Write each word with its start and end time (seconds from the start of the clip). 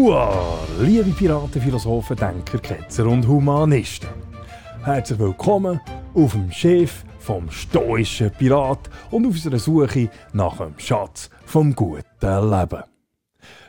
Hua, 0.00 0.60
liebe 0.78 1.10
Piraten, 1.10 1.60
Philosophen, 1.60 2.16
Denker, 2.16 2.58
Ketzer 2.58 3.04
und 3.06 3.26
Humanisten. 3.26 4.08
Herzlich 4.84 5.18
willkommen 5.18 5.80
auf 6.14 6.32
dem 6.34 6.52
Schiff 6.52 7.04
vom 7.18 7.50
stoischen 7.50 8.30
Pirat 8.30 8.88
und 9.10 9.26
auf 9.26 9.32
unserer 9.32 9.58
Suche 9.58 10.08
nach 10.32 10.58
dem 10.58 10.78
Schatz 10.78 11.30
vom 11.44 11.74
guten 11.74 12.04
Leben. 12.22 12.84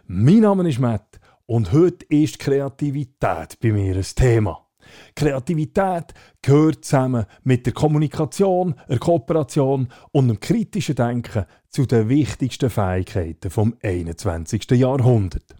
Mein 0.05 0.41
Name 0.41 0.69
ist 0.69 0.77
Matt 0.77 1.19
und 1.47 1.71
heute 1.71 2.05
ist 2.09 2.37
Kreativität 2.37 3.59
bei 3.59 3.71
mir 3.71 3.95
ein 3.95 4.03
Thema. 4.03 4.67
Kreativität 5.15 6.13
gehört 6.43 6.85
zusammen 6.85 7.25
mit 7.41 7.65
der 7.65 7.73
Kommunikation, 7.73 8.75
der 8.87 8.99
Kooperation 8.99 9.91
und 10.11 10.27
dem 10.27 10.39
kritischen 10.39 10.93
Denken 10.93 11.45
zu 11.69 11.87
den 11.87 12.07
wichtigsten 12.07 12.69
Fähigkeiten 12.69 13.49
vom 13.49 13.75
21. 13.81 14.69
Jahrhundert. 14.71 15.58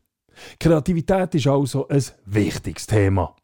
Kreativität 0.59 1.35
ist 1.35 1.47
also 1.47 1.87
ein 1.87 2.03
wichtiges 2.25 2.87
Thema. 2.87 3.35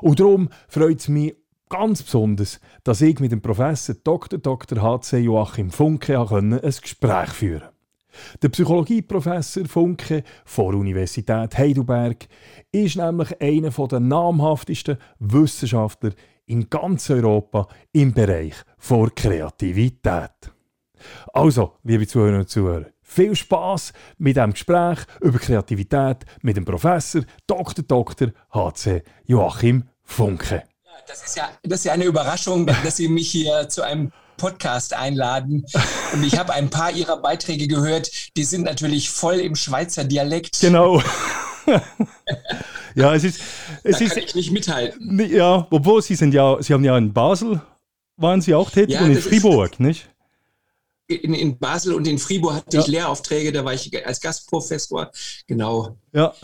Und 0.00 0.20
darum 0.20 0.48
freut 0.68 1.00
es 1.00 1.08
mich 1.08 1.36
ganz 1.68 2.02
besonders, 2.02 2.60
dass 2.84 3.00
ich 3.00 3.20
mit 3.20 3.32
dem 3.32 3.40
Professor 3.40 3.94
Dr. 4.02 4.38
Dr. 4.38 4.82
H.C. 4.82 5.18
Joachim 5.18 5.70
Funke 5.70 6.18
ein 6.18 6.58
Gespräch 6.60 7.30
führen 7.30 7.60
konnte. 7.60 7.78
Der 8.42 8.48
Psychologieprofessor 8.48 9.66
Funke 9.66 10.24
von 10.44 10.70
der 10.70 10.80
Universität 10.80 11.56
Heidelberg 11.56 12.26
ist 12.72 12.96
nämlich 12.96 13.40
einer 13.40 13.70
der 13.70 14.00
namhaftesten 14.00 14.98
Wissenschaftler 15.18 16.12
in 16.46 16.68
ganz 16.70 17.10
Europa 17.10 17.68
im 17.92 18.12
Bereich 18.12 18.54
der 18.88 19.10
Kreativität. 19.14 20.52
Also, 21.32 21.74
liebe 21.84 22.06
Zuhörerinnen 22.06 22.40
und 22.40 22.48
Zuhörer, 22.48 22.86
viel 23.08 23.34
Spaß 23.34 23.92
mit 24.18 24.36
dem 24.36 24.52
Gespräch 24.52 24.98
über 25.20 25.38
Kreativität 25.38 26.18
mit 26.42 26.56
dem 26.56 26.64
Professor 26.64 27.22
Dr. 27.46 27.84
Dr. 27.84 28.28
H.C. 28.52 29.02
Joachim 29.24 29.84
Funke. 30.04 30.62
Das 31.08 31.24
ist, 31.24 31.36
ja, 31.36 31.48
das 31.62 31.80
ist 31.80 31.84
ja 31.84 31.92
eine 31.92 32.04
Überraschung, 32.04 32.66
dass 32.66 32.96
Sie 32.96 33.08
mich 33.08 33.30
hier 33.30 33.68
zu 33.68 33.82
einem 33.82 34.12
Podcast 34.36 34.92
einladen. 34.92 35.64
Und 36.12 36.22
ich 36.22 36.38
habe 36.38 36.52
ein 36.52 36.68
paar 36.70 36.92
Ihrer 36.92 37.16
Beiträge 37.20 37.66
gehört, 37.66 38.10
die 38.36 38.44
sind 38.44 38.64
natürlich 38.64 39.10
voll 39.10 39.36
im 39.36 39.56
Schweizer 39.56 40.04
Dialekt. 40.04 40.60
Genau. 40.60 41.02
ja, 42.94 43.14
es 43.14 43.24
ist. 43.24 43.40
Es 43.82 43.98
da 43.98 44.04
ist, 44.04 44.14
kann 44.14 44.22
ich 44.22 44.34
nicht 44.34 44.52
mithalten. 44.52 45.18
Ja, 45.30 45.66
obwohl 45.70 46.02
Sie 46.02 46.14
sind 46.14 46.34
ja, 46.34 46.58
Sie 46.60 46.74
haben 46.74 46.84
ja 46.84 46.96
in 46.98 47.12
Basel, 47.12 47.60
waren 48.16 48.42
Sie 48.42 48.54
auch 48.54 48.70
tätig 48.70 48.96
ja, 48.96 49.00
und 49.00 49.12
in 49.12 49.18
Fribourg, 49.18 49.72
ist, 49.72 49.80
nicht? 49.80 50.10
In, 51.08 51.34
in 51.34 51.58
Basel 51.58 51.94
und 51.94 52.06
in 52.06 52.18
Fribourg 52.18 52.54
hatte 52.54 52.76
ja. 52.76 52.82
ich 52.82 52.88
Lehraufträge, 52.88 53.50
da 53.50 53.64
war 53.64 53.74
ich 53.74 54.06
als 54.06 54.20
Gastprofessor. 54.20 55.10
Genau. 55.46 55.96
Ja. 56.12 56.34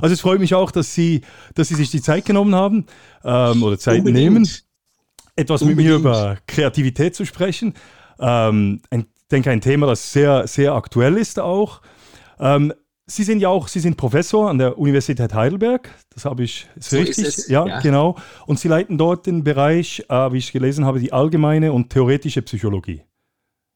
Also 0.00 0.14
es 0.14 0.20
freut 0.20 0.40
mich 0.40 0.54
auch, 0.54 0.70
dass 0.70 0.94
Sie, 0.94 1.20
dass 1.54 1.68
Sie 1.68 1.74
sich 1.74 1.90
die 1.90 2.00
Zeit 2.00 2.24
genommen 2.24 2.54
haben 2.54 2.86
ähm, 3.22 3.62
oder 3.62 3.78
Zeit 3.78 3.98
Unbedingt. 3.98 4.32
nehmen, 4.32 4.48
etwas 5.36 5.60
Unbedingt. 5.60 5.76
mit 5.76 5.86
mir 5.86 5.96
über 5.96 6.38
Kreativität 6.46 7.14
zu 7.14 7.26
sprechen. 7.26 7.74
Ähm, 8.18 8.80
ich 8.90 9.04
denke, 9.30 9.50
ein 9.50 9.60
Thema, 9.60 9.86
das 9.86 10.12
sehr, 10.12 10.46
sehr 10.46 10.72
aktuell 10.72 11.18
ist 11.18 11.38
auch. 11.38 11.82
Ähm, 12.38 12.72
Sie 13.06 13.24
sind 13.24 13.40
ja 13.40 13.50
auch, 13.50 13.68
Sie 13.68 13.80
sind 13.80 13.98
Professor 13.98 14.48
an 14.48 14.56
der 14.56 14.78
Universität 14.78 15.34
Heidelberg, 15.34 15.90
das 16.08 16.24
habe 16.24 16.42
ich, 16.42 16.66
ist 16.74 16.88
so 16.88 16.96
richtig? 16.96 17.26
Ist 17.26 17.50
ja, 17.50 17.66
ja, 17.66 17.80
genau. 17.80 18.16
Und 18.46 18.58
Sie 18.58 18.68
leiten 18.68 18.96
dort 18.96 19.26
den 19.26 19.44
Bereich, 19.44 20.06
äh, 20.08 20.32
wie 20.32 20.38
ich 20.38 20.52
gelesen 20.52 20.86
habe, 20.86 21.00
die 21.00 21.12
allgemeine 21.12 21.74
und 21.74 21.90
theoretische 21.90 22.40
Psychologie. 22.40 23.02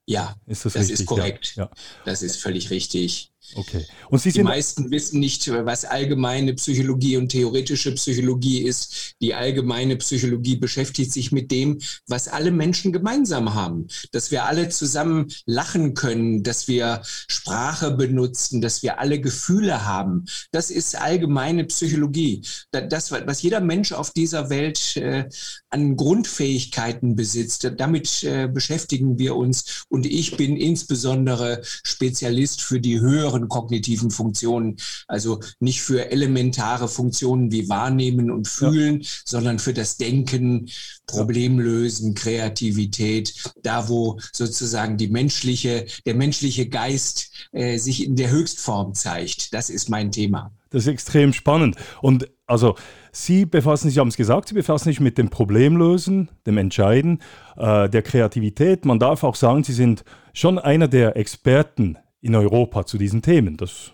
Ja, 0.08 0.36
ist 0.46 0.64
das, 0.64 0.72
das 0.72 0.88
ist 0.88 1.04
korrekt. 1.04 1.54
Ja. 1.56 1.68
Das 2.06 2.22
ist 2.22 2.40
völlig 2.40 2.70
richtig. 2.70 3.30
Okay. 3.54 3.86
Und 4.10 4.20
Sie 4.20 4.32
die 4.32 4.42
meisten 4.42 4.90
wissen 4.90 5.20
nicht, 5.20 5.50
was 5.50 5.84
allgemeine 5.84 6.54
Psychologie 6.54 7.16
und 7.16 7.28
theoretische 7.28 7.92
Psychologie 7.94 8.62
ist. 8.62 9.14
Die 9.20 9.34
allgemeine 9.34 9.96
Psychologie 9.96 10.56
beschäftigt 10.56 11.12
sich 11.12 11.32
mit 11.32 11.50
dem, 11.50 11.78
was 12.06 12.28
alle 12.28 12.50
Menschen 12.50 12.92
gemeinsam 12.92 13.54
haben. 13.54 13.88
Dass 14.12 14.30
wir 14.30 14.44
alle 14.44 14.68
zusammen 14.68 15.28
lachen 15.46 15.94
können, 15.94 16.42
dass 16.42 16.68
wir 16.68 17.02
Sprache 17.04 17.90
benutzen, 17.92 18.60
dass 18.60 18.82
wir 18.82 18.98
alle 18.98 19.20
Gefühle 19.20 19.84
haben. 19.84 20.26
Das 20.52 20.70
ist 20.70 20.96
allgemeine 20.96 21.64
Psychologie. 21.64 22.42
Das, 22.70 23.10
was 23.10 23.42
jeder 23.42 23.60
Mensch 23.60 23.92
auf 23.92 24.12
dieser 24.12 24.50
Welt 24.50 24.96
äh, 24.96 25.28
an 25.70 25.96
Grundfähigkeiten 25.96 27.16
besitzt, 27.16 27.70
damit 27.76 28.22
äh, 28.24 28.48
beschäftigen 28.48 29.18
wir 29.18 29.36
uns. 29.36 29.84
Und 29.88 30.06
ich 30.06 30.36
bin 30.36 30.56
insbesondere 30.56 31.62
Spezialist 31.62 32.62
für 32.62 32.80
die 32.80 33.00
höheren 33.00 33.37
höheren 33.38 33.48
kognitiven 33.48 34.10
Funktionen, 34.10 34.76
also 35.06 35.40
nicht 35.60 35.82
für 35.82 36.10
elementare 36.10 36.88
Funktionen 36.88 37.50
wie 37.52 37.68
Wahrnehmen 37.68 38.30
und 38.30 38.48
Fühlen, 38.48 39.00
ja. 39.00 39.08
sondern 39.24 39.58
für 39.58 39.72
das 39.72 39.96
Denken, 39.96 40.68
Problemlösen, 41.06 42.14
Kreativität, 42.14 43.34
da 43.62 43.88
wo 43.88 44.18
sozusagen 44.32 44.96
die 44.96 45.08
menschliche, 45.08 45.86
der 46.04 46.14
menschliche 46.14 46.68
Geist 46.68 47.30
äh, 47.52 47.78
sich 47.78 48.04
in 48.04 48.16
der 48.16 48.30
Höchstform 48.30 48.94
zeigt. 48.94 49.54
Das 49.54 49.70
ist 49.70 49.88
mein 49.88 50.12
Thema. 50.12 50.52
Das 50.70 50.82
ist 50.82 50.88
extrem 50.88 51.32
spannend. 51.32 51.76
Und 52.02 52.30
also 52.46 52.74
Sie 53.10 53.46
befassen 53.46 53.88
sich, 53.88 53.94
Sie 53.94 54.00
haben 54.00 54.08
es 54.08 54.16
gesagt, 54.16 54.48
Sie 54.48 54.54
befassen 54.54 54.90
sich 54.90 55.00
mit 55.00 55.16
dem 55.16 55.30
Problemlösen, 55.30 56.28
dem 56.46 56.58
Entscheiden, 56.58 57.20
äh, 57.56 57.88
der 57.88 58.02
Kreativität. 58.02 58.84
Man 58.84 58.98
darf 58.98 59.24
auch 59.24 59.34
sagen, 59.34 59.64
Sie 59.64 59.72
sind 59.72 60.04
schon 60.34 60.58
einer 60.58 60.88
der 60.88 61.16
Experten 61.16 61.96
in 62.20 62.34
Europa 62.34 62.86
zu 62.86 62.98
diesen 62.98 63.22
Themen. 63.22 63.56
Das 63.56 63.92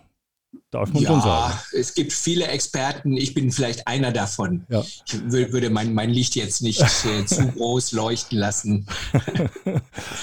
darf 0.70 0.92
man 0.92 1.02
ja, 1.02 1.08
schon 1.08 1.20
sagen. 1.20 1.54
Es 1.72 1.94
gibt 1.94 2.12
viele 2.12 2.46
Experten, 2.46 3.16
ich 3.16 3.34
bin 3.34 3.50
vielleicht 3.50 3.86
einer 3.86 4.12
davon. 4.12 4.66
Ja. 4.68 4.80
Ich 4.80 5.52
würde 5.52 5.70
mein, 5.70 5.94
mein 5.94 6.10
Licht 6.10 6.34
jetzt 6.36 6.62
nicht 6.62 6.80
äh, 6.80 7.24
zu 7.26 7.46
groß 7.52 7.92
leuchten 7.92 8.38
lassen. 8.38 8.86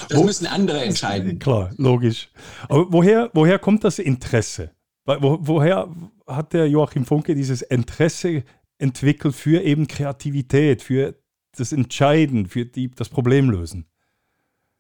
Das 0.09 0.17
Wo, 0.17 0.23
müssen 0.23 0.45
andere 0.45 0.84
entscheiden. 0.84 1.39
Klar, 1.39 1.72
logisch. 1.78 2.29
Aber 2.67 2.91
woher, 2.91 3.29
woher 3.34 3.59
kommt 3.59 3.84
das 3.84 3.97
Interesse? 3.97 4.72
Wo, 5.06 5.38
woher 5.41 5.89
hat 6.28 6.53
der 6.53 6.68
Joachim 6.68 7.06
Funke 7.06 7.33
dieses 7.33 7.62
Interesse 7.62 8.44
entwickelt 8.78 9.35
für 9.35 9.62
eben 9.62 9.88
Kreativität, 9.88 10.81
für 10.81 11.16
das 11.56 11.72
Entscheiden, 11.72 12.47
für 12.47 12.66
die, 12.66 12.91
das 12.91 13.09
Problemlösen? 13.09 13.85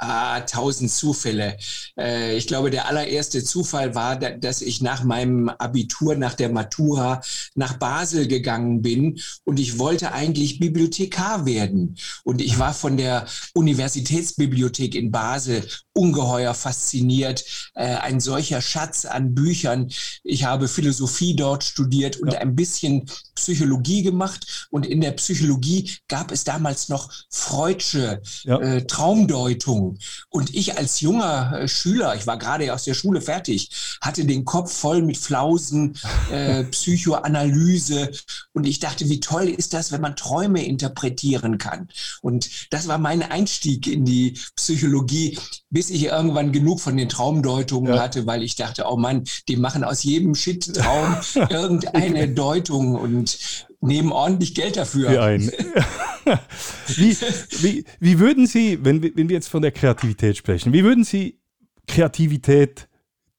Ah, 0.03 0.41
tausend 0.41 0.89
Zufälle. 0.89 1.57
Äh, 1.95 2.35
ich 2.35 2.47
glaube, 2.47 2.71
der 2.71 2.87
allererste 2.87 3.43
Zufall 3.43 3.93
war, 3.93 4.15
dass 4.15 4.63
ich 4.63 4.81
nach 4.81 5.03
meinem 5.03 5.47
Abitur, 5.49 6.15
nach 6.15 6.33
der 6.33 6.49
Matura 6.49 7.21
nach 7.53 7.77
Basel 7.77 8.27
gegangen 8.27 8.81
bin 8.81 9.21
und 9.43 9.59
ich 9.59 9.77
wollte 9.77 10.11
eigentlich 10.11 10.57
Bibliothekar 10.57 11.45
werden. 11.45 11.97
Und 12.23 12.41
ich 12.41 12.57
war 12.57 12.73
von 12.73 12.97
der 12.97 13.27
Universitätsbibliothek 13.53 14.95
in 14.95 15.11
Basel 15.11 15.67
ungeheuer 15.93 16.55
fasziniert. 16.55 17.43
Äh, 17.75 17.95
ein 17.97 18.19
solcher 18.19 18.61
Schatz 18.61 19.05
an 19.05 19.35
Büchern. 19.35 19.91
Ich 20.23 20.45
habe 20.45 20.67
Philosophie 20.67 21.35
dort 21.35 21.63
studiert 21.63 22.17
und 22.17 22.33
ja. 22.33 22.39
ein 22.39 22.55
bisschen 22.55 23.05
Psychologie 23.35 24.01
gemacht. 24.01 24.67
Und 24.71 24.85
in 24.85 25.01
der 25.01 25.11
Psychologie 25.11 25.91
gab 26.07 26.31
es 26.31 26.43
damals 26.43 26.89
noch 26.89 27.11
Freudsche 27.29 28.21
ja. 28.43 28.59
äh, 28.59 28.87
Traumdeutung. 28.87 29.90
Und 30.29 30.53
ich 30.55 30.77
als 30.77 30.99
junger 30.99 31.53
äh, 31.53 31.67
Schüler, 31.67 32.15
ich 32.15 32.27
war 32.27 32.37
gerade 32.37 32.73
aus 32.73 32.83
der 32.83 32.93
Schule 32.93 33.21
fertig, 33.21 33.97
hatte 34.01 34.25
den 34.25 34.45
Kopf 34.45 34.71
voll 34.71 35.01
mit 35.01 35.17
Flausen, 35.17 35.97
äh, 36.31 36.63
Psychoanalyse. 36.71 38.11
Und 38.53 38.65
ich 38.65 38.79
dachte, 38.79 39.09
wie 39.09 39.19
toll 39.19 39.47
ist 39.49 39.73
das, 39.73 39.91
wenn 39.91 40.01
man 40.01 40.15
Träume 40.15 40.65
interpretieren 40.65 41.57
kann. 41.57 41.89
Und 42.21 42.49
das 42.71 42.87
war 42.87 42.97
mein 42.97 43.23
Einstieg 43.23 43.87
in 43.87 44.05
die 44.05 44.37
Psychologie 44.55 45.37
bis 45.71 45.89
ich 45.89 46.03
irgendwann 46.03 46.51
genug 46.51 46.81
von 46.81 46.97
den 46.97 47.09
Traumdeutungen 47.09 47.93
ja. 47.93 48.01
hatte, 48.01 48.27
weil 48.27 48.43
ich 48.43 48.55
dachte, 48.55 48.85
oh 48.87 48.97
Mann, 48.97 49.23
die 49.47 49.55
machen 49.55 49.83
aus 49.83 50.03
jedem 50.03 50.35
Shit-Traum 50.35 51.15
irgendeine 51.49 52.27
Deutung 52.27 52.95
und 52.95 53.37
nehmen 53.81 54.11
ordentlich 54.11 54.55
Geld 54.55 54.77
dafür. 54.77 55.09
Für 55.09 55.23
einen. 55.23 55.47
wie, 56.87 57.17
wie, 57.61 57.85
wie 57.99 58.19
würden 58.19 58.47
Sie, 58.47 58.83
wenn, 58.83 59.01
wenn 59.03 59.29
wir 59.29 59.35
jetzt 59.35 59.49
von 59.49 59.61
der 59.61 59.71
Kreativität 59.71 60.37
sprechen, 60.37 60.71
wie 60.73 60.83
würden 60.83 61.03
Sie 61.03 61.39
Kreativität 61.87 62.87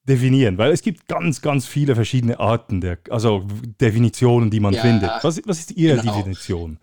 definieren? 0.09 0.59
Weil 0.59 0.73
es 0.73 0.83
gibt 0.83 1.07
ganz, 1.07 1.41
ganz 1.41 1.67
viele 1.67 1.95
verschiedene 1.95 2.41
Arten, 2.41 2.81
der, 2.81 2.99
also 3.11 3.47
Definitionen, 3.81 4.51
die 4.51 4.61
man 4.61 4.75
ja, 4.75 4.83
findet. 4.83 5.11
Was, 5.23 5.41
was 5.45 5.59
ist 5.61 5.73
Ihre 5.73 6.01
genau. 6.01 6.17
Definition? 6.17 6.79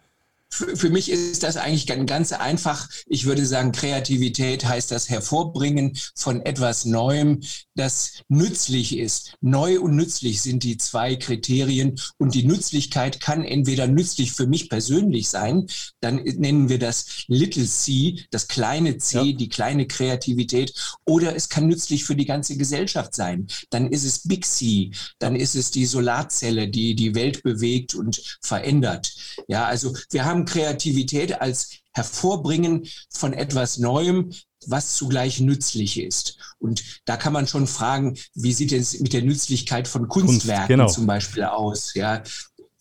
Für, 0.50 0.76
für 0.76 0.90
mich 0.90 1.10
ist 1.10 1.44
das 1.44 1.58
eigentlich 1.58 1.88
ganz 1.88 2.32
einfach. 2.32 2.90
Ich 3.06 3.26
würde 3.26 3.46
sagen, 3.46 3.72
Kreativität 3.72 4.66
heißt 4.66 4.92
das 4.92 5.10
Hervorbringen 5.10 5.98
von 6.16 6.42
etwas 6.42 6.86
Neuem, 6.86 7.42
das 7.76 8.24
nützlich 8.28 8.98
ist. 8.98 9.36
Neu 9.42 9.80
und 9.80 9.96
nützlich 9.96 10.42
sind 10.42 10.64
die 10.64 10.78
zwei 10.78 11.16
Kriterien 11.16 12.00
und 12.18 12.34
die 12.34 12.44
Nützlichkeit 12.44 13.20
kann 13.20 13.44
entweder 13.44 13.88
nützlich 13.88 14.34
für 14.34 14.48
mich 14.48 14.70
persönlich 14.70 15.30
sein, 15.30 15.68
dann 16.02 16.18
nennen 16.18 16.70
wir 16.70 16.80
das 16.80 17.26
Little 17.28 17.66
C, 17.66 18.26
das 18.32 18.48
kleine 18.48 18.98
C, 18.98 19.18
ja. 19.18 19.34
die 19.34 19.50
kleine 19.50 19.88
Kreativität, 19.88 20.74
oder 21.06 21.36
es 21.36 21.50
kann 21.50 21.68
nützlich 21.68 22.04
für 22.04 22.16
die 22.16 22.26
ganze 22.26 22.58
Gesellschaft 22.58 23.16
sein. 23.16 23.48
Dann 23.70 23.90
ist 23.90 24.04
es 24.04 24.28
Big 24.28 24.46
C, 24.46 24.92
dann 25.20 25.36
ist 25.36 25.56
es 25.56 25.72
die 25.72 25.86
Solarzelle, 25.86 26.68
die 26.68 26.96
die 26.96 27.16
Welt 27.16 27.44
bewegt 27.44 27.96
und 27.96 28.40
verändert. 28.42 29.14
Ja, 29.48 29.66
also 29.66 29.96
wir 30.12 30.26
haben 30.26 30.39
Kreativität 30.46 31.42
als 31.42 31.80
Hervorbringen 31.94 32.88
von 33.10 33.34
etwas 33.34 33.78
Neuem, 33.78 34.32
was 34.68 34.96
zugleich 34.96 35.40
nützlich 35.40 36.00
ist. 36.00 36.38
Und 36.60 36.84
da 37.06 37.18
kann 37.18 37.34
man 37.34 37.48
schon 37.48 37.68
fragen, 37.68 38.18
wie 38.34 38.54
sieht 38.54 38.72
es 38.72 39.00
mit 39.00 39.14
der 39.14 39.22
Nützlichkeit 39.22 39.88
von 39.88 40.08
Kunstwerken 40.08 40.58
Kunst, 40.58 40.68
genau. 40.68 40.88
zum 40.88 41.08
Beispiel 41.08 41.44
aus? 41.44 41.94
Ja, 41.94 42.24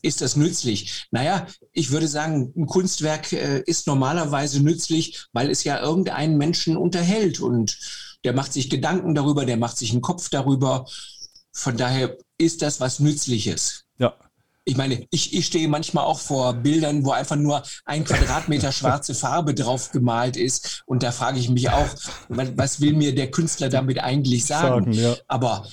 ist 0.03 0.21
das 0.21 0.37
nützlich? 0.37 1.07
Naja, 1.11 1.47
ich 1.73 1.91
würde 1.91 2.09
sagen, 2.09 2.53
ein 2.57 2.67
Kunstwerk 2.67 3.33
äh, 3.33 3.63
ist 3.67 3.87
normalerweise 3.87 4.61
nützlich, 4.61 5.27
weil 5.33 5.51
es 5.51 5.65
ja 5.65 5.81
irgendeinen 5.81 6.37
Menschen 6.37 6.77
unterhält 6.77 7.41
und 7.41 7.79
der 8.25 8.33
macht 8.33 8.53
sich 8.53 8.71
Gedanken 8.71 9.15
darüber, 9.15 9.45
der 9.45 9.57
macht 9.57 9.79
sich 9.79 9.93
einen 9.93 10.03
Kopf 10.03 10.29
darüber. 10.29 10.87
Von 11.53 11.77
daher 11.77 12.17
ist 12.37 12.63
das 12.63 12.81
was 12.81 13.01
Nützliches. 13.01 13.85
Ja, 13.99 14.17
ich 14.69 14.77
meine, 14.77 15.07
ich, 15.11 15.33
ich 15.33 15.47
stehe 15.47 15.67
manchmal 15.67 16.05
auch 16.05 16.21
vor 16.21 16.53
Bildern, 16.53 17.03
wo 17.03 17.13
einfach 17.13 17.37
nur 17.37 17.63
ein 17.87 18.05
Quadratmeter 18.05 18.71
schwarze 18.71 19.15
Farbe 19.15 19.55
drauf 19.55 19.93
gemalt 19.93 20.37
ist. 20.37 20.83
Und 20.85 21.03
da 21.03 21.11
frage 21.11 21.39
ich 21.39 21.49
mich 21.49 21.71
auch, 21.71 21.89
was 22.29 22.83
will 22.83 22.93
mir 22.93 23.15
der 23.15 23.31
Künstler 23.31 23.71
damit 23.71 23.99
eigentlich 23.99 24.45
sagen? 24.45 24.93
sagen 24.93 24.93
ja. 24.93 25.17
Aber 25.27 25.67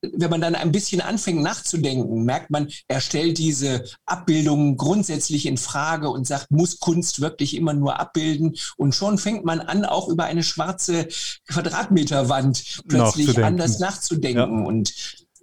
wenn 0.00 0.30
man 0.30 0.40
dann 0.40 0.56
ein 0.56 0.72
bisschen 0.72 1.00
anfängt 1.00 1.42
nachzudenken, 1.42 2.24
merkt 2.24 2.50
man, 2.50 2.68
er 2.88 3.00
stellt 3.00 3.38
diese 3.38 3.84
Abbildungen 4.04 4.76
grundsätzlich 4.76 5.46
in 5.46 5.56
Frage 5.56 6.10
und 6.10 6.26
sagt, 6.26 6.50
muss 6.50 6.80
Kunst 6.80 7.20
wirklich 7.20 7.54
immer 7.54 7.72
nur 7.72 8.00
abbilden? 8.00 8.56
Und 8.76 8.96
schon 8.96 9.16
fängt 9.16 9.44
man 9.44 9.60
an, 9.60 9.84
auch 9.84 10.08
über 10.08 10.24
eine 10.24 10.42
schwarze 10.42 11.06
Quadratmeterwand 11.46 12.82
plötzlich 12.88 13.44
anders 13.44 13.78
nachzudenken. 13.78 14.62
Ja. 14.62 14.66
Und 14.66 14.92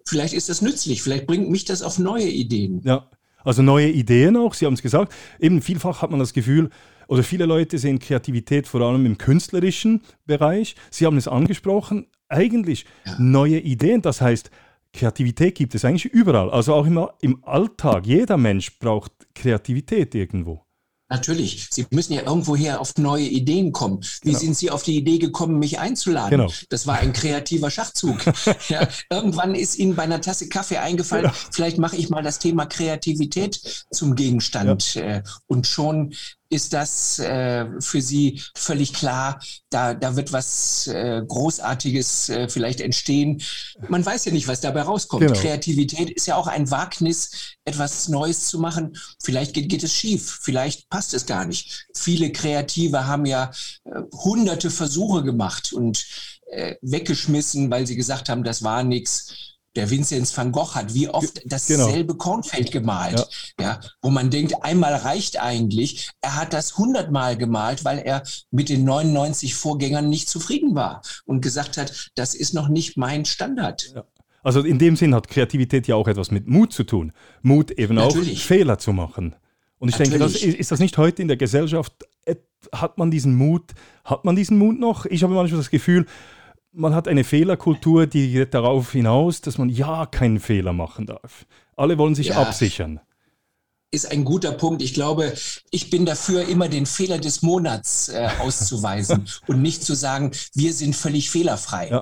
vielleicht 0.09 0.33
ist 0.33 0.49
das 0.49 0.61
nützlich, 0.61 1.01
vielleicht 1.01 1.27
bringt 1.27 1.49
mich 1.49 1.65
das 1.65 1.81
auf 1.81 1.99
neue 1.99 2.27
Ideen. 2.27 2.81
Ja, 2.83 3.09
also 3.43 3.61
neue 3.61 3.89
Ideen 3.89 4.35
auch, 4.35 4.53
Sie 4.53 4.65
haben 4.65 4.73
es 4.73 4.81
gesagt. 4.81 5.13
Eben 5.39 5.61
vielfach 5.61 6.01
hat 6.01 6.11
man 6.11 6.19
das 6.19 6.33
Gefühl, 6.33 6.69
oder 7.07 7.23
viele 7.23 7.45
Leute 7.45 7.77
sehen 7.79 7.97
Kreativität 7.99 8.67
vor 8.67 8.81
allem 8.81 9.05
im 9.05 9.17
künstlerischen 9.17 10.01
Bereich. 10.25 10.75
Sie 10.91 11.05
haben 11.05 11.17
es 11.17 11.27
angesprochen, 11.27 12.05
eigentlich 12.27 12.85
ja. 13.05 13.15
neue 13.17 13.59
Ideen. 13.59 14.01
Das 14.01 14.21
heißt, 14.21 14.51
Kreativität 14.93 15.55
gibt 15.55 15.75
es 15.75 15.85
eigentlich 15.85 16.05
überall, 16.05 16.49
also 16.49 16.73
auch 16.73 16.85
im, 16.85 17.03
im 17.21 17.43
Alltag. 17.43 18.05
Jeder 18.05 18.37
Mensch 18.37 18.77
braucht 18.79 19.11
Kreativität 19.33 20.13
irgendwo. 20.13 20.63
Natürlich. 21.09 21.67
Sie 21.71 21.87
müssen 21.89 22.13
ja 22.13 22.21
irgendwoher 22.21 22.79
auf 22.79 22.95
neue 22.97 23.25
Ideen 23.25 23.71
kommen. 23.71 24.01
Wie 24.21 24.29
genau. 24.29 24.39
sind 24.39 24.57
Sie 24.57 24.69
auf 24.69 24.83
die 24.83 24.95
Idee 24.95 25.17
gekommen, 25.17 25.57
mich 25.57 25.79
einzuladen? 25.79 26.29
Genau. 26.29 26.51
Das 26.69 26.85
war 26.85 26.99
ein 26.99 27.13
kreativer 27.13 27.71
Schachzug. 27.71 28.23
ja, 28.69 28.87
irgendwann 29.09 29.55
ist 29.55 29.77
Ihnen 29.79 29.95
bei 29.95 30.03
einer 30.03 30.21
Tasse 30.21 30.49
Kaffee 30.49 30.77
eingefallen, 30.77 31.25
genau. 31.25 31.35
vielleicht 31.51 31.79
mache 31.79 31.95
ich 31.95 32.09
mal 32.09 32.21
das 32.21 32.37
Thema 32.37 32.67
Kreativität 32.67 33.85
zum 33.91 34.15
Gegenstand. 34.15 34.95
Ja. 34.95 35.01
Äh, 35.01 35.23
und 35.47 35.65
schon 35.65 36.13
ist 36.49 36.73
das 36.73 37.19
äh, 37.19 37.65
für 37.79 38.01
Sie 38.01 38.41
völlig 38.55 38.93
klar, 38.93 39.41
da, 39.69 39.93
da 39.93 40.15
wird 40.15 40.33
was 40.33 40.87
äh, 40.87 41.21
Großartiges 41.25 42.29
äh, 42.29 42.49
vielleicht 42.49 42.81
entstehen. 42.81 43.41
Man 43.87 44.05
weiß 44.05 44.25
ja 44.25 44.31
nicht, 44.31 44.47
was 44.47 44.61
dabei 44.61 44.81
rauskommt. 44.81 45.27
Genau. 45.27 45.39
Kreativität 45.39 46.09
ist 46.09 46.25
ja 46.25 46.35
auch 46.35 46.47
ein 46.47 46.71
Wagnis, 46.71 47.55
etwas 47.65 48.07
Neues 48.09 48.47
zu 48.47 48.59
machen. 48.59 48.97
Vielleicht 49.21 49.53
geht, 49.53 49.69
geht 49.69 49.83
es 49.83 49.93
schief, 49.93 50.39
vielleicht 50.41 50.89
passt 50.89 51.13
es 51.13 51.25
gar 51.25 51.45
nicht. 51.45 51.87
Viele 51.93 52.31
Kreative 52.31 53.05
haben 53.05 53.25
ja 53.25 53.51
äh, 53.85 54.01
hunderte 54.11 54.71
Versuche 54.71 55.23
gemacht 55.23 55.71
und 55.71 56.05
äh, 56.47 56.75
weggeschmissen, 56.81 57.69
weil 57.69 57.85
sie 57.85 57.95
gesagt 57.95 58.27
haben, 58.27 58.43
das 58.43 58.63
war 58.63 58.83
nichts 58.83 59.48
der 59.75 59.89
Vinzenz 59.89 60.35
van 60.35 60.51
Gogh 60.51 60.75
hat 60.75 60.93
wie 60.93 61.09
oft 61.09 61.41
dasselbe 61.45 62.13
genau. 62.13 62.17
Kornfeld 62.17 62.71
gemalt, 62.71 63.27
ja. 63.59 63.65
ja. 63.65 63.79
wo 64.01 64.09
man 64.09 64.29
denkt, 64.29 64.63
einmal 64.63 64.93
reicht 64.95 65.39
eigentlich. 65.39 66.09
Er 66.21 66.35
hat 66.35 66.53
das 66.53 66.77
hundertmal 66.77 67.37
gemalt, 67.37 67.85
weil 67.85 67.99
er 67.99 68.23
mit 68.51 68.69
den 68.69 68.83
99 68.83 69.55
Vorgängern 69.55 70.09
nicht 70.09 70.29
zufrieden 70.29 70.75
war 70.75 71.01
und 71.25 71.41
gesagt 71.41 71.77
hat, 71.77 72.09
das 72.15 72.33
ist 72.33 72.53
noch 72.53 72.67
nicht 72.67 72.97
mein 72.97 73.25
Standard. 73.25 73.91
Ja. 73.95 74.05
Also 74.41 74.61
in 74.61 74.79
dem 74.79 74.95
Sinn 74.95 75.13
hat 75.13 75.27
Kreativität 75.27 75.87
ja 75.87 75.95
auch 75.95 76.07
etwas 76.07 76.31
mit 76.31 76.47
Mut 76.47 76.71
zu 76.71 76.83
tun. 76.83 77.11
Mut 77.41 77.71
eben 77.71 77.95
Natürlich. 77.95 78.39
auch 78.39 78.43
Fehler 78.43 78.79
zu 78.79 78.93
machen. 78.93 79.35
Und 79.77 79.89
ich 79.89 79.99
Natürlich. 79.99 80.19
denke, 80.19 80.33
das, 80.33 80.59
ist 80.59 80.71
das 80.71 80.79
nicht 80.79 80.97
heute 80.97 81.21
in 81.21 81.27
der 81.27 81.37
Gesellschaft, 81.37 81.93
hat 82.73 82.97
man 82.97 83.11
diesen 83.11 83.35
Mut, 83.35 83.71
hat 84.03 84.25
man 84.25 84.35
diesen 84.35 84.57
Mut 84.57 84.79
noch? 84.79 85.05
Ich 85.05 85.23
habe 85.23 85.33
manchmal 85.33 85.59
das 85.59 85.69
Gefühl, 85.69 86.05
man 86.71 86.93
hat 86.95 87.07
eine 87.07 87.23
Fehlerkultur, 87.23 88.07
die 88.07 88.31
geht 88.31 88.53
darauf 88.53 88.91
hinaus, 88.91 89.41
dass 89.41 89.57
man 89.57 89.69
ja 89.69 90.05
keinen 90.05 90.39
Fehler 90.39 90.73
machen 90.73 91.05
darf. 91.05 91.45
Alle 91.75 91.97
wollen 91.97 92.15
sich 92.15 92.27
ja. 92.27 92.41
absichern 92.41 92.99
ist 93.91 94.11
ein 94.11 94.23
guter 94.23 94.51
Punkt. 94.51 94.81
Ich 94.81 94.93
glaube, 94.93 95.33
ich 95.71 95.89
bin 95.89 96.05
dafür, 96.05 96.47
immer 96.47 96.69
den 96.69 96.85
Fehler 96.85 97.17
des 97.17 97.41
Monats 97.41 98.09
äh, 98.09 98.29
auszuweisen 98.39 99.27
und 99.47 99.61
nicht 99.61 99.83
zu 99.83 99.95
sagen, 99.95 100.31
wir 100.53 100.73
sind 100.73 100.95
völlig 100.95 101.29
fehlerfrei. 101.29 101.89
Ja. 101.89 102.01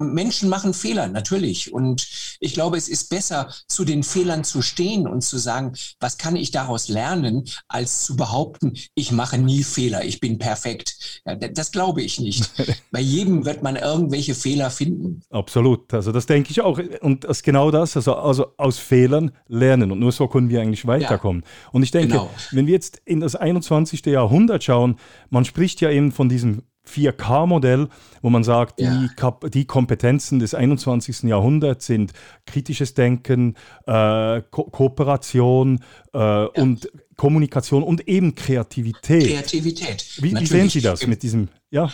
Menschen 0.00 0.48
machen 0.48 0.74
Fehler, 0.74 1.08
natürlich. 1.08 1.72
Und 1.72 2.08
ich 2.40 2.54
glaube, 2.54 2.76
es 2.76 2.88
ist 2.88 3.10
besser, 3.10 3.52
zu 3.68 3.84
den 3.84 4.02
Fehlern 4.02 4.44
zu 4.44 4.62
stehen 4.62 5.06
und 5.06 5.22
zu 5.22 5.38
sagen, 5.38 5.74
was 6.00 6.18
kann 6.18 6.36
ich 6.36 6.50
daraus 6.50 6.88
lernen, 6.88 7.44
als 7.68 8.04
zu 8.04 8.16
behaupten, 8.16 8.74
ich 8.94 9.12
mache 9.12 9.38
nie 9.38 9.62
Fehler, 9.62 10.04
ich 10.04 10.20
bin 10.20 10.38
perfekt. 10.38 11.20
Ja, 11.26 11.34
das 11.34 11.72
glaube 11.72 12.02
ich 12.02 12.18
nicht. 12.20 12.50
Bei 12.90 13.00
jedem 13.00 13.44
wird 13.44 13.62
man 13.62 13.76
irgendwelche 13.76 14.34
Fehler 14.34 14.70
finden. 14.70 15.22
Absolut. 15.30 15.92
Also 15.92 16.12
das 16.12 16.26
denke 16.26 16.50
ich 16.50 16.60
auch. 16.60 16.80
Und 17.00 17.24
das 17.24 17.38
ist 17.38 17.42
genau 17.42 17.70
das, 17.70 17.96
also, 17.96 18.14
also 18.14 18.46
aus 18.56 18.78
Fehlern 18.78 19.32
lernen. 19.48 19.92
Und 19.92 20.00
nur 20.00 20.12
so 20.12 20.28
können 20.28 20.48
wir 20.48 20.60
eigentlich 20.60 20.86
weiterkommen. 20.86 21.42
Ja, 21.44 21.70
und 21.72 21.82
ich 21.82 21.90
denke, 21.90 22.14
genau. 22.14 22.30
wenn 22.50 22.66
wir 22.66 22.74
jetzt 22.74 23.00
in 23.04 23.20
das 23.20 23.36
21. 23.36 24.06
Jahrhundert 24.06 24.64
schauen, 24.64 24.96
man 25.28 25.44
spricht 25.44 25.80
ja 25.80 25.90
eben 25.90 26.12
von 26.12 26.28
diesem 26.28 26.62
4K-Modell, 26.90 27.88
wo 28.22 28.30
man 28.30 28.44
sagt, 28.44 28.80
ja. 28.80 28.90
die, 28.90 29.50
die, 29.50 29.64
Kompetenzen 29.64 30.38
des 30.38 30.54
21. 30.54 31.22
Jahrhunderts 31.22 31.86
sind 31.86 32.12
kritisches 32.46 32.94
Denken, 32.94 33.54
äh, 33.86 34.42
Ko 34.50 34.64
Kooperation 34.64 35.80
äh, 36.14 36.18
ja. 36.18 36.46
und 36.46 36.90
Kommunikation 37.16 37.82
und 37.82 38.08
eben 38.08 38.34
Kreativität. 38.34 39.26
Kreativität. 39.26 40.18
Wie, 40.20 40.34
wie 40.34 40.46
sehen 40.46 40.68
Sie 40.68 40.80
das 40.80 41.06
mit 41.06 41.22
diesem? 41.22 41.48
Ja 41.70 41.90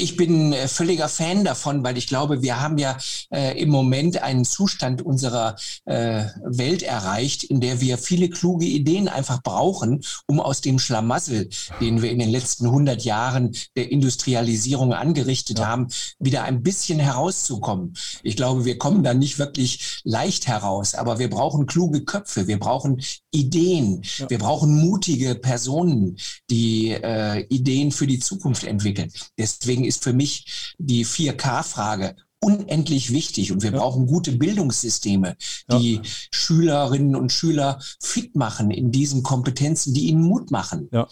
ich 0.00 0.16
bin 0.16 0.52
äh, 0.52 0.68
völliger 0.68 1.08
Fan 1.08 1.44
davon, 1.44 1.82
weil 1.82 1.98
ich 1.98 2.06
glaube, 2.06 2.40
wir 2.40 2.60
haben 2.60 2.78
ja 2.78 2.96
äh, 3.30 3.60
im 3.60 3.68
Moment 3.68 4.22
einen 4.22 4.44
Zustand 4.44 5.02
unserer 5.02 5.56
äh, 5.86 6.24
Welt 6.44 6.84
erreicht, 6.84 7.42
in 7.42 7.60
der 7.60 7.80
wir 7.80 7.98
viele 7.98 8.30
kluge 8.30 8.64
Ideen 8.64 9.08
einfach 9.08 9.42
brauchen, 9.42 10.04
um 10.26 10.40
aus 10.40 10.60
dem 10.60 10.78
Schlamassel, 10.78 11.48
den 11.80 12.00
wir 12.00 12.12
in 12.12 12.20
den 12.20 12.30
letzten 12.30 12.66
100 12.66 13.04
Jahren 13.04 13.56
der 13.76 13.90
Industrialisierung 13.90 14.92
angerichtet 14.92 15.58
ja. 15.58 15.66
haben, 15.66 15.88
wieder 16.20 16.44
ein 16.44 16.62
bisschen 16.62 17.00
herauszukommen. 17.00 17.94
Ich 18.22 18.36
glaube, 18.36 18.64
wir 18.64 18.78
kommen 18.78 19.02
da 19.02 19.14
nicht 19.14 19.40
wirklich 19.40 20.00
leicht 20.04 20.46
heraus, 20.46 20.94
aber 20.94 21.18
wir 21.18 21.28
brauchen 21.28 21.66
kluge 21.66 22.04
Köpfe, 22.04 22.46
wir 22.46 22.60
brauchen 22.60 23.02
Ideen, 23.32 24.02
ja. 24.18 24.30
wir 24.30 24.38
brauchen 24.38 24.78
mutige 24.78 25.34
Personen, 25.34 26.16
die 26.50 26.92
äh, 26.92 27.44
Ideen 27.48 27.90
für 27.90 28.06
die 28.06 28.20
Zukunft 28.20 28.62
entwickeln. 28.62 29.10
Deswegen 29.36 29.87
ist 29.88 30.04
für 30.04 30.12
mich 30.12 30.74
die 30.78 31.04
4K-Frage 31.04 32.14
unendlich 32.40 33.12
wichtig 33.12 33.52
und 33.52 33.62
wir 33.62 33.72
ja. 33.72 33.78
brauchen 33.78 34.06
gute 34.06 34.32
Bildungssysteme, 34.32 35.36
die 35.72 35.96
ja. 35.96 36.02
Schülerinnen 36.30 37.16
und 37.16 37.32
Schüler 37.32 37.80
fit 38.00 38.36
machen 38.36 38.70
in 38.70 38.92
diesen 38.92 39.22
Kompetenzen, 39.22 39.92
die 39.92 40.08
ihnen 40.08 40.22
Mut 40.22 40.50
machen. 40.50 40.88
Ja. 40.92 41.08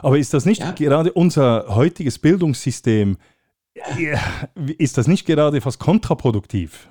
Aber 0.00 0.18
ist 0.18 0.32
das 0.34 0.44
nicht 0.44 0.60
ja? 0.60 0.70
gerade 0.70 1.12
unser 1.12 1.74
heutiges 1.74 2.18
Bildungssystem, 2.18 3.18
ist 4.78 4.98
das 4.98 5.08
nicht 5.08 5.26
gerade 5.26 5.60
fast 5.60 5.80
kontraproduktiv? 5.80 6.88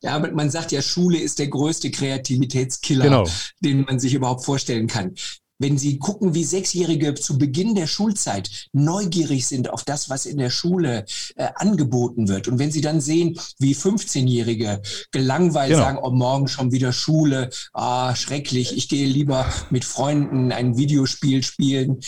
Ja, 0.00 0.18
man 0.18 0.50
sagt 0.50 0.72
ja, 0.72 0.82
Schule 0.82 1.18
ist 1.18 1.38
der 1.38 1.46
größte 1.46 1.90
Kreativitätskiller, 1.92 3.04
genau. 3.04 3.28
den 3.60 3.82
man 3.82 4.00
sich 4.00 4.14
überhaupt 4.14 4.44
vorstellen 4.44 4.88
kann 4.88 5.14
wenn 5.62 5.78
Sie 5.78 5.98
gucken, 5.98 6.34
wie 6.34 6.44
Sechsjährige 6.44 7.14
zu 7.14 7.38
Beginn 7.38 7.74
der 7.74 7.86
Schulzeit 7.86 8.50
neugierig 8.72 9.46
sind 9.46 9.70
auf 9.70 9.84
das, 9.84 10.10
was 10.10 10.26
in 10.26 10.38
der 10.38 10.50
Schule 10.50 11.04
äh, 11.36 11.48
angeboten 11.54 12.28
wird. 12.28 12.48
Und 12.48 12.58
wenn 12.58 12.70
Sie 12.70 12.80
dann 12.80 13.00
sehen, 13.00 13.38
wie 13.58 13.74
15-Jährige 13.74 14.82
gelangweilt 15.10 15.70
genau. 15.70 15.82
sagen, 15.82 15.98
oh, 16.02 16.10
morgen 16.10 16.48
schon 16.48 16.72
wieder 16.72 16.92
Schule, 16.92 17.50
ah, 17.72 18.14
schrecklich, 18.14 18.76
ich 18.76 18.88
gehe 18.88 19.06
lieber 19.06 19.46
mit 19.70 19.84
Freunden 19.84 20.52
ein 20.52 20.76
Videospiel 20.76 21.42
spielen 21.42 22.00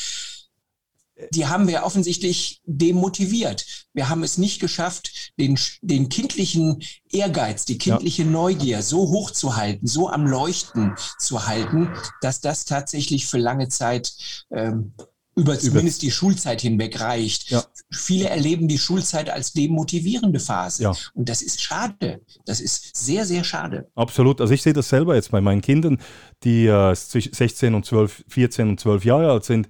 die 1.30 1.46
haben 1.46 1.68
wir 1.68 1.84
offensichtlich 1.84 2.60
demotiviert. 2.64 3.86
Wir 3.92 4.08
haben 4.08 4.22
es 4.22 4.38
nicht 4.38 4.60
geschafft, 4.60 5.32
den, 5.38 5.58
den 5.80 6.08
kindlichen 6.08 6.82
Ehrgeiz, 7.10 7.64
die 7.64 7.78
kindliche 7.78 8.24
ja. 8.24 8.30
Neugier 8.30 8.82
so 8.82 9.08
hoch 9.10 9.30
zu 9.30 9.56
halten, 9.56 9.86
so 9.86 10.08
am 10.08 10.26
Leuchten 10.26 10.94
zu 11.18 11.46
halten, 11.46 11.90
dass 12.20 12.40
das 12.40 12.64
tatsächlich 12.64 13.26
für 13.26 13.38
lange 13.38 13.68
Zeit 13.68 14.12
ähm, 14.50 14.92
über 15.36 15.58
zumindest 15.58 16.02
die 16.02 16.10
Schulzeit 16.10 16.60
hinweg 16.60 17.00
reicht. 17.00 17.50
Ja. 17.50 17.64
Viele 17.90 18.28
erleben 18.28 18.68
die 18.68 18.78
Schulzeit 18.78 19.30
als 19.30 19.52
demotivierende 19.52 20.38
Phase. 20.38 20.84
Ja. 20.84 20.92
Und 21.14 21.28
das 21.28 21.42
ist 21.42 21.60
schade. 21.60 22.20
Das 22.46 22.60
ist 22.60 22.96
sehr, 22.96 23.26
sehr 23.26 23.42
schade. 23.42 23.90
Absolut. 23.94 24.40
Also 24.40 24.54
ich 24.54 24.62
sehe 24.62 24.72
das 24.72 24.88
selber 24.88 25.16
jetzt 25.16 25.32
bei 25.32 25.40
meinen 25.40 25.60
Kindern, 25.60 25.98
die 26.44 26.66
äh, 26.66 26.94
16 26.94 27.74
und 27.74 27.84
12, 27.84 28.24
14 28.28 28.68
und 28.68 28.80
12 28.80 29.04
Jahre 29.04 29.32
alt 29.32 29.44
sind. 29.44 29.68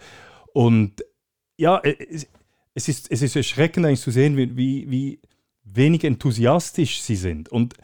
Und 0.53 1.03
ja, 1.57 1.79
äh, 1.79 1.97
es, 2.11 2.27
es, 2.75 2.89
ist, 2.89 3.11
es 3.11 3.23
ist 3.23 3.37
erschreckend 3.37 3.87
eigentlich 3.87 4.01
zu 4.01 4.11
sehen, 4.11 4.37
wie, 4.37 4.57
wie, 4.57 4.91
wie 4.91 5.21
wenig 5.65 6.05
enthusiastisch 6.05 7.03
sie 7.03 7.17
sind. 7.17 7.49
Und, 7.49 7.75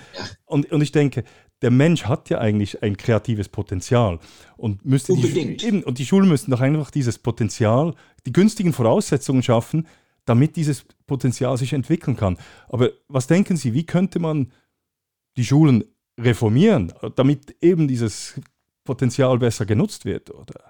und, 0.44 0.70
und 0.70 0.82
ich 0.82 0.92
denke, 0.92 1.24
der 1.62 1.70
Mensch 1.70 2.04
hat 2.04 2.30
ja 2.30 2.38
eigentlich 2.38 2.82
ein 2.82 2.96
kreatives 2.96 3.48
Potenzial 3.48 4.18
und 4.56 4.84
müsste 4.84 5.14
die, 5.14 5.62
eben, 5.62 5.82
und 5.82 5.98
die 5.98 6.06
Schulen 6.06 6.28
müssten 6.28 6.50
doch 6.50 6.60
einfach 6.60 6.90
dieses 6.90 7.18
Potenzial, 7.18 7.94
die 8.24 8.32
günstigen 8.32 8.72
Voraussetzungen 8.72 9.42
schaffen, 9.42 9.86
damit 10.24 10.56
dieses 10.56 10.84
Potenzial 11.06 11.56
sich 11.56 11.72
entwickeln 11.72 12.16
kann. 12.16 12.38
Aber 12.68 12.90
was 13.08 13.26
denken 13.26 13.56
Sie, 13.56 13.74
wie 13.74 13.84
könnte 13.84 14.18
man 14.18 14.52
die 15.36 15.44
Schulen 15.44 15.84
reformieren, 16.18 16.92
damit 17.16 17.56
eben 17.60 17.88
dieses 17.88 18.40
Potenzial 18.84 19.38
besser 19.38 19.66
genutzt 19.66 20.04
wird? 20.04 20.30
Oder? 20.30 20.69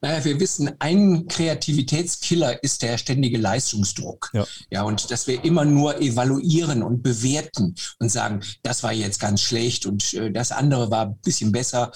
Naja, 0.00 0.24
wir 0.24 0.38
wissen, 0.38 0.70
ein 0.78 1.26
Kreativitätskiller 1.26 2.62
ist 2.62 2.82
der 2.82 2.98
ständige 2.98 3.36
Leistungsdruck. 3.36 4.30
Ja. 4.32 4.46
ja, 4.70 4.82
und 4.82 5.10
dass 5.10 5.26
wir 5.26 5.44
immer 5.44 5.64
nur 5.64 6.00
evaluieren 6.00 6.84
und 6.84 7.02
bewerten 7.02 7.74
und 7.98 8.08
sagen, 8.08 8.42
das 8.62 8.84
war 8.84 8.92
jetzt 8.92 9.18
ganz 9.18 9.42
schlecht 9.42 9.86
und 9.86 10.14
äh, 10.14 10.30
das 10.30 10.52
andere 10.52 10.90
war 10.90 11.06
ein 11.06 11.18
bisschen 11.18 11.50
besser. 11.50 11.90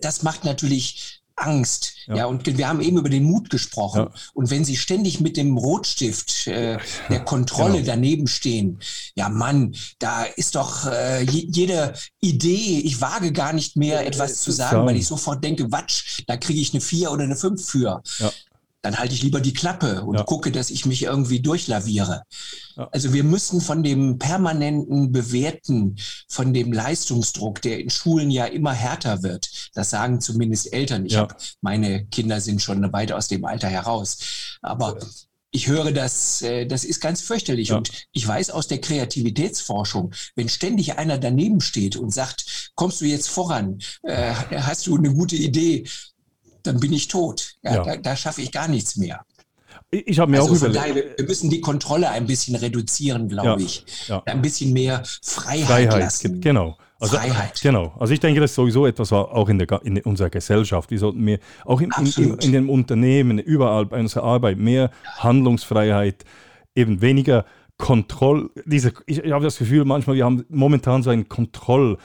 Das 0.00 0.22
macht 0.22 0.44
natürlich 0.44 1.21
Angst. 1.36 1.94
Ja. 2.06 2.16
ja. 2.16 2.26
und 2.26 2.46
wir 2.46 2.68
haben 2.68 2.80
eben 2.80 2.98
über 2.98 3.08
den 3.08 3.24
Mut 3.24 3.50
gesprochen. 3.50 4.00
Ja. 4.00 4.10
Und 4.34 4.50
wenn 4.50 4.64
Sie 4.64 4.76
ständig 4.76 5.20
mit 5.20 5.36
dem 5.36 5.56
Rotstift 5.56 6.46
äh, 6.46 6.78
der 7.10 7.20
Kontrolle 7.24 7.74
genau. 7.74 7.86
daneben 7.86 8.26
stehen, 8.26 8.80
ja 9.14 9.28
Mann, 9.28 9.74
da 9.98 10.24
ist 10.24 10.54
doch 10.54 10.86
äh, 10.86 11.22
jede 11.22 11.94
Idee, 12.20 12.80
ich 12.84 13.00
wage 13.00 13.32
gar 13.32 13.52
nicht 13.52 13.76
mehr 13.76 14.06
etwas 14.06 14.42
zu 14.42 14.52
sagen, 14.52 14.86
weil 14.86 14.96
ich 14.96 15.06
sofort 15.06 15.42
denke, 15.44 15.70
Watsch, 15.72 16.24
da 16.26 16.36
kriege 16.36 16.60
ich 16.60 16.72
eine 16.72 16.80
vier 16.80 17.12
oder 17.12 17.24
eine 17.24 17.36
fünf 17.36 17.64
für. 17.64 18.02
Ja 18.18 18.32
dann 18.82 18.98
halte 18.98 19.14
ich 19.14 19.22
lieber 19.22 19.40
die 19.40 19.54
Klappe 19.54 20.02
und 20.02 20.16
ja. 20.16 20.24
gucke, 20.24 20.50
dass 20.50 20.70
ich 20.70 20.84
mich 20.86 21.04
irgendwie 21.04 21.40
durchlaviere. 21.40 22.24
Ja. 22.76 22.88
Also 22.90 23.12
wir 23.12 23.24
müssen 23.24 23.60
von 23.60 23.82
dem 23.82 24.18
permanenten 24.18 25.12
Bewerten, 25.12 25.96
von 26.28 26.52
dem 26.52 26.72
Leistungsdruck, 26.72 27.62
der 27.62 27.78
in 27.78 27.90
Schulen 27.90 28.30
ja 28.30 28.44
immer 28.46 28.72
härter 28.72 29.22
wird, 29.22 29.70
das 29.74 29.90
sagen 29.90 30.20
zumindest 30.20 30.72
Eltern. 30.72 31.06
Ich 31.06 31.12
ja. 31.12 31.20
habe 31.20 31.36
meine 31.60 32.06
Kinder 32.06 32.40
sind 32.40 32.60
schon 32.60 32.92
weit 32.92 33.12
aus 33.12 33.28
dem 33.28 33.44
Alter 33.44 33.68
heraus, 33.68 34.58
aber 34.62 34.98
ich 35.52 35.68
höre 35.68 35.92
das, 35.92 36.42
äh, 36.42 36.66
das 36.66 36.84
ist 36.84 37.00
ganz 37.00 37.20
fürchterlich. 37.20 37.68
Ja. 37.68 37.76
Und 37.76 37.90
ich 38.12 38.26
weiß 38.26 38.50
aus 38.50 38.66
der 38.66 38.80
Kreativitätsforschung, 38.80 40.12
wenn 40.34 40.48
ständig 40.48 40.98
einer 40.98 41.18
daneben 41.18 41.60
steht 41.60 41.96
und 41.96 42.12
sagt, 42.12 42.70
kommst 42.74 43.00
du 43.00 43.04
jetzt 43.04 43.28
voran, 43.28 43.78
äh, 44.02 44.32
hast 44.32 44.86
du 44.86 44.96
eine 44.96 45.12
gute 45.12 45.36
Idee, 45.36 45.84
dann 46.62 46.80
bin 46.80 46.92
ich 46.92 47.08
tot. 47.08 47.56
Ja, 47.62 47.74
ja. 47.74 47.84
Da, 47.84 47.96
da 47.96 48.16
schaffe 48.16 48.42
ich 48.42 48.52
gar 48.52 48.68
nichts 48.68 48.96
mehr. 48.96 49.24
Ich 49.90 50.18
habe 50.18 50.30
mir 50.30 50.40
also 50.40 50.52
auch 50.52 50.56
überlegt. 50.56 50.76
Daher, 50.76 50.94
wir 50.94 51.26
müssen 51.26 51.50
die 51.50 51.60
Kontrolle 51.60 52.08
ein 52.10 52.26
bisschen 52.26 52.56
reduzieren, 52.56 53.28
glaube 53.28 53.60
ja, 53.60 53.66
ich. 53.66 53.84
Ja. 54.08 54.22
Ein 54.24 54.40
bisschen 54.40 54.72
mehr 54.72 55.02
Freiheit, 55.22 55.66
Freiheit 55.66 56.00
lassen. 56.00 56.40
Genau. 56.40 56.78
Also, 56.98 57.16
Freiheit. 57.16 57.60
Genau. 57.60 57.92
Also 57.98 58.14
ich 58.14 58.20
denke, 58.20 58.40
das 58.40 58.52
ist 58.52 58.54
sowieso 58.54 58.86
etwas 58.86 59.12
auch 59.12 59.48
in, 59.48 59.58
der, 59.58 59.68
in 59.84 59.98
unserer 59.98 60.30
Gesellschaft. 60.30 60.90
Wir 60.90 60.98
sollten 60.98 61.20
mehr, 61.20 61.40
auch 61.64 61.80
in, 61.80 61.90
in, 62.16 62.38
in 62.38 62.52
den 62.52 62.68
Unternehmen, 62.68 63.38
überall 63.38 63.86
bei 63.86 63.98
unserer 64.00 64.22
Arbeit, 64.22 64.56
mehr 64.56 64.90
Handlungsfreiheit, 65.18 66.24
eben 66.74 67.00
weniger 67.02 67.44
Kontroll. 67.76 68.50
Diese, 68.64 68.92
ich, 69.06 69.18
ich 69.18 69.32
habe 69.32 69.44
das 69.44 69.58
Gefühl, 69.58 69.84
manchmal, 69.84 70.16
wir 70.16 70.24
haben 70.24 70.44
momentan 70.48 71.02
so 71.02 71.10
einen 71.10 71.28
Kontroll- 71.28 71.98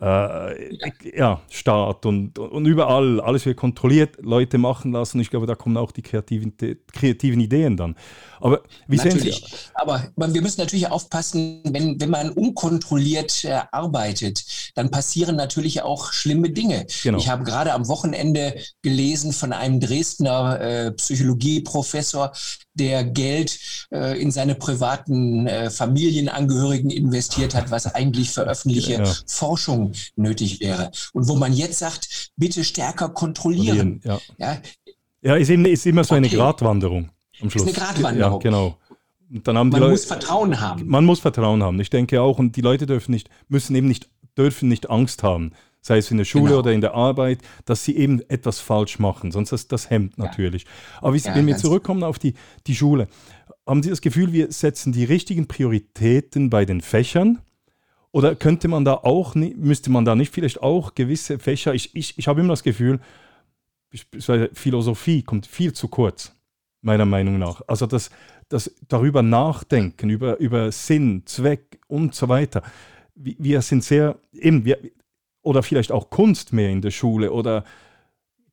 äh, 0.00 1.16
ja, 1.16 1.40
Staat 1.50 2.04
und, 2.04 2.38
und 2.38 2.66
überall, 2.66 3.20
alles 3.20 3.46
wird 3.46 3.56
kontrolliert, 3.56 4.16
Leute 4.20 4.58
machen 4.58 4.92
lassen. 4.92 5.20
Ich 5.20 5.30
glaube, 5.30 5.46
da 5.46 5.54
kommen 5.54 5.76
auch 5.76 5.92
die 5.92 6.02
kreativen, 6.02 6.54
kreativen 6.92 7.40
Ideen 7.40 7.76
dann. 7.76 7.94
Aber 8.40 8.62
wie 8.88 8.96
natürlich, 8.96 9.36
sehen 9.36 9.48
Sie? 9.48 9.56
Aber 9.74 10.12
wir 10.16 10.42
müssen 10.42 10.60
natürlich 10.60 10.90
aufpassen, 10.90 11.62
wenn, 11.64 12.00
wenn 12.00 12.10
man 12.10 12.30
unkontrolliert 12.30 13.44
äh, 13.44 13.60
arbeitet, 13.70 14.44
dann 14.74 14.90
passieren 14.90 15.36
natürlich 15.36 15.82
auch 15.82 16.12
schlimme 16.12 16.50
Dinge. 16.50 16.86
Genau. 17.02 17.18
Ich 17.18 17.28
habe 17.28 17.44
gerade 17.44 17.72
am 17.72 17.86
Wochenende 17.88 18.56
gelesen 18.82 19.32
von 19.32 19.52
einem 19.52 19.80
Dresdner 19.80 20.60
äh, 20.60 20.92
Psychologieprofessor, 20.92 22.32
der 22.74 23.04
Geld 23.04 23.58
äh, 23.92 24.20
in 24.20 24.30
seine 24.30 24.54
privaten 24.54 25.46
äh, 25.46 25.70
Familienangehörigen 25.70 26.90
investiert 26.90 27.54
hat, 27.54 27.70
was 27.70 27.92
eigentlich 27.94 28.30
für 28.30 28.42
öffentliche 28.42 28.94
ja. 28.94 29.12
Forschung 29.26 29.92
nötig 30.16 30.60
wäre. 30.60 30.90
Und 31.12 31.28
wo 31.28 31.36
man 31.36 31.52
jetzt 31.52 31.78
sagt, 31.78 32.30
bitte 32.36 32.64
stärker 32.64 33.08
kontrollieren. 33.08 34.00
Ja, 34.04 34.20
ja. 34.38 34.58
ja 35.22 35.36
ist, 35.36 35.50
eben, 35.50 35.64
ist 35.66 35.86
immer 35.86 36.04
so 36.04 36.14
okay. 36.14 36.26
eine 36.26 36.28
Gratwanderung 36.28 37.10
am 37.40 37.50
Schluss. 37.50 37.66
Ist 37.66 37.78
eine 37.78 37.86
Gratwanderung. 37.86 38.32
Ja, 38.32 38.38
genau. 38.38 38.78
Und 39.32 39.46
dann 39.48 39.56
haben 39.56 39.68
man 39.70 39.80
Leute, 39.80 39.92
muss 39.92 40.04
Vertrauen 40.04 40.60
haben. 40.60 40.86
Man 40.86 41.04
muss 41.04 41.20
Vertrauen 41.20 41.62
haben. 41.62 41.80
Ich 41.80 41.90
denke 41.90 42.20
auch, 42.20 42.38
und 42.38 42.56
die 42.56 42.60
Leute 42.60 42.86
dürfen 42.86 43.12
nicht, 43.12 43.30
müssen 43.48 43.74
eben 43.74 43.88
nicht, 43.88 44.08
dürfen 44.36 44.68
nicht 44.68 44.90
Angst 44.90 45.22
haben 45.22 45.52
sei 45.84 45.98
es 45.98 46.10
in 46.10 46.16
der 46.16 46.24
Schule 46.24 46.44
genau. 46.46 46.58
oder 46.60 46.72
in 46.72 46.80
der 46.80 46.94
Arbeit, 46.94 47.40
dass 47.66 47.84
sie 47.84 47.96
eben 47.96 48.22
etwas 48.28 48.58
falsch 48.58 48.98
machen. 48.98 49.30
Sonst 49.30 49.52
das, 49.52 49.68
das 49.68 49.90
hemmt 49.90 50.16
natürlich. 50.16 50.62
Ja. 50.62 50.68
Aber 51.02 51.16
ja, 51.16 51.34
wenn 51.34 51.46
wir 51.46 51.58
zurückkommen 51.58 52.02
auf 52.02 52.18
die, 52.18 52.34
die 52.66 52.74
Schule, 52.74 53.06
haben 53.66 53.82
Sie 53.82 53.90
das 53.90 54.00
Gefühl, 54.00 54.32
wir 54.32 54.50
setzen 54.50 54.92
die 54.92 55.04
richtigen 55.04 55.46
Prioritäten 55.46 56.48
bei 56.48 56.64
den 56.64 56.80
Fächern? 56.80 57.40
Oder 58.12 58.34
könnte 58.34 58.66
man 58.68 58.86
da 58.86 58.94
auch, 58.94 59.34
müsste 59.34 59.90
man 59.90 60.06
da 60.06 60.14
nicht 60.14 60.32
vielleicht 60.32 60.62
auch 60.62 60.94
gewisse 60.94 61.38
Fächer, 61.38 61.74
ich, 61.74 61.94
ich, 61.94 62.18
ich 62.18 62.28
habe 62.28 62.40
immer 62.40 62.52
das 62.52 62.62
Gefühl, 62.62 63.00
Philosophie 64.54 65.22
kommt 65.22 65.46
viel 65.46 65.72
zu 65.72 65.88
kurz, 65.88 66.34
meiner 66.80 67.04
Meinung 67.04 67.38
nach. 67.38 67.60
Also 67.66 67.86
das, 67.86 68.10
das 68.48 68.74
darüber 68.88 69.22
nachdenken, 69.22 70.08
über, 70.08 70.38
über 70.38 70.72
Sinn, 70.72 71.22
Zweck 71.26 71.78
und 71.88 72.14
so 72.14 72.28
weiter. 72.28 72.62
Wir 73.14 73.60
sind 73.62 73.84
sehr, 73.84 74.18
eben, 74.32 74.64
wir, 74.64 74.78
oder 75.44 75.62
vielleicht 75.62 75.92
auch 75.92 76.10
Kunst 76.10 76.52
mehr 76.52 76.70
in 76.70 76.80
der 76.80 76.90
Schule? 76.90 77.32
Oder 77.32 77.64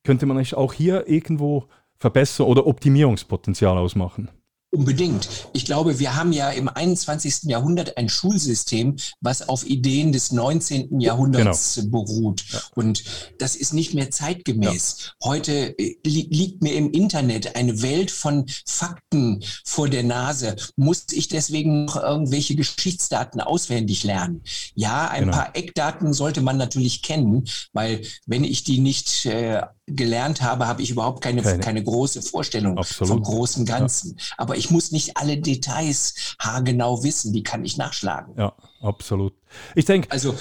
könnte 0.03 0.25
man 0.25 0.37
nicht 0.37 0.55
auch 0.55 0.73
hier 0.73 1.07
irgendwo 1.07 1.67
Verbesser- 1.97 2.45
oder 2.45 2.67
Optimierungspotenzial 2.67 3.77
ausmachen? 3.77 4.29
Unbedingt. 4.73 5.27
Ich 5.51 5.65
glaube, 5.65 5.99
wir 5.99 6.15
haben 6.15 6.31
ja 6.31 6.49
im 6.49 6.69
21. 6.69 7.43
Jahrhundert 7.43 7.97
ein 7.97 8.07
Schulsystem, 8.07 8.95
was 9.19 9.49
auf 9.49 9.65
Ideen 9.65 10.13
des 10.13 10.31
19. 10.31 11.01
Jahrhunderts 11.01 11.75
genau. 11.75 12.03
beruht. 12.03 12.45
Ja. 12.51 12.61
Und 12.75 13.03
das 13.37 13.57
ist 13.57 13.73
nicht 13.73 13.93
mehr 13.93 14.11
zeitgemäß. 14.11 14.95
Ja. 14.99 15.27
Heute 15.27 15.77
äh, 15.77 15.97
li 16.05 16.27
liegt 16.31 16.63
mir 16.63 16.73
im 16.75 16.89
Internet 16.91 17.57
eine 17.57 17.81
Welt 17.81 18.11
von 18.11 18.45
Fakten 18.65 19.43
vor 19.65 19.89
der 19.89 20.03
Nase. 20.03 20.55
Muss 20.77 21.07
ich 21.11 21.27
deswegen 21.27 21.83
noch 21.83 22.01
irgendwelche 22.01 22.55
Geschichtsdaten 22.55 23.41
auswendig 23.41 24.05
lernen? 24.05 24.41
Ja, 24.73 25.09
ein 25.09 25.25
genau. 25.25 25.35
paar 25.35 25.55
Eckdaten 25.55 26.13
sollte 26.13 26.39
man 26.39 26.55
natürlich 26.55 27.01
kennen, 27.01 27.45
weil 27.73 28.03
wenn 28.25 28.45
ich 28.45 28.63
die 28.63 28.79
nicht 28.79 29.25
äh, 29.25 29.63
gelernt 29.95 30.41
habe, 30.41 30.67
habe 30.67 30.81
ich 30.81 30.91
überhaupt 30.91 31.21
keine, 31.21 31.41
keine, 31.41 31.59
keine 31.59 31.83
große 31.83 32.21
Vorstellung 32.21 32.77
Absolut. 32.77 33.09
vom 33.09 33.23
großen 33.23 33.65
Ganzen. 33.65 34.17
Ja. 34.17 34.35
Aber 34.37 34.57
ich 34.57 34.71
muss 34.71 34.91
nicht 34.91 35.17
alle 35.17 35.37
Details 35.37 36.35
haargenau 36.39 37.03
wissen, 37.03 37.33
die 37.33 37.43
kann 37.43 37.63
ich 37.65 37.77
nachschlagen. 37.77 38.33
Ja, 38.37 38.53
absolut. 38.81 39.33
Ich 39.75 39.85
denke. 39.85 40.11
Also. 40.11 40.35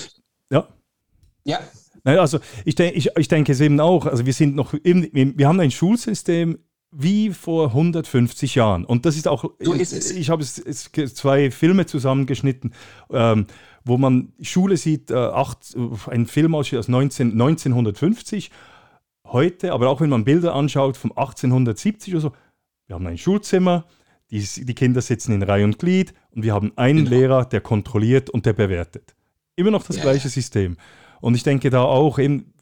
Ja. 0.51 0.69
Ja. 1.45 1.61
Also 2.05 2.41
ich, 2.65 2.75
denke, 2.75 2.97
ich, 2.97 3.11
ich 3.17 3.29
denke 3.29 3.53
es 3.53 3.61
eben 3.61 3.79
auch, 3.79 4.07
also 4.07 4.25
wir 4.25 4.33
sind 4.33 4.55
noch, 4.55 4.73
im, 4.73 5.11
wir 5.13 5.47
haben 5.47 5.61
ein 5.61 5.71
Schulsystem 5.71 6.59
wie 6.93 7.31
vor 7.31 7.69
150 7.69 8.55
Jahren. 8.55 8.85
Und 8.85 9.07
das 9.07 9.17
ist 9.17 9.29
auch, 9.29 9.45
so 9.61 9.73
ist 9.75 9.93
es. 9.93 10.11
ich 10.11 10.31
habe 10.31 10.45
zwei 10.45 11.51
Filme 11.51 11.87
zusammengeschnitten, 11.87 12.75
ähm, 13.13 13.47
wo 13.85 13.97
man 13.97 14.33
Schule 14.41 14.77
sieht, 14.77 15.11
äh, 15.11 15.15
acht, 15.15 15.59
ein 16.09 16.27
Film 16.27 16.55
aus 16.55 16.71
19, 16.73 17.33
1950 17.33 18.51
heute, 19.33 19.73
aber 19.73 19.89
auch 19.89 20.01
wenn 20.01 20.11
man 20.11 20.25
Bilder 20.25 20.55
anschaut 20.55 20.97
von 20.97 21.11
1870 21.11 22.15
oder 22.15 22.21
so, 22.21 22.33
wir 22.87 22.97
haben 22.97 23.07
ein 23.07 23.19
Schulzimmer, 23.19 23.87
die, 24.31 24.41
die 24.41 24.75
Kinder 24.75 25.01
sitzen 25.01 25.33
in 25.33 25.43
Reihe 25.43 25.65
und 25.65 25.79
Glied 25.79 26.15
und 26.31 26.43
wir 26.43 26.55
haben 26.55 26.73
einen 26.77 27.05
genau. 27.05 27.17
Lehrer, 27.17 27.45
der 27.45 27.61
kontrolliert 27.61 28.31
und 28.31 28.47
der 28.47 28.53
bewertet. 28.53 29.15
Immer 29.57 29.71
noch 29.71 29.85
das 29.85 29.97
ja, 29.97 30.03
gleiche 30.03 30.25
ja. 30.25 30.31
System. 30.31 30.77
Und 31.21 31.35
ich 31.35 31.43
denke 31.43 31.71
da 31.71 31.83
auch 31.83 32.19
eben, 32.19 32.53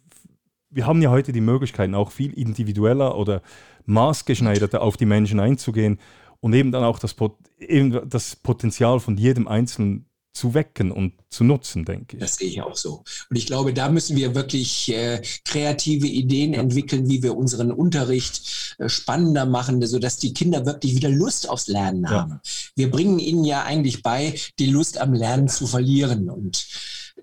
wir 0.71 0.87
haben 0.87 1.01
ja 1.03 1.11
heute 1.11 1.33
die 1.33 1.41
Möglichkeiten, 1.41 1.95
auch 1.95 2.11
viel 2.11 2.33
individueller 2.33 3.17
oder 3.17 3.43
maßgeschneiderter 3.87 4.83
auf 4.83 4.97
die 4.97 5.07
Menschen 5.07 5.41
einzugehen 5.41 5.99
und 6.41 6.53
eben 6.53 6.73
dann 6.73 6.85
auch 6.85 6.99
das, 6.99 7.17
eben 7.59 8.09
das 8.09 8.37
Potenzial 8.37 9.01
von 9.01 9.17
jedem 9.17 9.49
Einzelnen 9.49 10.08
zu 10.33 10.55
wecken 10.55 10.93
und 10.93 11.15
zu 11.31 11.45
nutzen, 11.45 11.85
denke 11.85 12.17
ich. 12.17 12.21
Das 12.21 12.37
sehe 12.37 12.49
ich 12.49 12.63
auch 12.63 12.77
so. 12.77 13.03
Und 13.29 13.37
ich 13.37 13.47
glaube, 13.47 13.75
da 13.75 13.89
müssen 13.89 14.17
wir 14.17 14.35
wirklich 14.35 14.89
äh, 14.93 15.21
kreative 15.45 16.07
Ideen 16.07 16.55
ja. 16.55 16.61
entwickeln, 16.61 17.09
wie 17.09 17.23
wir 17.23 17.37
unseren 17.37 17.73
Unterricht 17.73 18.77
äh, 18.79 18.89
spannender 18.89 19.47
machen, 19.47 19.85
sodass 19.87 20.19
die 20.19 20.33
Kinder 20.33 20.65
wirklich 20.65 20.95
wieder 20.95 21.11
Lust 21.11 21.49
aufs 21.49 21.67
Lernen 21.67 22.05
ja. 22.05 22.11
haben. 22.11 22.41
Wir 22.77 22.91
bringen 22.91 23.19
ihnen 23.19 23.45
ja 23.45 23.65
eigentlich 23.65 24.03
bei, 24.03 24.39
die 24.59 24.67
Lust 24.67 24.99
am 24.99 25.13
Lernen 25.13 25.49
zu 25.49 25.67
verlieren. 25.67 26.31
Und 26.31 26.67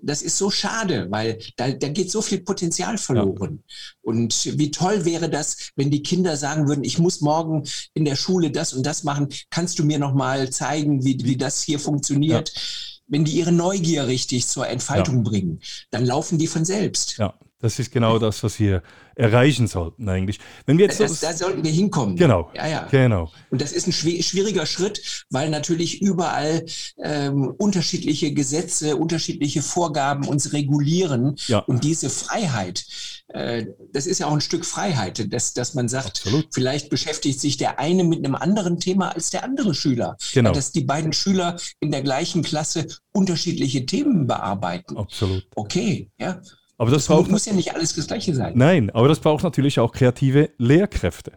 das 0.02 0.22
ist 0.22 0.38
so 0.38 0.50
schade, 0.50 1.06
weil 1.10 1.38
da, 1.56 1.70
da 1.70 1.88
geht 1.88 2.10
so 2.10 2.22
viel 2.22 2.40
Potenzial 2.40 2.98
verloren. 2.98 3.62
Ja. 3.66 3.74
Und 4.02 4.58
wie 4.58 4.70
toll 4.70 5.04
wäre 5.04 5.30
das, 5.30 5.70
wenn 5.76 5.90
die 5.90 6.02
Kinder 6.02 6.36
sagen 6.36 6.68
würden, 6.68 6.84
ich 6.84 6.98
muss 6.98 7.20
morgen 7.20 7.64
in 7.94 8.04
der 8.04 8.16
Schule 8.16 8.50
das 8.50 8.72
und 8.72 8.84
das 8.84 9.04
machen. 9.04 9.28
Kannst 9.50 9.78
du 9.78 9.84
mir 9.84 9.98
noch 9.98 10.14
mal 10.14 10.50
zeigen, 10.50 11.04
wie, 11.04 11.18
wie 11.22 11.36
das 11.36 11.62
hier 11.62 11.78
funktioniert? 11.78 12.52
Wenn 13.06 13.24
die 13.24 13.32
ihre 13.32 13.52
Neugier 13.52 14.06
richtig 14.06 14.46
zur 14.46 14.66
Entfaltung 14.66 15.16
ja. 15.18 15.22
bringen, 15.22 15.60
dann 15.90 16.04
laufen 16.04 16.38
die 16.38 16.46
von 16.46 16.64
selbst. 16.64 17.18
Ja, 17.18 17.38
das 17.58 17.78
ist 17.78 17.90
genau 17.90 18.18
das, 18.18 18.42
was 18.42 18.60
wir 18.60 18.82
erreichen 19.14 19.66
sollten 19.66 20.06
eigentlich. 20.10 20.38
Wenn 20.66 20.76
wir 20.76 20.86
jetzt 20.86 21.00
das, 21.00 21.20
da 21.20 21.32
sollten 21.32 21.64
wir 21.64 21.70
hinkommen. 21.70 22.16
Genau. 22.16 22.50
Ja, 22.54 22.66
ja. 22.66 22.88
Genau. 22.90 23.32
Und 23.50 23.62
das 23.62 23.72
ist 23.72 23.86
ein 23.86 23.92
schwieriger 23.92 24.66
Schritt, 24.66 25.24
weil 25.30 25.48
natürlich 25.48 26.02
überall 26.02 26.66
ähm, 27.02 27.54
unterschiedliche 27.56 28.34
Gesetze, 28.34 28.96
unterschiedliche 28.96 29.62
Vorgaben 29.62 30.28
uns 30.28 30.52
regulieren. 30.52 31.36
Ja. 31.46 31.60
Und 31.60 31.82
diese 31.82 32.10
Freiheit, 32.10 32.84
äh, 33.28 33.64
das 33.90 34.06
ist 34.06 34.18
ja 34.18 34.26
auch 34.26 34.34
ein 34.34 34.42
Stück 34.42 34.66
Freiheit, 34.66 35.32
dass, 35.32 35.54
dass 35.54 35.72
man 35.72 35.88
sagt, 35.88 36.08
Absolut. 36.08 36.48
vielleicht 36.52 36.90
beschäftigt 36.90 37.40
sich 37.40 37.56
der 37.56 37.78
eine 37.78 38.04
mit 38.04 38.22
einem 38.22 38.34
anderen 38.34 38.80
Thema 38.80 39.14
als 39.14 39.30
der 39.30 39.44
andere 39.44 39.74
Schüler. 39.74 40.18
Genau. 40.34 40.52
dass 40.52 40.72
die 40.72 40.84
beiden 40.84 41.14
Schüler 41.14 41.56
in 41.80 41.90
der 41.90 42.02
gleichen 42.02 42.42
Klasse 42.42 42.86
unterschiedliche 43.12 43.86
Themen 43.86 44.26
bearbeiten. 44.26 44.98
Absolut. 44.98 45.46
Okay, 45.54 46.10
ja. 46.18 46.42
Aber 46.78 46.90
das, 46.90 47.06
das 47.06 47.16
braucht, 47.16 47.30
muss 47.30 47.46
ja 47.46 47.54
nicht 47.54 47.74
alles 47.74 47.94
das 47.94 48.06
Gleiche 48.06 48.34
sein. 48.34 48.52
Nein, 48.56 48.90
aber 48.90 49.08
das 49.08 49.20
braucht 49.20 49.44
natürlich 49.44 49.80
auch 49.80 49.92
kreative 49.92 50.50
Lehrkräfte. 50.58 51.32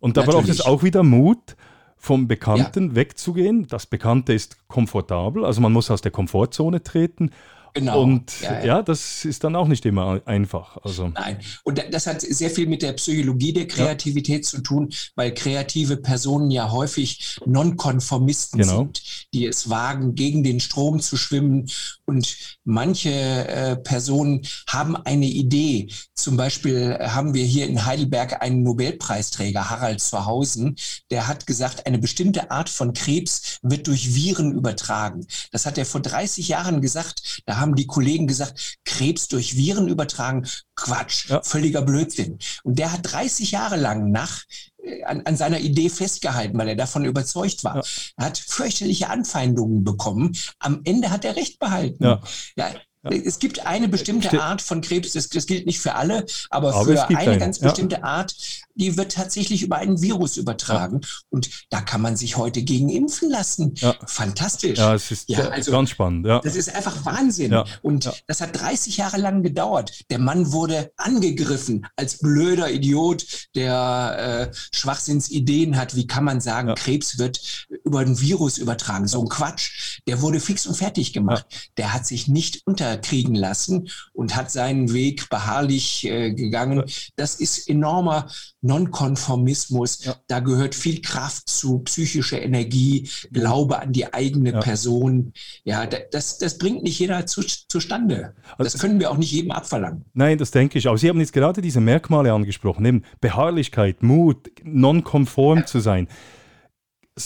Und 0.00 0.16
da 0.16 0.22
natürlich. 0.22 0.46
braucht 0.46 0.48
es 0.48 0.60
auch 0.64 0.82
wieder 0.82 1.02
Mut, 1.02 1.56
vom 1.98 2.28
Bekannten 2.28 2.90
ja. 2.90 2.94
wegzugehen. 2.94 3.66
Das 3.66 3.86
Bekannte 3.86 4.32
ist 4.32 4.68
komfortabel, 4.68 5.44
also 5.44 5.60
man 5.60 5.72
muss 5.72 5.90
aus 5.90 6.00
der 6.00 6.12
Komfortzone 6.12 6.82
treten, 6.82 7.30
Genau. 7.78 8.02
Und 8.02 8.40
ja, 8.40 8.52
ja. 8.58 8.64
ja, 8.64 8.82
das 8.82 9.24
ist 9.24 9.44
dann 9.44 9.54
auch 9.54 9.68
nicht 9.68 9.86
immer 9.86 10.20
einfach. 10.24 10.78
Also. 10.82 11.08
Nein, 11.08 11.38
und 11.62 11.82
das 11.92 12.06
hat 12.06 12.22
sehr 12.22 12.50
viel 12.50 12.66
mit 12.66 12.82
der 12.82 12.92
Psychologie 12.94 13.52
der 13.52 13.68
Kreativität 13.68 14.44
ja. 14.44 14.50
zu 14.50 14.62
tun, 14.62 14.90
weil 15.14 15.32
kreative 15.32 15.96
Personen 15.96 16.50
ja 16.50 16.72
häufig 16.72 17.38
Nonkonformisten 17.46 18.60
genau. 18.60 18.78
sind, 18.78 19.02
die 19.32 19.46
es 19.46 19.70
wagen, 19.70 20.14
gegen 20.14 20.42
den 20.42 20.58
Strom 20.58 20.98
zu 20.98 21.16
schwimmen. 21.16 21.70
Und 22.04 22.36
manche 22.64 23.10
äh, 23.10 23.76
Personen 23.76 24.42
haben 24.68 24.96
eine 24.96 25.26
Idee. 25.26 25.88
Zum 26.14 26.36
Beispiel 26.36 26.98
haben 27.00 27.34
wir 27.34 27.44
hier 27.44 27.66
in 27.66 27.84
Heidelberg 27.86 28.42
einen 28.42 28.62
Nobelpreisträger, 28.62 29.70
Harald 29.70 30.00
Zuhausen, 30.00 30.76
der 31.10 31.28
hat 31.28 31.46
gesagt, 31.46 31.86
eine 31.86 31.98
bestimmte 31.98 32.50
Art 32.50 32.68
von 32.68 32.92
Krebs 32.92 33.58
wird 33.62 33.86
durch 33.86 34.14
Viren 34.14 34.52
übertragen. 34.52 35.26
Das 35.52 35.64
hat 35.64 35.78
er 35.78 35.86
vor 35.86 36.00
30 36.00 36.48
Jahren 36.48 36.80
gesagt. 36.80 37.42
Da 37.46 37.58
haben 37.58 37.67
die 37.74 37.86
Kollegen 37.86 38.26
gesagt, 38.26 38.78
Krebs 38.84 39.28
durch 39.28 39.56
Viren 39.56 39.88
übertragen, 39.88 40.46
Quatsch, 40.74 41.28
ja. 41.28 41.42
völliger 41.42 41.82
Blödsinn. 41.82 42.38
Und 42.62 42.78
der 42.78 42.92
hat 42.92 43.00
30 43.02 43.50
Jahre 43.50 43.76
lang 43.76 44.10
nach 44.10 44.42
äh, 44.82 45.02
an, 45.04 45.22
an, 45.24 45.36
seiner 45.36 45.60
Idee 45.60 45.88
festgehalten, 45.88 46.58
weil 46.58 46.68
er 46.68 46.76
davon 46.76 47.04
überzeugt 47.04 47.64
war. 47.64 47.76
Ja. 47.76 47.82
Er 48.16 48.26
hat 48.26 48.38
fürchterliche 48.38 49.10
Anfeindungen 49.10 49.84
bekommen. 49.84 50.36
Am 50.58 50.80
Ende 50.84 51.10
hat 51.10 51.24
er 51.24 51.36
Recht 51.36 51.58
behalten. 51.58 52.04
Ja. 52.04 52.22
ja 52.56 52.70
es 53.10 53.38
gibt 53.38 53.64
eine 53.64 53.88
bestimmte 53.88 54.42
Art 54.42 54.60
von 54.60 54.80
Krebs, 54.80 55.12
das, 55.12 55.28
das 55.28 55.46
gilt 55.46 55.66
nicht 55.66 55.78
für 55.78 55.94
alle, 55.94 56.26
aber, 56.50 56.74
aber 56.74 56.84
für 56.84 57.08
eine 57.16 57.38
ganz 57.38 57.58
bestimmte. 57.58 58.02
Art, 58.02 58.34
die 58.78 58.96
wird 58.96 59.12
tatsächlich 59.12 59.62
über 59.62 59.76
einen 59.76 60.00
Virus 60.00 60.36
übertragen. 60.36 61.00
Ja. 61.02 61.08
Und 61.30 61.50
da 61.70 61.80
kann 61.80 62.00
man 62.00 62.16
sich 62.16 62.36
heute 62.36 62.62
gegen 62.62 62.88
impfen 62.88 63.30
lassen. 63.30 63.74
Ja. 63.76 63.94
Fantastisch. 64.06 64.78
Ja, 64.78 64.94
es 64.94 65.10
ist 65.10 65.34
also, 65.34 65.72
ganz 65.72 65.90
spannend. 65.90 66.26
Das 66.26 66.56
ist 66.56 66.74
einfach 66.74 67.04
Wahnsinn. 67.04 67.56
Und 67.82 68.10
das 68.26 68.40
hat 68.40 68.58
30 68.58 68.96
Jahre 68.96 69.18
lang 69.18 69.42
gedauert. 69.42 69.92
Der 70.10 70.18
Mann 70.18 70.52
wurde 70.52 70.92
angegriffen 70.96 71.86
als 71.96 72.18
blöder 72.18 72.70
Idiot, 72.70 73.26
der 73.54 74.50
äh, 74.52 74.56
Schwachsinnsideen 74.72 75.76
hat. 75.76 75.96
Wie 75.96 76.06
kann 76.06 76.24
man 76.24 76.40
sagen, 76.40 76.74
Krebs 76.74 77.18
wird 77.18 77.66
über 77.84 78.00
ein 78.00 78.20
Virus 78.20 78.58
übertragen? 78.58 79.08
So 79.08 79.22
ein 79.22 79.28
Quatsch. 79.28 80.00
Der 80.06 80.22
wurde 80.22 80.40
fix 80.40 80.66
und 80.66 80.76
fertig 80.76 81.12
gemacht. 81.12 81.46
Der 81.76 81.92
hat 81.92 82.06
sich 82.06 82.28
nicht 82.28 82.62
unter 82.66 82.96
kriegen 82.98 83.34
lassen 83.34 83.88
und 84.12 84.36
hat 84.36 84.50
seinen 84.50 84.92
Weg 84.92 85.28
beharrlich 85.28 86.04
äh, 86.04 86.32
gegangen. 86.32 86.84
Das 87.16 87.36
ist 87.36 87.68
enormer 87.68 88.28
Nonkonformismus. 88.60 90.04
Ja. 90.04 90.16
Da 90.26 90.40
gehört 90.40 90.74
viel 90.74 91.00
Kraft 91.00 91.48
zu, 91.48 91.80
psychische 91.80 92.36
Energie, 92.36 93.08
Glaube 93.30 93.78
an 93.80 93.92
die 93.92 94.12
eigene 94.12 94.52
ja. 94.52 94.60
Person. 94.60 95.32
Ja, 95.64 95.86
das, 95.86 96.38
das 96.38 96.58
bringt 96.58 96.82
nicht 96.82 96.98
jeder 96.98 97.26
zu, 97.26 97.42
zustande. 97.42 98.34
Also, 98.56 98.64
das 98.64 98.78
können 98.78 98.98
wir 98.98 99.10
auch 99.10 99.16
nicht 99.16 99.32
jedem 99.32 99.52
abverlangen. 99.52 100.04
Nein, 100.12 100.38
das 100.38 100.50
denke 100.50 100.78
ich. 100.78 100.88
Aber 100.88 100.98
Sie 100.98 101.08
haben 101.08 101.20
jetzt 101.20 101.32
gerade 101.32 101.60
diese 101.60 101.80
Merkmale 101.80 102.32
angesprochen, 102.32 102.84
eben 102.84 103.04
Beharrlichkeit, 103.20 104.02
Mut, 104.02 104.50
nonkonform 104.64 105.58
ja. 105.58 105.66
zu 105.66 105.80
sein. 105.80 106.08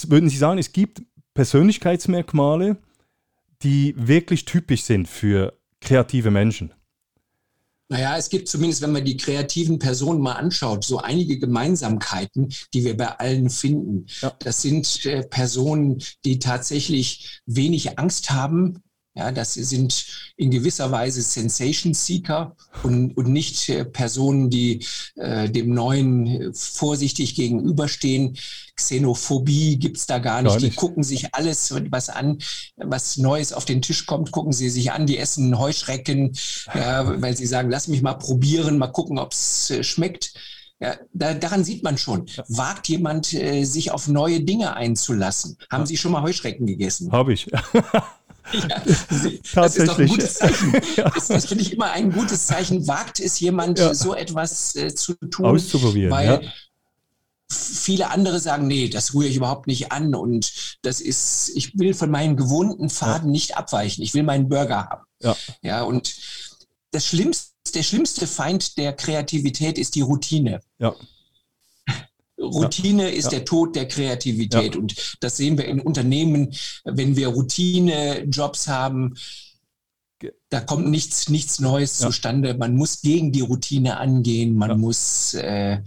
Würden 0.07 0.29
Sie 0.29 0.37
sagen, 0.37 0.59
es 0.59 0.71
gibt 0.71 1.03
Persönlichkeitsmerkmale, 1.33 2.77
die 3.63 3.95
wirklich 3.97 4.45
typisch 4.45 4.83
sind 4.83 5.07
für 5.07 5.57
kreative 5.81 6.31
Menschen? 6.31 6.73
Naja, 7.89 8.17
es 8.17 8.29
gibt 8.29 8.47
zumindest, 8.47 8.81
wenn 8.81 8.91
man 8.91 9.05
die 9.05 9.17
kreativen 9.17 9.77
Personen 9.77 10.21
mal 10.21 10.33
anschaut, 10.33 10.83
so 10.83 10.99
einige 10.99 11.37
Gemeinsamkeiten, 11.37 12.53
die 12.73 12.85
wir 12.85 12.97
bei 12.97 13.19
allen 13.19 13.49
finden. 13.49 14.05
Ja. 14.21 14.33
Das 14.39 14.61
sind 14.61 15.05
äh, 15.05 15.23
Personen, 15.23 16.01
die 16.25 16.39
tatsächlich 16.39 17.41
wenig 17.45 17.99
Angst 17.99 18.31
haben, 18.31 18.81
ja, 19.15 19.31
das 19.31 19.53
sind 19.53 20.05
in 20.37 20.49
gewisser 20.49 20.91
Weise 20.91 21.21
Sensation 21.21 21.93
Seeker 21.93 22.55
und, 22.81 23.15
und 23.15 23.27
nicht 23.27 23.69
äh, 23.69 23.85
Personen, 23.85 24.49
die 24.49 24.83
äh, 25.15 25.49
dem 25.49 25.73
Neuen 25.73 26.25
äh, 26.25 26.53
vorsichtig 26.53 27.35
gegenüberstehen. 27.35 28.37
Xenophobie 28.75 29.77
gibt's 29.77 30.07
da 30.07 30.17
gar 30.17 30.41
nicht. 30.41 30.51
gar 30.51 30.59
nicht. 30.59 30.73
Die 30.73 30.75
gucken 30.75 31.03
sich 31.03 31.35
alles 31.35 31.75
was 31.91 32.09
an, 32.09 32.39
was 32.77 33.17
Neues 33.17 33.53
auf 33.53 33.65
den 33.65 33.83
Tisch 33.83 34.07
kommt, 34.07 34.31
gucken 34.31 34.51
sie 34.51 34.69
sich 34.69 34.91
an. 34.91 35.05
Die 35.05 35.19
essen 35.19 35.59
Heuschrecken, 35.59 36.35
ja, 36.73 37.21
weil 37.21 37.37
sie 37.37 37.45
sagen, 37.45 37.69
lass 37.69 37.87
mich 37.87 38.01
mal 38.01 38.15
probieren, 38.15 38.79
mal 38.79 38.87
gucken, 38.87 39.19
ob's 39.19 39.69
äh, 39.69 39.83
schmeckt. 39.83 40.33
Ja, 40.79 40.95
da, 41.13 41.35
daran 41.35 41.63
sieht 41.63 41.83
man 41.83 41.99
schon. 41.99 42.25
Wagt 42.47 42.89
jemand, 42.89 43.31
äh, 43.33 43.63
sich 43.63 43.91
auf 43.91 44.07
neue 44.07 44.41
Dinge 44.41 44.75
einzulassen? 44.75 45.57
Haben 45.69 45.85
Sie 45.85 45.97
schon 45.97 46.11
mal 46.11 46.23
Heuschrecken 46.23 46.65
gegessen? 46.65 47.11
Habe 47.11 47.33
ich. 47.33 47.47
Ja, 48.69 48.81
das 49.63 49.77
ist 49.77 49.87
doch 49.87 49.99
ein 49.99 50.07
gutes 50.07 50.35
Zeichen. 50.35 50.73
ja. 50.95 51.09
Das, 51.09 51.27
das 51.27 51.45
finde 51.45 51.63
ich 51.63 51.73
immer 51.73 51.91
ein 51.91 52.11
gutes 52.11 52.45
Zeichen. 52.45 52.87
Wagt 52.87 53.19
es 53.19 53.39
jemand, 53.39 53.79
ja. 53.79 53.93
so 53.93 54.13
etwas 54.13 54.75
äh, 54.75 54.93
zu 54.93 55.13
tun? 55.13 55.45
Auszuprobieren. 55.45 56.11
Weil 56.11 56.43
ja. 56.43 56.51
viele 57.49 58.09
andere 58.09 58.39
sagen, 58.39 58.67
nee, 58.67 58.89
das 58.89 59.13
rühre 59.13 59.27
ich 59.27 59.37
überhaupt 59.37 59.67
nicht 59.67 59.91
an 59.91 60.15
und 60.15 60.51
das 60.81 61.01
ist, 61.01 61.51
ich 61.55 61.77
will 61.77 61.93
von 61.93 62.09
meinen 62.09 62.35
gewohnten 62.35 62.89
Faden 62.89 63.31
nicht 63.31 63.57
abweichen. 63.57 64.03
Ich 64.03 64.13
will 64.13 64.23
meinen 64.23 64.49
Burger 64.49 64.87
haben. 64.89 65.03
Ja, 65.21 65.37
ja 65.61 65.83
und 65.83 66.15
das 66.91 67.05
Schlimmste, 67.05 67.53
der 67.73 67.83
schlimmste 67.83 68.27
Feind 68.27 68.77
der 68.77 68.93
Kreativität 68.93 69.77
ist 69.77 69.95
die 69.95 70.01
Routine. 70.01 70.61
Ja. 70.79 70.95
Routine 72.43 73.03
ja. 73.03 73.17
ist 73.17 73.25
ja. 73.25 73.31
der 73.31 73.45
Tod 73.45 73.75
der 73.75 73.87
Kreativität. 73.87 74.75
Ja. 74.75 74.81
Und 74.81 75.17
das 75.21 75.37
sehen 75.37 75.57
wir 75.57 75.65
in 75.65 75.79
Unternehmen, 75.79 76.53
wenn 76.83 77.15
wir 77.15 77.29
Routine-Jobs 77.29 78.67
haben. 78.67 79.15
Da 80.49 80.61
kommt 80.61 80.89
nichts, 80.89 81.29
nichts 81.29 81.59
Neues 81.59 81.97
zustande. 81.97 82.53
Man 82.53 82.75
muss 82.75 83.01
gegen 83.01 83.31
die 83.31 83.41
Routine 83.41 83.97
angehen. 83.97 84.55
Man 84.55 84.79
muss 84.79 85.33
äh, 85.33 85.79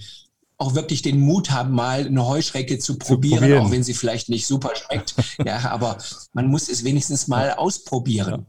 auch 0.58 0.74
wirklich 0.74 1.02
den 1.02 1.20
Mut 1.20 1.50
haben, 1.50 1.72
mal 1.72 2.06
eine 2.06 2.26
Heuschrecke 2.26 2.78
zu 2.78 2.98
probieren, 2.98 3.38
zu 3.38 3.40
probieren. 3.40 3.66
auch 3.66 3.70
wenn 3.70 3.82
sie 3.82 3.94
vielleicht 3.94 4.28
nicht 4.28 4.46
super 4.46 4.72
schmeckt. 4.74 5.14
ja, 5.44 5.70
aber 5.70 5.98
man 6.32 6.46
muss 6.46 6.68
es 6.68 6.84
wenigstens 6.84 7.28
mal 7.28 7.52
ausprobieren. 7.52 8.46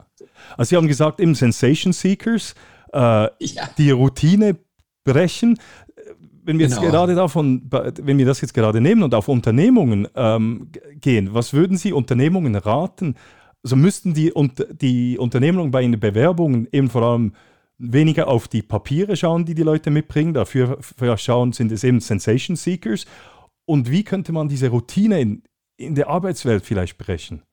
Also 0.57 0.69
Sie 0.69 0.75
haben 0.77 0.87
gesagt, 0.87 1.19
im 1.19 1.35
Sensation 1.35 1.93
Seekers, 1.93 2.53
äh, 2.93 3.27
die 3.77 3.91
Routine 3.91 4.57
brechen 5.03 5.57
wenn 6.47 6.59
wir 6.59 6.67
genau. 6.67 6.81
jetzt 6.81 6.91
gerade 6.91 7.13
davon, 7.13 7.69
wenn 7.69 8.17
wir 8.17 8.25
das 8.25 8.39
jetzt 8.39 8.53
gerade 8.53 8.79
nehmen 8.79 9.03
und 9.03 9.13
auf 9.13 9.27
Unternehmungen 9.27 10.07
ähm, 10.15 10.69
gehen, 11.01 11.33
was 11.33 11.53
würden 11.53 11.75
Sie 11.75 11.91
Unternehmungen 11.91 12.55
raten? 12.55 13.15
Also 13.63 13.75
müssten 13.75 14.13
die, 14.13 14.31
die 14.79 15.17
Unternehmungen 15.17 15.71
bei 15.71 15.81
den 15.81 15.99
Bewerbungen 15.99 16.69
eben 16.71 16.89
vor 16.89 17.03
allem 17.03 17.33
weniger 17.77 18.29
auf 18.29 18.47
die 18.47 18.61
Papiere 18.61 19.17
schauen, 19.17 19.43
die 19.43 19.55
die 19.55 19.63
Leute 19.63 19.89
mitbringen, 19.89 20.33
dafür 20.33 20.79
schauen, 21.17 21.51
sind 21.51 21.69
es 21.73 21.83
eben 21.83 21.99
Sensation 21.99 22.55
Seekers. 22.55 23.05
Und 23.65 23.91
wie 23.91 24.05
könnte 24.05 24.31
man 24.31 24.47
diese 24.47 24.69
Routine 24.69 25.19
in, 25.19 25.43
in 25.75 25.95
der 25.95 26.07
Arbeitswelt 26.07 26.65
vielleicht 26.65 26.97
brechen? 26.97 27.43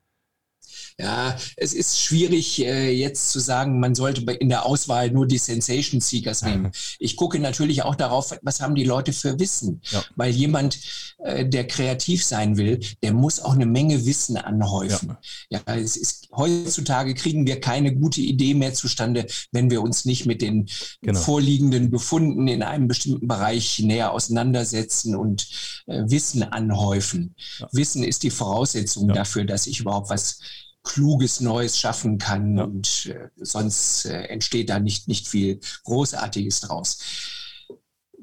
Ja, 0.96 1.36
es 1.56 1.74
ist 1.74 2.00
schwierig 2.00 2.64
äh, 2.64 2.92
jetzt 2.92 3.30
zu 3.30 3.40
sagen, 3.40 3.80
man 3.80 3.96
sollte 3.96 4.20
in 4.34 4.48
der 4.48 4.64
Auswahl 4.64 5.10
nur 5.10 5.26
die 5.26 5.38
Sensation 5.38 6.00
Seekers 6.00 6.42
nehmen. 6.42 6.70
Ich 7.00 7.16
gucke 7.16 7.40
natürlich 7.40 7.82
auch 7.82 7.96
darauf, 7.96 8.32
was 8.42 8.60
haben 8.60 8.76
die 8.76 8.84
Leute 8.84 9.12
für 9.12 9.40
Wissen. 9.40 9.80
Ja. 9.90 10.04
Weil 10.14 10.30
jemand, 10.30 10.78
äh, 11.18 11.44
der 11.44 11.66
kreativ 11.66 12.24
sein 12.24 12.56
will, 12.56 12.78
der 13.02 13.12
muss 13.12 13.40
auch 13.40 13.54
eine 13.54 13.66
Menge 13.66 14.06
Wissen 14.06 14.36
anhäufen. 14.36 15.16
Ja, 15.50 15.60
ja 15.66 15.74
es 15.74 15.96
ist, 15.96 16.28
heutzutage 16.30 17.14
kriegen 17.14 17.44
wir 17.44 17.60
keine 17.60 17.92
gute 17.92 18.20
Idee 18.20 18.54
mehr 18.54 18.72
zustande, 18.72 19.26
wenn 19.50 19.70
wir 19.70 19.82
uns 19.82 20.04
nicht 20.04 20.26
mit 20.26 20.42
den 20.42 20.68
genau. 21.02 21.18
vorliegenden 21.18 21.90
Befunden 21.90 22.46
in 22.46 22.62
einem 22.62 22.86
bestimmten 22.86 23.26
Bereich 23.26 23.80
näher 23.80 24.12
auseinandersetzen 24.12 25.16
und 25.16 25.48
äh, 25.86 26.04
Wissen 26.06 26.44
anhäufen. 26.44 27.34
Ja. 27.58 27.68
Wissen 27.72 28.04
ist 28.04 28.22
die 28.22 28.30
Voraussetzung 28.30 29.08
dafür, 29.08 29.44
dass 29.44 29.66
ich 29.66 29.80
überhaupt 29.80 30.08
was 30.08 30.38
Kluges 30.84 31.40
Neues 31.40 31.78
schaffen 31.78 32.18
kann 32.18 32.58
ja. 32.58 32.64
und 32.64 33.06
äh, 33.06 33.28
sonst 33.36 34.04
äh, 34.04 34.24
entsteht 34.24 34.68
da 34.68 34.78
nicht, 34.78 35.08
nicht 35.08 35.26
viel 35.26 35.58
Großartiges 35.84 36.60
draus. 36.60 36.98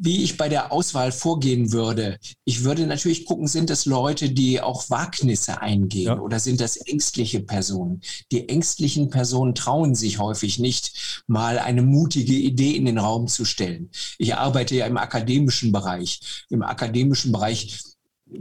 Wie 0.04 0.24
ich 0.24 0.38
bei 0.38 0.50
der 0.50 0.72
Auswahl 0.72 1.12
vorgehen 1.12 1.74
würde, 1.74 2.18
ich 2.46 2.64
würde 2.64 2.88
natürlich 2.88 3.26
gucken, 3.26 3.48
sind 3.48 3.70
das 3.70 3.86
Leute, 3.86 4.32
die 4.32 4.62
auch 4.62 4.90
Wagnisse 4.90 5.62
eingehen 5.62 6.08
ja. 6.08 6.20
oder 6.20 6.40
sind 6.40 6.62
das 6.62 6.78
ängstliche 6.78 7.42
Personen? 7.42 8.02
Die 8.32 8.48
ängstlichen 8.50 9.10
Personen 9.10 9.54
trauen 9.54 9.94
sich 9.94 10.18
häufig 10.18 10.58
nicht, 10.58 11.24
mal 11.28 11.60
eine 11.60 11.82
mutige 11.82 12.34
Idee 12.34 12.72
in 12.72 12.86
den 12.86 12.98
Raum 12.98 13.28
zu 13.28 13.44
stellen. 13.46 13.90
Ich 14.18 14.36
arbeite 14.36 14.76
ja 14.76 14.86
im 14.88 14.98
akademischen 14.98 15.72
Bereich. 15.72 16.46
Im 16.50 16.64
akademischen 16.64 17.32
Bereich 17.32 17.84
äh, 18.32 18.40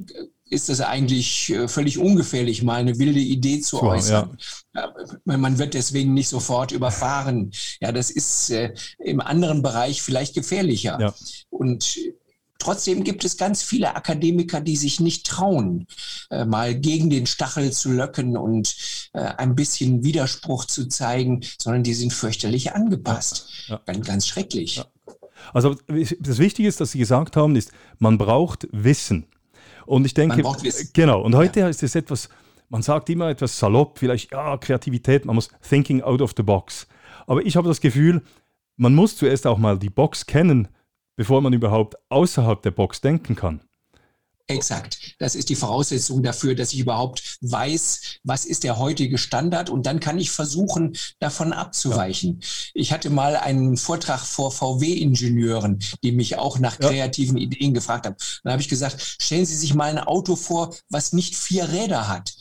ist 0.51 0.69
es 0.69 0.81
eigentlich 0.81 1.51
äh, 1.51 1.69
völlig 1.69 1.99
ungefährlich, 1.99 2.63
mal 2.63 2.81
eine 2.81 2.99
wilde 2.99 3.21
Idee 3.21 3.61
zu 3.61 3.79
Klar, 3.79 3.93
äußern. 3.93 4.39
Ja. 4.75 4.95
Man 5.25 5.59
wird 5.59 5.75
deswegen 5.75 6.13
nicht 6.13 6.29
sofort 6.29 6.73
überfahren. 6.73 7.53
Ja, 7.81 7.93
das 7.93 8.11
ist 8.11 8.51
äh, 8.51 8.75
im 8.99 9.21
anderen 9.21 9.63
Bereich 9.63 10.03
vielleicht 10.03 10.35
gefährlicher. 10.35 10.99
Ja. 11.01 11.15
Und 11.49 11.97
Trotzdem 12.61 13.05
gibt 13.05 13.25
es 13.25 13.39
ganz 13.39 13.63
viele 13.63 13.97
Akademiker, 13.97 14.61
die 14.61 14.77
sich 14.77 15.01
nicht 15.01 15.27
trauen, 15.27 15.87
äh, 16.31 16.45
mal 16.45 16.79
gegen 16.79 17.09
den 17.09 17.27
Stachel 17.27 17.73
zu 17.73 17.91
löcken 17.91 18.37
und 18.37 18.77
äh, 19.15 19.21
ein 19.21 19.55
bisschen 19.55 20.05
Widerspruch 20.05 20.67
zu 20.67 20.87
zeigen, 20.87 21.41
sondern 21.59 21.83
die 21.83 21.95
sind 21.95 22.13
fürchterlich 22.13 22.75
angepasst. 22.75 23.49
Ja, 23.67 23.81
ja. 23.87 23.95
Ganz, 24.01 24.27
schrecklich. 24.27 24.83
Also 25.55 25.75
das 26.21 26.39
Wichtige 26.39 26.69
ist, 26.69 26.81
dass 26.83 26.93
Sie 26.93 26.99
gesagt 26.99 27.35
haben, 27.35 27.57
ist, 27.57 27.73
man 27.99 28.19
braucht 28.19 28.69
Wissen. 28.73 29.27
Und 29.91 30.05
ich 30.05 30.15
denke, 30.15 30.41
genau, 30.93 31.21
und 31.21 31.35
heute 31.35 31.59
ja. 31.61 31.69
ist 31.69 31.83
es 31.83 31.97
etwas, 31.97 32.29
man 32.69 32.81
sagt 32.81 33.11
immer 33.11 33.29
etwas 33.29 33.59
salopp, 33.59 33.99
vielleicht, 33.99 34.31
ja, 34.31 34.57
Kreativität, 34.57 35.25
man 35.25 35.35
muss 35.35 35.49
thinking 35.69 36.01
out 36.01 36.23
of 36.23 36.33
the 36.37 36.45
box. 36.45 36.87
Aber 37.27 37.45
ich 37.45 37.57
habe 37.57 37.67
das 37.67 37.81
Gefühl, 37.81 38.23
man 38.77 38.95
muss 38.95 39.17
zuerst 39.17 39.49
auch 39.49 39.59
mal 39.59 39.81
die 39.81 39.91
Box 39.91 40.27
kennen, 40.27 40.69
bevor 41.17 41.41
man 41.41 41.53
überhaupt 41.53 41.97
außerhalb 42.09 42.63
der 42.63 42.71
Box 42.71 43.01
denken 43.01 43.35
kann. 43.35 43.63
Exakt. 44.57 45.15
Das 45.19 45.35
ist 45.35 45.49
die 45.49 45.55
Voraussetzung 45.55 46.23
dafür, 46.23 46.55
dass 46.55 46.73
ich 46.73 46.81
überhaupt 46.81 47.39
weiß, 47.41 48.19
was 48.25 48.45
ist 48.45 48.65
der 48.65 48.79
heutige 48.79 49.19
Standard 49.19 49.71
und 49.71 49.87
dann 49.87 50.01
kann 50.01 50.19
ich 50.19 50.31
versuchen, 50.31 50.97
davon 51.19 51.53
abzuweichen. 51.53 52.41
Ja. 52.41 52.49
Ich 52.75 52.93
hatte 52.93 53.11
mal 53.11 53.37
einen 53.37 53.77
Vortrag 53.77 54.21
vor 54.21 54.53
VW-Ingenieuren, 54.53 55.79
die 56.03 56.13
mich 56.13 56.37
auch 56.37 56.59
nach 56.59 56.79
kreativen 56.79 57.37
ja. 57.37 57.45
Ideen 57.45 57.75
gefragt 57.75 58.07
haben. 58.07 58.17
Dann 58.45 58.53
habe 58.53 58.63
ich 58.63 58.69
gesagt, 58.69 59.17
stellen 59.21 59.47
Sie 59.47 59.57
sich 59.57 59.75
mal 59.75 59.91
ein 59.91 59.99
Auto 59.99 60.37
vor, 60.37 60.75
was 60.89 61.13
nicht 61.13 61.37
vier 61.37 61.69
Räder 61.69 62.09
hat. 62.09 62.35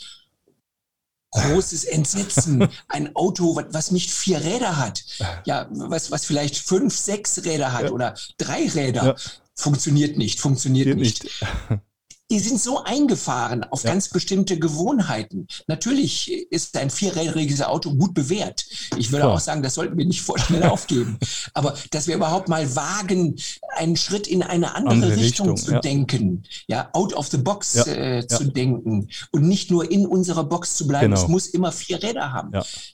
Großes 1.32 1.84
Entsetzen. 1.84 2.68
Ein 2.88 3.16
Auto, 3.16 3.62
was 3.70 3.92
nicht 3.92 4.10
vier 4.10 4.44
Räder 4.44 4.78
hat. 4.78 5.04
Ja, 5.46 5.68
was, 5.70 6.10
was 6.10 6.26
vielleicht 6.26 6.58
fünf, 6.58 6.96
sechs 6.96 7.44
Räder 7.46 7.72
hat 7.72 7.84
ja. 7.84 7.92
oder 7.92 8.16
drei 8.38 8.68
Räder. 8.68 9.16
Funktioniert 9.54 10.18
nicht, 10.18 10.40
funktioniert 10.40 10.88
Geht 10.88 10.98
nicht. 10.98 11.24
nicht. 11.24 11.46
die 12.32 12.40
sind 12.40 12.62
so 12.62 12.84
eingefahren 12.84 13.64
auf 13.64 13.84
ja. 13.84 13.92
ganz 13.92 14.10
bestimmte 14.10 14.60
Gewohnheiten. 14.60 15.48
Natürlich 15.68 16.32
ist 16.52 16.78
ein 16.78 16.90
vierrädriges 16.90 17.62
Auto 17.62 17.94
gut 17.96 18.14
bewährt. 18.14 18.66
Ich 18.98 19.12
würde 19.12 19.24
Klar. 19.24 19.36
auch 19.36 19.40
sagen, 19.40 19.64
das 19.64 19.74
sollten 19.74 19.98
wir 19.98 20.06
nicht 20.06 20.22
vorschnell 20.22 20.64
aufgeben. 20.64 21.18
Aber 21.54 21.76
dass 21.92 22.08
wir 22.08 22.16
überhaupt 22.16 22.48
mal 22.48 22.76
wagen, 22.76 23.36
einen 23.76 23.98
Schritt 23.98 24.28
in 24.28 24.44
eine 24.44 24.76
andere, 24.76 24.94
andere 24.94 25.12
Richtung, 25.18 25.52
Richtung, 25.52 25.58
zu 25.58 25.72
ja. 25.74 25.80
denken, 25.80 26.44
ja, 26.68 26.90
out 26.94 27.14
of 27.14 27.28
the 27.28 27.38
box 27.38 27.74
ja. 27.74 27.86
äh, 27.86 28.28
zu 28.28 28.46
denken 28.46 29.10
und 29.32 29.48
nicht 29.48 29.72
nur 29.72 29.90
in 29.90 30.06
unserer 30.06 30.44
Box 30.44 30.76
zu 30.76 30.88
bleiben. 30.88 31.12
Genau. 31.12 31.22
Es 31.22 31.28
muss 31.28 31.48
immer 31.48 31.72
vier 31.72 32.02
Räder 32.02 32.32
haben. 32.32 32.52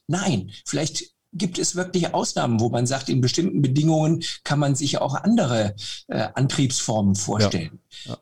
Nein, 0.07 0.51
vielleicht 0.65 1.15
gibt 1.35 1.59
es 1.59 1.75
wirklich 1.75 2.13
Ausnahmen, 2.13 2.59
wo 2.59 2.69
man 2.69 2.87
sagt, 2.87 3.09
in 3.09 3.21
bestimmten 3.21 3.61
Bedingungen 3.61 4.23
kann 4.43 4.57
man 4.57 4.75
sich 4.75 4.99
auch 4.99 5.15
andere 5.15 5.75
äh, 6.07 6.29
Antriebsformen 6.33 7.15
vorstellen. 7.15 7.79
Ja. 8.05 8.13
Ja. 8.13 8.17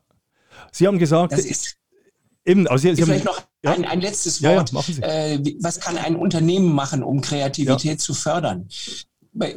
Sie 0.74 0.88
haben 0.88 0.98
gesagt, 0.98 1.34
das 1.34 1.46
ist 1.46 1.78
eben, 2.46 2.68
also 2.68 2.82
Sie, 2.82 2.96
Sie 2.96 3.04
vielleicht 3.04 3.28
haben, 3.28 3.36
noch 3.36 3.44
ja? 3.64 3.72
ein, 3.74 3.86
ein, 3.86 4.02
letztes 4.02 4.42
Wort. 4.42 4.72
Ja, 4.72 4.82
ja, 4.98 5.36
äh, 5.36 5.56
was 5.62 5.80
kann 5.80 5.98
ein 5.98 6.16
Unternehmen 6.16 6.74
machen, 6.74 7.04
um 7.04 7.22
Kreativität 7.22 8.02
zu 8.02 8.14
fördern? 8.14 8.68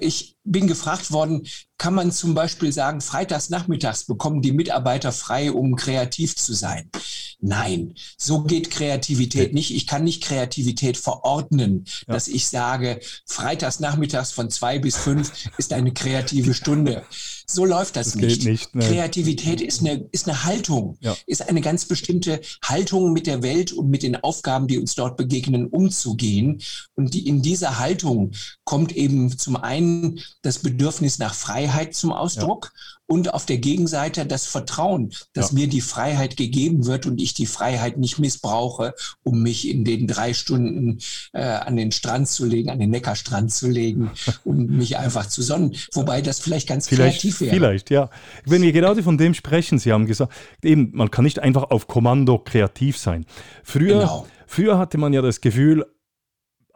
Ich 0.01 0.36
bin 0.47 0.67
gefragt 0.67 1.11
worden, 1.11 1.47
kann 1.79 1.95
man 1.95 2.11
zum 2.11 2.35
Beispiel 2.35 2.73
sagen, 2.73 3.01
freitags 3.01 3.51
nachmittags 3.51 4.05
bekommen 4.05 4.41
die 4.41 4.53
Mitarbeiter 4.53 5.13
frei, 5.13 5.53
um 5.53 5.77
kreativ 5.77 6.37
zu 6.37 6.55
sein? 6.55 6.91
Nein, 7.39 7.95
so 8.17 8.43
geht 8.45 8.71
Kreativität 8.71 9.53
nicht. 9.53 9.71
Ich 9.71 9.87
kann 9.87 10.05
nicht 10.05 10.23
Kreativität 10.23 10.97
verordnen, 10.97 11.85
ja. 12.07 12.15
dass 12.15 12.29
ich 12.29 12.49
sage, 12.49 13.01
freitags 13.27 13.79
nachmittags 13.79 14.33
von 14.33 14.49
zwei 14.49 14.79
bis 14.79 14.97
fünf 14.97 15.31
ist 15.59 15.75
eine 15.75 15.93
kreative 15.93 16.55
Stunde. 16.55 17.05
So 17.47 17.65
läuft 17.65 17.97
das, 17.97 18.13
das 18.13 18.15
nicht. 18.17 18.45
nicht 18.45 18.75
ne. 18.75 18.87
Kreativität 18.87 19.61
ist 19.61 19.81
eine, 19.81 20.09
ist 20.13 20.27
eine 20.27 20.45
Haltung, 20.45 20.97
ja. 21.01 21.15
ist 21.27 21.47
eine 21.49 21.61
ganz 21.61 21.85
bestimmte 21.85 22.41
Haltung 22.65 23.13
mit 23.13 23.27
der 23.27 23.43
Welt 23.43 23.73
und 23.73 23.91
mit 23.91 24.03
den 24.03 24.17
Aufgaben, 24.17 24.67
die 24.67 24.79
uns 24.79 24.95
dort 24.95 25.17
begegnen, 25.17 25.67
umzugehen. 25.67 26.63
Und 26.95 27.13
die, 27.13 27.29
in 27.29 27.43
dieser 27.43 27.79
Haltung 27.79 28.33
kommt 28.65 28.97
eben 28.97 29.37
zum 29.37 29.57
einen 29.57 30.21
das 30.47 30.61
Bedürfnis 30.61 31.19
nach 31.19 31.35
Freiheit 31.35 31.95
zum 31.95 32.13
Ausdruck 32.13 32.73
ja 32.75 32.97
und 33.07 33.33
auf 33.33 33.47
der 33.47 33.59
Gegenseite 33.59 34.27
das 34.27 34.47
Vertrauen, 34.47 35.13
dass 35.33 35.51
ja. 35.51 35.55
mir 35.55 35.69
die 35.69 35.81
Freiheit 35.81 36.37
gegeben 36.37 36.87
wird 36.87 37.07
und 37.07 37.21
ich 37.21 37.35
die 37.35 37.47
Freiheit 37.47 37.99
nicht 37.99 38.19
missbrauche, 38.19 38.95
um 39.23 39.43
mich 39.43 39.69
in 39.69 39.85
den 39.85 40.07
drei 40.07 40.35
Stunden 40.35 40.99
äh, 41.33 41.43
an 41.43 41.77
den 41.77 41.93
Strand 41.93 42.29
zu 42.29 42.45
legen, 42.45 42.69
an 42.71 42.81
den 42.81 42.91
Neckarstrand 42.91 43.53
zu 43.53 43.69
legen 43.69 44.11
und 44.45 44.71
mich 44.77 44.99
einfach 44.99 45.27
zu 45.27 45.43
sonnen. 45.43 45.77
Wobei 45.93 46.21
das 46.21 46.41
vielleicht 46.41 46.69
ganz 46.69 46.89
vielleicht, 46.89 47.21
kreativ 47.21 47.41
wäre. 47.41 47.55
Vielleicht, 47.55 47.91
ja. 47.91 48.11
Wenn 48.45 48.63
wir 48.63 48.73
gerade 48.73 49.03
von 49.03 49.19
dem 49.19 49.35
sprechen, 49.35 49.79
Sie 49.79 49.93
haben 49.93 50.07
gesagt, 50.07 50.33
eben, 50.63 50.91
man 50.93 51.11
kann 51.11 51.25
nicht 51.25 51.39
einfach 51.39 51.71
auf 51.71 51.87
Kommando 51.87 52.39
kreativ 52.39 52.99
sein. 52.99 53.25
Früher, 53.63 54.01
genau. 54.01 54.27
früher 54.47 54.79
hatte 54.79 54.99
man 54.99 55.13
ja 55.13 55.23
das 55.23 55.41
Gefühl, 55.41 55.87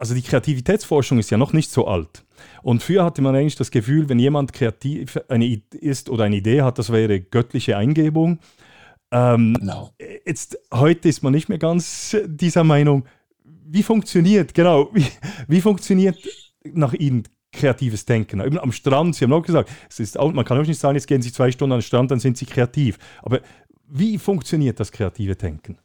also 0.01 0.15
die 0.15 0.23
Kreativitätsforschung 0.23 1.19
ist 1.19 1.29
ja 1.29 1.37
noch 1.37 1.53
nicht 1.53 1.69
so 1.69 1.85
alt. 1.85 2.25
Und 2.63 2.81
früher 2.81 3.05
hatte 3.05 3.21
man 3.21 3.35
eigentlich 3.35 3.55
das 3.55 3.69
Gefühl, 3.69 4.09
wenn 4.09 4.17
jemand 4.17 4.51
kreativ 4.51 5.19
eine 5.27 5.61
ist 5.73 6.09
oder 6.09 6.23
eine 6.23 6.37
Idee 6.37 6.63
hat, 6.63 6.79
das 6.79 6.91
wäre 6.91 7.19
göttliche 7.19 7.77
Eingebung. 7.77 8.39
Ähm, 9.11 9.53
genau. 9.59 9.91
Jetzt, 10.25 10.57
heute 10.73 11.07
ist 11.07 11.21
man 11.21 11.33
nicht 11.33 11.49
mehr 11.49 11.59
ganz 11.59 12.17
dieser 12.25 12.63
Meinung. 12.63 13.05
Wie 13.43 13.83
funktioniert, 13.83 14.55
genau, 14.55 14.89
wie, 14.91 15.05
wie 15.47 15.61
funktioniert 15.61 16.17
nach 16.63 16.93
Ihnen 16.93 17.25
kreatives 17.51 18.03
Denken? 18.03 18.41
Eben 18.41 18.57
am 18.57 18.71
Strand, 18.71 19.15
Sie 19.15 19.25
haben 19.25 19.33
auch 19.33 19.45
gesagt, 19.45 19.69
es 19.87 19.99
ist 19.99 20.17
auch, 20.17 20.33
man 20.33 20.45
kann 20.45 20.59
auch 20.59 20.65
nicht 20.65 20.79
sagen, 20.79 20.95
jetzt 20.95 21.05
gehen 21.05 21.21
Sie 21.21 21.31
zwei 21.31 21.51
Stunden 21.51 21.73
an 21.73 21.77
den 21.77 21.83
Strand, 21.83 22.09
dann 22.09 22.19
sind 22.19 22.37
Sie 22.37 22.47
kreativ. 22.47 22.97
Aber 23.21 23.39
wie 23.87 24.17
funktioniert 24.17 24.79
das 24.79 24.91
kreative 24.91 25.35
Denken? 25.35 25.77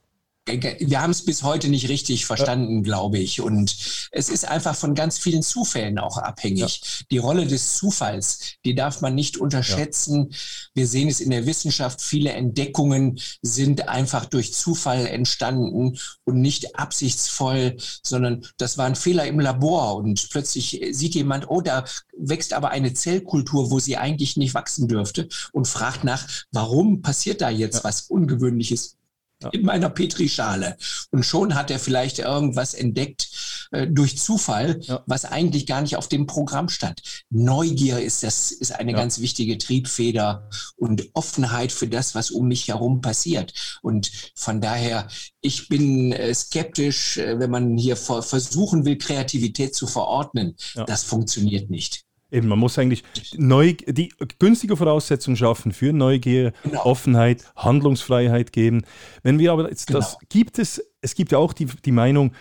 Wir 0.47 1.03
haben 1.03 1.11
es 1.11 1.25
bis 1.25 1.43
heute 1.43 1.69
nicht 1.69 1.89
richtig 1.89 2.25
verstanden, 2.25 2.77
ja. 2.77 2.83
glaube 2.83 3.19
ich. 3.19 3.41
Und 3.41 3.77
es 4.13 4.29
ist 4.29 4.47
einfach 4.47 4.77
von 4.77 4.95
ganz 4.95 5.19
vielen 5.19 5.43
Zufällen 5.43 5.99
auch 5.99 6.19
abhängig. 6.19 6.81
Ja. 6.83 7.07
Die 7.11 7.19
Rolle 7.19 7.47
des 7.47 7.75
Zufalls, 7.75 8.55
die 8.65 8.75
darf 8.75 9.01
man 9.01 9.15
nicht 9.15 9.39
unterschätzen. 9.39 10.29
Ja. 10.31 10.37
Wir 10.75 10.87
sehen 10.87 11.09
es 11.09 11.21
in 11.21 11.31
der 11.31 11.47
Wissenschaft. 11.47 12.01
Viele 12.01 12.31
Entdeckungen 12.31 13.19
sind 13.43 13.89
einfach 13.89 14.27
durch 14.27 14.55
Zufall 14.55 15.07
entstanden 15.07 15.99
und 16.25 16.41
nicht 16.41 16.79
absichtsvoll, 16.79 17.77
sondern 18.03 18.47
das 18.57 18.79
war 18.79 18.87
ein 18.87 18.97
Fehler 18.97 19.27
im 19.27 19.41
Labor. 19.41 19.97
Und 19.97 20.29
plötzlich 20.31 20.81
sieht 20.93 21.17
jemand, 21.17 21.51
oh, 21.51 21.61
da 21.61 21.85
wächst 22.17 22.53
aber 22.53 22.71
eine 22.71 22.95
Zellkultur, 22.95 23.71
wo 23.71 23.81
sie 23.81 23.97
eigentlich 23.97 24.37
nicht 24.37 24.55
wachsen 24.55 24.87
dürfte 24.87 25.29
und 25.53 25.67
fragt 25.67 26.05
nach, 26.05 26.27
warum 26.53 27.03
passiert 27.03 27.41
da 27.41 27.51
jetzt 27.51 27.83
was 27.83 28.03
Ungewöhnliches? 28.03 28.97
Ja. 29.43 29.51
in 29.51 29.63
meiner 29.63 29.91
Petrischale. 29.91 30.77
Und 31.11 31.25
schon 31.25 31.55
hat 31.55 31.71
er 31.71 31.79
vielleicht 31.79 32.19
irgendwas 32.19 32.75
entdeckt 32.75 33.29
äh, 33.71 33.87
durch 33.87 34.19
Zufall, 34.19 34.81
ja. 34.83 35.03
was 35.07 35.25
eigentlich 35.25 35.67
gar 35.67 35.83
nicht 35.83 35.97
auf 35.97 36.09
dem 36.09 36.27
Programm 36.27 36.69
stand. 36.69 37.03
Neugier 37.31 38.01
ist 38.01 38.23
das 38.23 38.51
ist 38.51 38.73
eine 38.73 38.93
ja. 38.93 38.97
ganz 38.97 39.21
wichtige 39.21 39.59
Triebfeder 39.59 40.49
und 40.77 41.11
Offenheit 41.15 41.73
für 41.73 41.89
das, 41.89 42.15
was 42.15 42.31
um 42.31 42.49
mich 42.49 42.69
herum 42.69 43.01
passiert. 43.01 43.53
Und 43.83 44.11
von 44.35 44.61
daher, 44.61 45.09
ich 45.41 45.69
bin 45.69 46.13
äh, 46.13 46.35
skeptisch, 46.35 47.19
äh, 47.19 47.39
wenn 47.39 47.51
man 47.51 47.77
hier 47.77 47.97
versuchen 47.97 48.85
will, 48.85 48.97
Kreativität 48.97 49.75
zu 49.75 49.87
verordnen. 49.87 50.57
Das 50.87 51.03
funktioniert 51.03 51.71
nicht. 51.71 52.06
Eben, 52.31 52.49
man 52.49 52.59
muss 52.59 52.79
eigentlich 52.79 53.05
neu, 53.37 53.75
die 53.75 54.13
günstige 54.39 54.77
Voraussetzungen 54.77 55.37
schaffen 55.37 55.73
für 55.73 55.93
Neugier, 55.93 56.53
genau. 56.65 56.85
Offenheit, 56.85 57.45
Handlungsfreiheit 57.55 58.53
geben. 58.53 58.83
Wenn 59.23 59.39
wir 59.39 59.53
aber 59.53 59.69
jetzt 59.69 59.87
genau. 59.87 60.01
das 60.01 60.19
gibt 60.29 60.59
es, 60.59 60.85
es 61.01 61.15
gibt 61.15 61.33
ja 61.33 61.39
auch 61.39 61.53
die, 61.53 61.67
die 61.67 61.93
Meinung, 61.93 62.33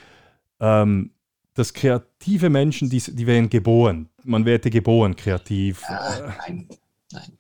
ähm, 0.60 1.12
dass 1.54 1.74
kreative 1.74 2.50
Menschen, 2.50 2.90
die, 2.90 3.00
die 3.00 3.28
werden 3.28 3.50
geboren. 3.50 4.10
Man 4.24 4.46
werde 4.46 4.70
geboren 4.70 5.16
kreativ. 5.16 5.84
Ah, 5.88 6.34
nein, 6.48 6.68
nein 7.12 7.38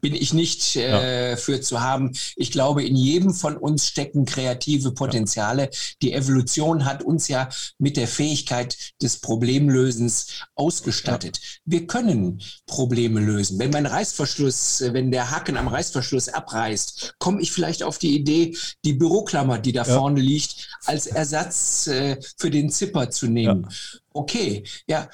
bin 0.00 0.14
ich 0.14 0.32
nicht 0.32 0.76
äh, 0.76 1.30
ja. 1.30 1.36
für 1.36 1.60
zu 1.60 1.80
haben. 1.80 2.12
Ich 2.36 2.50
glaube, 2.50 2.84
in 2.84 2.96
jedem 2.96 3.34
von 3.34 3.56
uns 3.56 3.86
stecken 3.86 4.24
kreative 4.24 4.92
Potenziale. 4.92 5.64
Ja. 5.64 5.70
Die 6.02 6.12
Evolution 6.12 6.84
hat 6.84 7.02
uns 7.02 7.28
ja 7.28 7.48
mit 7.78 7.96
der 7.96 8.08
Fähigkeit 8.08 8.76
des 9.02 9.18
Problemlösens 9.18 10.44
ausgestattet. 10.54 11.38
Ja. 11.38 11.48
Wir 11.64 11.86
können 11.86 12.42
Probleme 12.66 13.20
lösen. 13.20 13.58
Wenn 13.58 13.70
mein 13.70 13.86
Reißverschluss, 13.86 14.80
äh, 14.80 14.92
wenn 14.92 15.10
der 15.10 15.30
Haken 15.30 15.56
am 15.56 15.68
Reißverschluss 15.68 16.28
abreißt, 16.28 17.14
komme 17.18 17.40
ich 17.40 17.52
vielleicht 17.52 17.82
auf 17.82 17.98
die 17.98 18.14
Idee, 18.14 18.56
die 18.84 18.92
Büroklammer, 18.92 19.58
die 19.58 19.72
da 19.72 19.84
vorne 19.84 20.20
liegt, 20.20 20.68
als 20.84 21.06
Ersatz 21.06 21.86
äh, 21.86 22.18
für 22.36 22.50
den 22.50 22.70
Zipper 22.70 23.10
zu 23.10 23.26
nehmen. 23.26 23.68
Okay, 24.12 24.64
ja, 24.86 25.08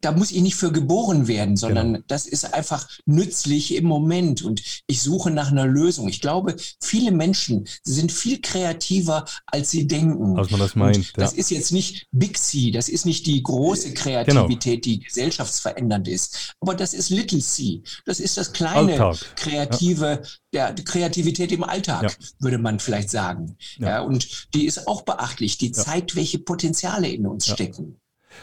da 0.00 0.12
muss 0.12 0.30
ich 0.30 0.42
nicht 0.42 0.56
für 0.56 0.72
geboren 0.72 1.26
werden, 1.26 1.56
sondern 1.56 1.94
genau. 1.94 2.04
das 2.06 2.26
ist 2.26 2.52
einfach 2.52 2.88
nützlich 3.06 3.74
im 3.74 3.84
Moment 3.84 4.42
und 4.42 4.62
ich 4.86 5.02
suche 5.02 5.30
nach 5.30 5.50
einer 5.50 5.66
Lösung. 5.66 6.08
Ich 6.08 6.20
glaube, 6.20 6.56
viele 6.82 7.10
Menschen 7.10 7.66
sind 7.82 8.12
viel 8.12 8.40
kreativer, 8.40 9.24
als 9.46 9.70
sie 9.70 9.86
denken. 9.86 10.38
Als 10.38 10.50
man 10.50 10.60
das 10.60 10.74
meint. 10.74 11.06
Ja. 11.06 11.12
Das 11.16 11.32
ist 11.32 11.50
jetzt 11.50 11.72
nicht 11.72 12.06
Big 12.12 12.38
C, 12.38 12.70
das 12.70 12.88
ist 12.88 13.06
nicht 13.06 13.26
die 13.26 13.42
große 13.42 13.94
Kreativität, 13.94 14.82
genau. 14.82 14.96
die 14.96 15.00
gesellschaftsverändernd 15.00 16.08
ist, 16.08 16.54
aber 16.60 16.74
das 16.74 16.92
ist 16.92 17.10
Little 17.10 17.40
C. 17.40 17.82
Das 18.04 18.20
ist 18.20 18.36
das 18.36 18.52
kleine 18.52 18.92
Alltag. 18.92 19.16
kreative, 19.36 20.22
ja. 20.52 20.72
der 20.72 20.84
Kreativität 20.84 21.52
im 21.52 21.64
Alltag, 21.64 22.02
ja. 22.02 22.26
würde 22.38 22.58
man 22.58 22.80
vielleicht 22.80 23.10
sagen. 23.10 23.56
Ja. 23.78 24.02
und 24.02 24.54
die 24.54 24.66
ist 24.66 24.86
auch 24.86 25.02
beachtlich. 25.02 25.58
Die 25.58 25.72
zeigt, 25.72 26.16
welche 26.16 26.38
Potenziale 26.38 27.08
in 27.08 27.26
uns 27.26 27.46
stecken. 27.46 28.00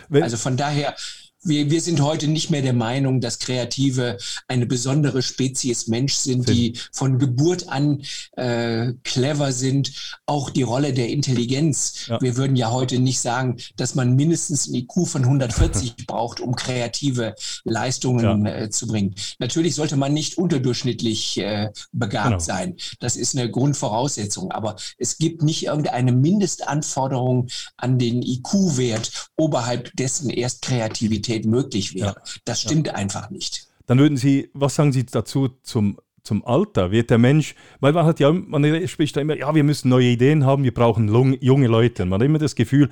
Wenn, 0.10 0.24
also 0.24 0.38
von 0.38 0.58
daher, 0.58 0.96
wir, 1.44 1.70
wir 1.70 1.82
sind 1.82 2.02
heute 2.02 2.28
nicht 2.28 2.50
mehr 2.50 2.62
der 2.62 2.74
Meinung, 2.74 3.22
dass 3.22 3.40
Kreative 3.40 4.18
eine 4.48 4.66
besondere 4.66 5.22
Spezies 5.22 5.88
Mensch 5.88 6.14
sind, 6.14 6.48
die 6.50 6.78
von 6.92 7.20
Geburt 7.20 7.70
an 7.70 8.02
äh, 8.34 8.94
clever 9.04 9.52
sind. 9.52 9.92
Auch 10.26 10.50
die 10.50 10.64
Rolle 10.64 10.94
der 10.94 11.10
Intelligenz. 11.10 12.08
Ja. 12.08 12.22
Wir 12.22 12.38
würden 12.38 12.56
ja 12.56 12.72
heute 12.72 13.00
nicht 13.00 13.20
sagen, 13.20 13.58
dass 13.76 13.96
man 13.96 14.16
mindestens 14.16 14.68
ein 14.68 14.76
IQ 14.76 15.08
von 15.08 15.24
140 15.24 15.96
braucht, 16.08 16.40
um 16.40 16.56
kreative 16.56 17.36
Leistungen 17.64 18.46
ja. 18.46 18.54
äh, 18.54 18.70
zu 18.70 18.88
bringen. 18.88 19.16
Natürlich 19.40 19.76
sollte 19.76 19.98
man 19.98 20.14
nicht 20.14 20.38
unterdurchschnittlich 20.38 21.38
äh, 21.38 21.72
begabt 21.92 22.28
genau. 22.28 22.40
sein. 22.40 22.76
Das 23.00 23.16
ist 23.16 23.38
eine 23.38 23.50
Grundvoraussetzung. 23.50 24.52
Aber 24.52 24.76
es 24.98 25.18
gibt 25.18 25.42
nicht 25.42 25.66
irgendeine 25.66 26.12
Mindestanforderung 26.12 27.48
an 27.78 28.00
den 28.00 28.22
IQ-Wert, 28.22 29.30
oberhalb 29.36 29.92
dessen 29.96 30.30
erst 30.30 30.62
Kreativität 30.62 31.33
Realität 31.34 31.50
möglich 31.50 31.94
wäre. 31.96 32.16
Ja. 32.16 32.24
Das 32.46 32.62
stimmt 32.62 32.88
ja. 32.88 32.94
einfach 32.94 33.30
nicht. 33.30 33.68
Dann 33.86 34.00
würden 34.00 34.18
Sie, 34.18 34.50
was 34.54 34.76
sagen 34.76 34.92
Sie 34.92 35.06
dazu 35.06 35.50
zum, 35.64 36.00
zum 36.24 36.46
Alter? 36.46 36.92
Wird 36.92 37.10
der 37.10 37.18
Mensch, 37.18 37.56
weil 37.80 37.94
man 37.94 38.06
hat 38.06 38.20
ja, 38.20 38.32
man 38.32 38.88
spricht 38.88 39.16
da 39.18 39.22
immer, 39.22 39.36
ja, 39.36 39.54
wir 39.54 39.64
müssen 39.64 39.90
neue 39.90 40.08
Ideen 40.08 40.46
haben, 40.46 40.64
wir 40.64 40.74
brauchen 40.74 41.10
junge 41.42 41.68
Leute. 41.68 42.06
Man 42.06 42.20
hat 42.20 42.26
immer 42.26 42.40
das 42.40 42.56
Gefühl, 42.56 42.90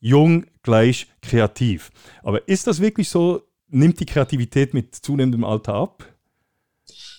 jung 0.00 0.46
gleich 0.62 1.08
kreativ. 1.20 1.90
Aber 2.22 2.48
ist 2.48 2.66
das 2.66 2.80
wirklich 2.80 3.08
so? 3.08 3.42
Nimmt 3.74 4.00
die 4.00 4.06
Kreativität 4.06 4.74
mit 4.74 4.94
zunehmendem 4.94 5.44
Alter 5.44 5.74
ab? 5.74 6.11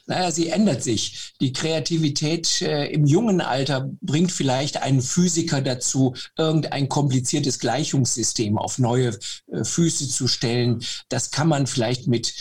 Naja, 0.05 0.31
sie 0.31 0.49
ändert 0.49 0.83
sich. 0.83 1.33
Die 1.39 1.53
Kreativität 1.53 2.61
äh, 2.61 2.87
im 2.87 3.05
jungen 3.05 3.39
Alter 3.39 3.89
bringt 4.01 4.33
vielleicht 4.33 4.77
einen 4.77 5.01
Physiker 5.01 5.61
dazu, 5.61 6.13
irgendein 6.37 6.89
kompliziertes 6.89 7.57
Gleichungssystem 7.59 8.57
auf 8.57 8.79
neue 8.79 9.17
äh, 9.51 9.63
Füße 9.63 10.09
zu 10.09 10.27
stellen. 10.27 10.83
Das 11.07 11.31
kann 11.31 11.47
man 11.47 11.67
vielleicht 11.67 12.07
mit 12.07 12.33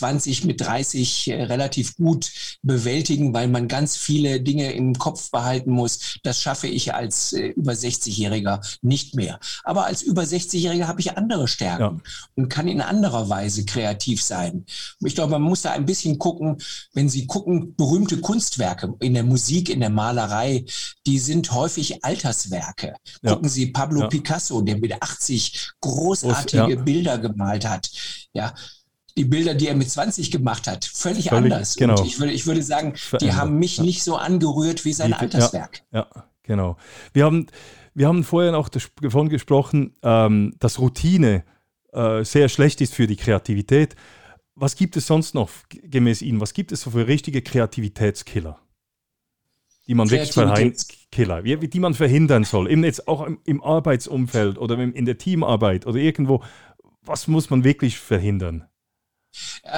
20 0.00 0.44
mit 0.44 0.62
30 0.62 1.28
äh, 1.28 1.42
relativ 1.44 1.96
gut 1.96 2.32
bewältigen, 2.62 3.34
weil 3.34 3.48
man 3.48 3.68
ganz 3.68 3.98
viele 3.98 4.40
Dinge 4.40 4.72
im 4.72 4.94
Kopf 4.94 5.30
behalten 5.30 5.70
muss. 5.72 6.18
Das 6.22 6.40
schaffe 6.40 6.68
ich 6.68 6.94
als 6.94 7.34
äh, 7.34 7.48
über 7.48 7.72
60-Jähriger 7.72 8.60
nicht 8.80 9.14
mehr. 9.14 9.38
Aber 9.62 9.84
als 9.84 10.00
über 10.00 10.22
60-Jähriger 10.22 10.86
habe 10.86 11.00
ich 11.00 11.18
andere 11.18 11.48
Stärken 11.48 12.00
ja. 12.02 12.12
und 12.34 12.48
kann 12.48 12.66
in 12.66 12.80
anderer 12.80 13.28
Weise 13.28 13.66
kreativ 13.66 14.22
sein. 14.22 14.64
Ich 15.04 15.14
glaube, 15.14 15.32
man 15.32 15.42
muss 15.42 15.62
da 15.62 15.72
ein 15.72 15.84
bisschen 15.84 16.18
gucken, 16.18 16.56
wenn 16.94 17.10
Sie 17.10 17.26
gucken, 17.26 17.74
berühmte 17.76 18.22
Kunstwerke 18.22 18.94
in 19.00 19.12
der 19.12 19.24
Musik, 19.24 19.68
in 19.68 19.80
der 19.80 19.90
Malerei, 19.90 20.64
die 21.06 21.18
sind 21.18 21.52
häufig 21.52 22.02
Alterswerke. 22.04 22.94
Ja. 23.20 23.34
Gucken 23.34 23.50
Sie 23.50 23.66
Pablo 23.66 24.00
ja. 24.00 24.06
Picasso, 24.06 24.62
der 24.62 24.78
mit 24.78 25.02
80 25.02 25.72
großartige 25.82 26.78
Bilder 26.78 27.18
gemalt 27.18 27.68
hat. 27.68 27.90
Ja, 28.32 28.54
die 29.20 29.26
Bilder, 29.26 29.54
die 29.54 29.66
er 29.68 29.76
mit 29.76 29.90
20 29.90 30.30
gemacht 30.30 30.66
hat, 30.66 30.86
völlig, 30.86 31.28
völlig 31.28 31.52
anders. 31.52 31.76
Genau. 31.76 31.98
Und 31.98 32.06
ich 32.06 32.18
würde, 32.18 32.32
ich 32.32 32.46
würde 32.46 32.62
sagen, 32.62 32.94
die 33.20 33.34
haben 33.34 33.58
mich 33.58 33.76
ja. 33.76 33.84
nicht 33.84 34.02
so 34.02 34.16
angerührt 34.16 34.86
wie 34.86 34.94
sein 34.94 35.12
Alterswerk. 35.12 35.82
Ja, 35.92 36.06
ja, 36.14 36.24
genau. 36.42 36.78
Wir 37.12 37.24
haben, 37.26 37.46
wir 37.92 38.08
haben 38.08 38.24
vorher 38.24 38.56
auch 38.56 38.70
davon 38.70 39.28
gesprochen, 39.28 39.94
ähm, 40.02 40.54
dass 40.58 40.78
Routine 40.78 41.44
äh, 41.92 42.24
sehr 42.24 42.48
schlecht 42.48 42.80
ist 42.80 42.94
für 42.94 43.06
die 43.06 43.16
Kreativität. 43.16 43.94
Was 44.54 44.74
gibt 44.74 44.96
es 44.96 45.06
sonst 45.06 45.34
noch 45.34 45.50
gemäß 45.68 46.22
Ihnen? 46.22 46.40
Was 46.40 46.54
gibt 46.54 46.72
es 46.72 46.84
für 46.84 47.06
richtige 47.06 47.42
Kreativitätskiller? 47.42 48.58
Die 49.86 49.94
man 49.94 50.08
wirklich 50.08 50.30
Killer, 51.10 51.42
die 51.42 51.80
man 51.80 51.94
verhindern 51.94 52.44
soll, 52.44 52.70
eben 52.70 52.84
jetzt 52.84 53.06
auch 53.08 53.26
im, 53.26 53.40
im 53.44 53.62
Arbeitsumfeld 53.62 54.56
oder 54.56 54.78
in 54.78 55.04
der 55.04 55.18
Teamarbeit 55.18 55.86
oder 55.86 55.98
irgendwo. 55.98 56.42
Was 57.02 57.26
muss 57.26 57.50
man 57.50 57.64
wirklich 57.64 57.98
verhindern? 57.98 58.69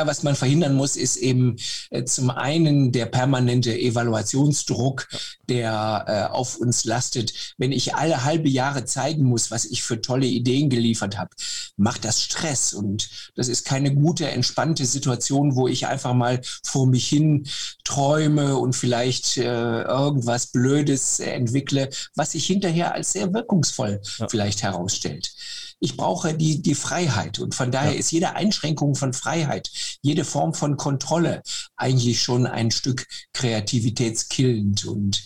Was 0.04 0.22
man 0.22 0.34
verhindern 0.34 0.74
muss, 0.74 0.96
ist 0.96 1.16
eben 1.16 1.56
äh, 1.90 2.04
zum 2.04 2.30
einen 2.30 2.92
der 2.92 3.06
permanente 3.06 3.78
Evaluationsdruck, 3.78 5.08
der 5.48 6.04
äh, 6.06 6.32
auf 6.32 6.56
uns 6.56 6.84
lastet. 6.84 7.54
Wenn 7.58 7.72
ich 7.72 7.94
alle 7.94 8.24
halbe 8.24 8.48
Jahre 8.48 8.84
zeigen 8.84 9.24
muss, 9.24 9.50
was 9.50 9.64
ich 9.64 9.82
für 9.82 10.00
tolle 10.00 10.26
Ideen 10.26 10.70
geliefert 10.70 11.18
habe, 11.18 11.30
macht 11.76 12.04
das 12.04 12.22
Stress. 12.22 12.72
Und 12.72 13.10
das 13.34 13.48
ist 13.48 13.64
keine 13.64 13.94
gute, 13.94 14.30
entspannte 14.30 14.86
Situation, 14.86 15.56
wo 15.56 15.68
ich 15.68 15.86
einfach 15.86 16.14
mal 16.14 16.40
vor 16.64 16.86
mich 16.86 17.08
hin 17.08 17.46
träume 17.84 18.56
und 18.56 18.74
vielleicht 18.74 19.36
äh, 19.36 19.82
irgendwas 19.82 20.46
Blödes 20.48 21.20
entwickle, 21.20 21.90
was 22.14 22.32
sich 22.32 22.46
hinterher 22.46 22.94
als 22.94 23.12
sehr 23.12 23.32
wirkungsvoll 23.32 24.00
ja. 24.18 24.28
vielleicht 24.28 24.62
herausstellt 24.62 25.32
ich 25.82 25.96
brauche 25.96 26.32
die, 26.32 26.62
die 26.62 26.76
Freiheit. 26.76 27.40
Und 27.40 27.56
von 27.56 27.72
daher 27.72 27.92
ja. 27.92 27.98
ist 27.98 28.12
jede 28.12 28.36
Einschränkung 28.36 28.94
von 28.94 29.12
Freiheit, 29.12 29.68
jede 30.00 30.24
Form 30.24 30.54
von 30.54 30.76
Kontrolle 30.76 31.42
eigentlich 31.76 32.22
schon 32.22 32.46
ein 32.46 32.70
Stück 32.70 33.08
kreativitätskillend 33.32 34.84
und 34.84 35.24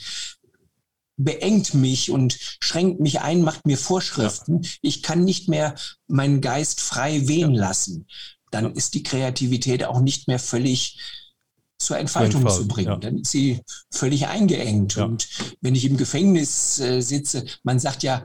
beengt 1.19 1.75
mich 1.75 2.11
und 2.11 2.39
schränkt 2.61 3.01
mich 3.01 3.21
ein, 3.21 3.43
macht 3.43 3.67
mir 3.67 3.77
Vorschriften. 3.77 4.63
Ja. 4.63 4.71
Ich 4.81 5.03
kann 5.03 5.25
nicht 5.25 5.49
mehr 5.49 5.75
meinen 6.09 6.41
Geist 6.41 6.81
frei 6.81 7.29
wehen 7.29 7.55
lassen. 7.55 8.07
Dann 8.51 8.75
ist 8.75 8.95
die 8.95 9.03
Kreativität 9.03 9.85
auch 9.85 10.01
nicht 10.01 10.27
mehr 10.27 10.39
völlig 10.39 10.99
zur 11.79 11.99
Entfaltung 11.99 12.41
Entfalten, 12.41 12.63
zu 12.63 12.69
bringen. 12.69 12.89
ja. 12.89 12.97
Dann 12.97 13.19
ist 13.19 13.31
sie 13.31 13.61
völlig 13.91 14.27
eingeengt. 14.27 14.97
Ja. 14.97 15.05
Und 15.05 15.29
wenn 15.61 15.75
ich 15.75 15.85
im 15.85 15.99
Gefängnis 15.99 16.81
äh, 16.81 17.03
sitze, 17.03 17.45
man 17.63 17.79
sagt 17.79 18.03
ja, 18.03 18.25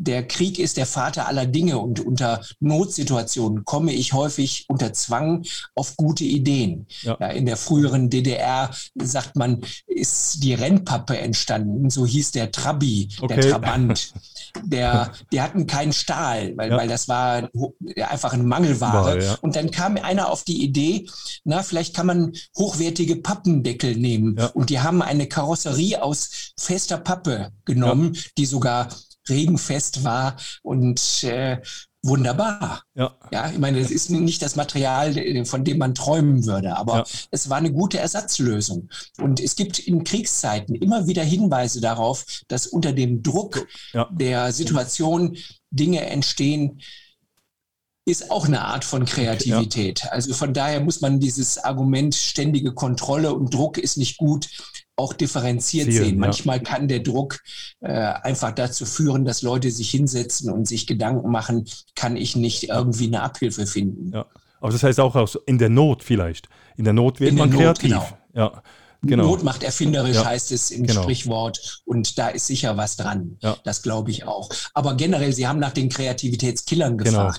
der 0.00 0.26
Krieg 0.26 0.58
ist 0.58 0.76
der 0.76 0.86
Vater 0.86 1.26
aller 1.26 1.44
Dinge 1.46 1.78
und 1.78 2.00
unter 2.00 2.40
Notsituationen 2.60 3.64
komme 3.64 3.92
ich 3.92 4.12
häufig 4.12 4.64
unter 4.68 4.92
Zwang 4.92 5.44
auf 5.74 5.96
gute 5.96 6.24
Ideen. 6.24 6.86
Ja. 7.02 7.16
Ja, 7.20 7.28
in 7.28 7.46
der 7.46 7.56
früheren 7.56 8.08
DDR 8.08 8.70
sagt 8.94 9.36
man, 9.36 9.62
ist 9.86 10.42
die 10.44 10.54
Rennpappe 10.54 11.18
entstanden. 11.18 11.90
So 11.90 12.06
hieß 12.06 12.30
der 12.32 12.52
Trabi, 12.52 13.08
Okay. 13.20 13.34
der 13.40 13.50
Trabant. 13.50 14.12
Der, 14.62 15.12
die 15.32 15.40
hatten 15.40 15.66
keinen 15.66 15.92
Stahl, 15.92 16.56
weil, 16.56 16.70
Ja. 16.70 16.76
weil 16.76 16.88
das 16.88 17.08
war 17.08 17.48
einfach 18.08 18.32
eine 18.32 18.44
Mangelware. 18.44 19.38
Und 19.42 19.56
dann 19.56 19.70
kam 19.70 19.96
einer 19.96 20.30
auf 20.30 20.44
die 20.44 20.62
Idee, 20.62 21.08
na, 21.44 21.62
vielleicht 21.62 21.94
kann 21.94 22.06
man 22.06 22.32
hochwertige 22.56 23.16
Pappendeckel 23.16 23.96
nehmen. 23.96 24.38
Und 24.54 24.70
die 24.70 24.80
haben 24.80 25.02
eine 25.02 25.26
Karosserie 25.26 26.02
aus 26.02 26.52
fester 26.56 26.98
Pappe 26.98 27.50
genommen, 27.64 28.16
die 28.36 28.46
sogar 28.46 28.88
regenfest 29.28 30.04
war 30.04 30.36
und 30.62 31.24
äh, 31.24 31.60
wunderbar. 32.02 32.82
Ja, 32.94 33.16
Ja, 33.32 33.50
ich 33.50 33.58
meine, 33.58 33.80
das 33.82 33.90
ist 33.90 34.08
nicht 34.10 34.40
das 34.40 34.56
Material, 34.56 35.16
äh, 35.18 35.44
von 35.44 35.64
dem 35.64 35.78
man 35.78 35.94
träumen 35.94 36.46
würde, 36.46 36.76
aber 36.76 36.98
Ja. 36.98 37.04
es 37.30 37.50
war 37.50 37.56
eine 37.58 37.72
gute 37.72 37.98
Ersatzlösung. 37.98 38.88
Und 39.20 39.40
es 39.40 39.56
gibt 39.56 39.78
in 39.80 40.04
Kriegszeiten 40.04 40.74
immer 40.74 41.06
wieder 41.06 41.24
Hinweise 41.24 41.80
darauf, 41.80 42.24
dass 42.48 42.66
unter 42.66 42.92
dem 42.92 43.22
Druck 43.22 43.66
Ja. 43.92 44.08
der 44.12 44.52
Situation 44.52 45.36
Dinge 45.70 46.06
entstehen, 46.06 46.80
ist 48.06 48.30
auch 48.30 48.46
eine 48.46 48.62
Art 48.62 48.84
von 48.86 49.04
Kreativität. 49.04 50.10
Also 50.10 50.32
von 50.32 50.54
daher 50.54 50.80
muss 50.80 51.02
man 51.02 51.20
dieses 51.20 51.58
Argument 51.58 52.14
ständige 52.14 52.72
Kontrolle 52.72 53.34
und 53.34 53.52
Druck 53.52 53.76
ist 53.76 53.98
nicht 53.98 54.16
gut 54.16 54.48
auch 54.98 55.12
differenziert 55.12 55.92
Sehen, 55.92 56.04
sehen. 56.04 56.14
ja. 56.14 56.20
Manchmal 56.20 56.60
kann 56.60 56.88
der 56.88 57.00
Druck 57.00 57.40
äh, 57.80 57.92
einfach 57.92 58.52
dazu 58.52 58.84
führen, 58.84 59.24
dass 59.24 59.42
Leute 59.42 59.70
sich 59.70 59.90
hinsetzen 59.90 60.50
und 60.50 60.66
sich 60.66 60.86
Gedanken 60.86 61.30
machen, 61.30 61.66
kann 61.94 62.16
ich 62.16 62.36
nicht 62.36 62.64
irgendwie 62.68 63.06
eine 63.06 63.22
Abhilfe 63.22 63.66
finden. 63.66 64.12
ja. 64.12 64.26
Aber 64.60 64.72
das 64.72 64.82
heißt 64.82 64.98
auch 64.98 65.14
aus, 65.14 65.38
in 65.46 65.58
der 65.58 65.68
Not 65.68 66.02
vielleicht. 66.02 66.48
In 66.76 66.82
der 66.82 66.92
Not 66.92 67.20
wird 67.20 67.30
In 67.30 67.36
man 67.36 67.48
Not, 67.50 67.60
kreativ. 67.60 67.90
genau. 67.90 68.08
Ja, 68.34 68.62
genau. 69.02 69.22
Not 69.26 69.44
macht 69.44 69.62
erfinderisch, 69.62 70.16
Ja, 70.16 70.24
heißt 70.24 70.50
es 70.50 70.72
im 70.72 70.84
genau. 70.84 71.02
Sprichwort. 71.02 71.80
Und 71.84 72.18
da 72.18 72.26
ist 72.30 72.48
sicher 72.48 72.76
was 72.76 72.96
dran. 72.96 73.36
Ja. 73.40 73.56
Das 73.62 73.82
glaube 73.82 74.10
ich 74.10 74.24
auch. 74.24 74.50
Aber 74.74 74.96
generell, 74.96 75.32
Sie 75.32 75.46
haben 75.46 75.60
nach 75.60 75.70
den 75.72 75.88
Kreativitätskillern 75.88 76.98
Genau. 76.98 77.30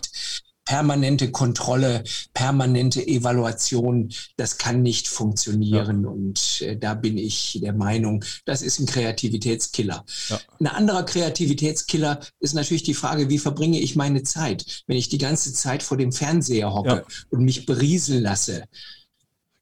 Permanente 0.69 1.31
Kontrolle, 1.31 2.03
permanente 2.35 3.01
Evaluation, 3.07 4.13
das 4.37 4.59
kann 4.59 4.83
nicht 4.83 5.07
funktionieren. 5.07 6.05
Und 6.05 6.61
äh, 6.61 6.77
da 6.77 6.93
bin 6.93 7.17
ich 7.17 7.57
der 7.59 7.73
Meinung, 7.73 8.23
das 8.45 8.61
ist 8.61 8.77
ein 8.77 8.85
Kreativitätskiller. 8.85 10.05
Ja. 10.27 10.39
Ein 10.59 10.67
anderer 10.67 11.05
Kreativitätskiller 11.05 12.19
ist 12.39 12.53
natürlich 12.53 12.83
die 12.83 12.93
Frage, 12.93 13.29
wie 13.29 13.39
verbringe 13.39 13.79
ich 13.79 13.95
meine 13.95 14.21
Zeit, 14.21 14.83
wenn 14.85 14.95
ich 14.95 15.09
die 15.09 15.17
ganze 15.17 15.53
Zeit 15.53 15.81
vor 15.81 15.97
dem 15.97 16.11
Fernseher 16.11 16.71
hocke 16.71 16.89
Ja. 16.89 17.03
und 17.31 17.43
mich 17.43 17.65
berieseln 17.65 18.21
lasse. 18.21 18.65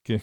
Ja. 0.10 0.20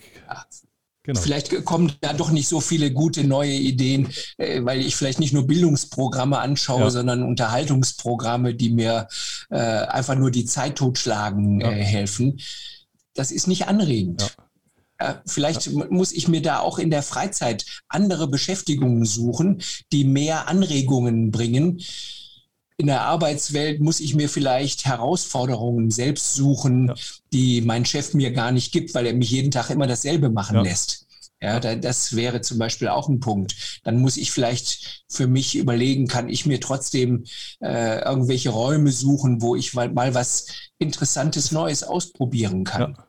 Genau. 1.07 1.21
Vielleicht 1.21 1.65
kommen 1.67 1.93
da 2.01 2.15
doch 2.15 2.31
nicht 2.31 2.49
so 2.49 2.61
viele 2.61 2.91
gute 2.91 3.25
neue 3.25 3.53
Ideen, 3.53 4.09
äh, 4.39 4.65
weil 4.65 4.81
ich 4.81 4.97
vielleicht 4.97 5.21
nicht 5.21 5.35
nur 5.35 5.47
Bildungsprogramme 5.47 6.39
anschaue, 6.39 6.81
Ja. 6.85 6.91
sondern 6.91 7.23
Unterhaltungsprogramme, 7.23 8.55
die 8.55 8.71
mir 8.71 9.07
äh, 9.51 9.57
einfach 9.59 10.15
nur 10.17 10.31
die 10.31 10.47
Zeit 10.47 10.77
totschlagen 10.77 11.61
Ja. 11.61 11.71
äh, 11.71 11.85
helfen. 11.85 12.41
Das 13.15 13.31
ist 13.31 13.47
nicht 13.47 13.69
anregend. 13.69 14.35
Äh, 14.99 15.15
Vielleicht 15.27 15.71
muss 15.73 16.11
ich 16.13 16.27
mir 16.29 16.41
da 16.41 16.61
auch 16.61 16.79
in 16.79 16.91
der 16.91 17.03
Freizeit 17.03 17.67
andere 17.89 18.27
Beschäftigungen 18.27 19.05
suchen, 19.05 19.61
die 19.93 20.05
mehr 20.05 20.49
Anregungen 20.49 21.31
bringen. 21.31 21.83
In 22.77 22.87
der 22.89 23.03
Arbeitswelt 23.03 23.81
muss 23.81 24.01
ich 24.01 24.15
mir 24.15 24.29
vielleicht 24.29 24.85
Herausforderungen 24.85 25.91
selbst 25.91 26.35
suchen, 26.35 26.89
Ja. 26.89 26.95
die 27.33 27.61
mein 27.61 27.85
Chef 27.85 28.15
mir 28.15 28.33
gar 28.33 28.51
nicht 28.51 28.73
gibt, 28.73 28.95
weil 28.95 29.07
er 29.07 29.15
mich 29.15 29.31
jeden 29.31 29.51
Tag 29.53 29.71
immer 29.71 29.87
dasselbe 29.87 30.29
machen 30.31 30.57
Ja. 30.57 30.63
lässt. 30.63 31.07
Ja, 31.43 31.61
da, 31.61 31.75
das 31.75 32.17
wäre 32.17 32.41
zum 32.41 32.59
Beispiel 32.59 32.89
auch 32.89 33.09
ein 33.09 33.21
Punkt. 33.21 33.81
Dann 33.85 33.99
muss 34.01 34.17
ich 34.17 34.31
vielleicht 34.33 35.05
für 35.11 35.27
mich 35.27 35.57
überlegen, 35.57 36.07
kann 36.09 36.29
ich 36.31 36.47
mir 36.47 36.59
trotzdem 36.59 37.25
äh, 37.61 38.01
irgendwelche 38.03 38.49
Räume 38.51 38.91
suchen, 38.91 39.43
wo 39.43 39.55
ich 39.55 39.75
mal, 39.75 39.93
mal 39.93 40.15
was 40.15 40.47
Interessantes 40.79 41.53
Neues 41.53 41.83
ausprobieren 41.83 42.65
kann. 42.65 42.95
Ja. 42.97 43.04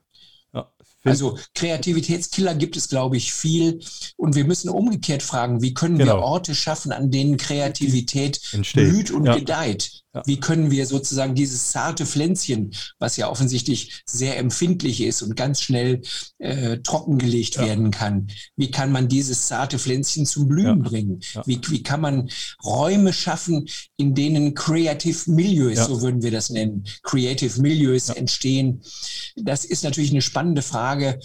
Also 1.05 1.37
Kreativitätskiller 1.53 2.55
gibt 2.55 2.75
es, 2.77 2.89
glaube 2.89 3.17
ich, 3.17 3.33
viel. 3.33 3.79
Und 4.17 4.35
wir 4.35 4.45
müssen 4.45 4.69
umgekehrt 4.69 5.23
fragen, 5.23 5.61
wie 5.61 5.73
können 5.73 5.97
wir 5.97 6.05
Genau. 6.05 6.21
Orte 6.21 6.55
schaffen, 6.55 6.91
an 6.91 7.11
denen 7.11 7.37
Kreativität 7.37 8.39
Entsteht. 8.51 8.89
blüht 8.89 9.11
und 9.11 9.25
Ja. 9.25 9.35
gedeiht? 9.37 10.01
Ja. 10.15 10.23
Wie 10.25 10.39
können 10.39 10.71
wir 10.71 10.85
sozusagen 10.87 11.35
dieses 11.35 11.71
zarte 11.71 12.05
Pflänzchen, 12.05 12.73
was 12.99 13.17
ja 13.17 13.29
offensichtlich 13.29 14.01
sehr 14.05 14.37
empfindlich 14.37 15.01
ist 15.01 15.21
und 15.21 15.35
ganz 15.35 15.61
schnell 15.61 16.01
äh, 16.39 16.77
trockengelegt 16.79 17.55
Ja. 17.55 17.65
werden 17.67 17.91
kann, 17.91 18.27
wie 18.55 18.71
kann 18.71 18.91
man 18.91 19.07
dieses 19.09 19.47
zarte 19.47 19.77
Pflänzchen 19.77 20.25
zum 20.25 20.47
Blühen 20.47 20.83
Ja. 20.83 20.89
bringen? 20.89 21.19
Wie, 21.45 21.59
wie 21.67 21.83
kann 21.83 22.01
man 22.01 22.29
Räume 22.63 23.11
schaffen, 23.13 23.67
in 23.97 24.15
denen 24.15 24.53
Creative 24.55 25.29
Milieus, 25.31 25.85
so 25.87 26.01
würden 26.01 26.21
wir 26.23 26.31
das 26.31 26.49
nennen, 26.49 26.85
Creative 27.03 27.61
Milieus 27.61 28.09
entstehen? 28.09 28.81
Das 29.35 29.65
ist 29.65 29.83
natürlich 29.83 30.11
eine 30.11 30.21
spannende 30.21 30.61
Frage. 30.61 31.19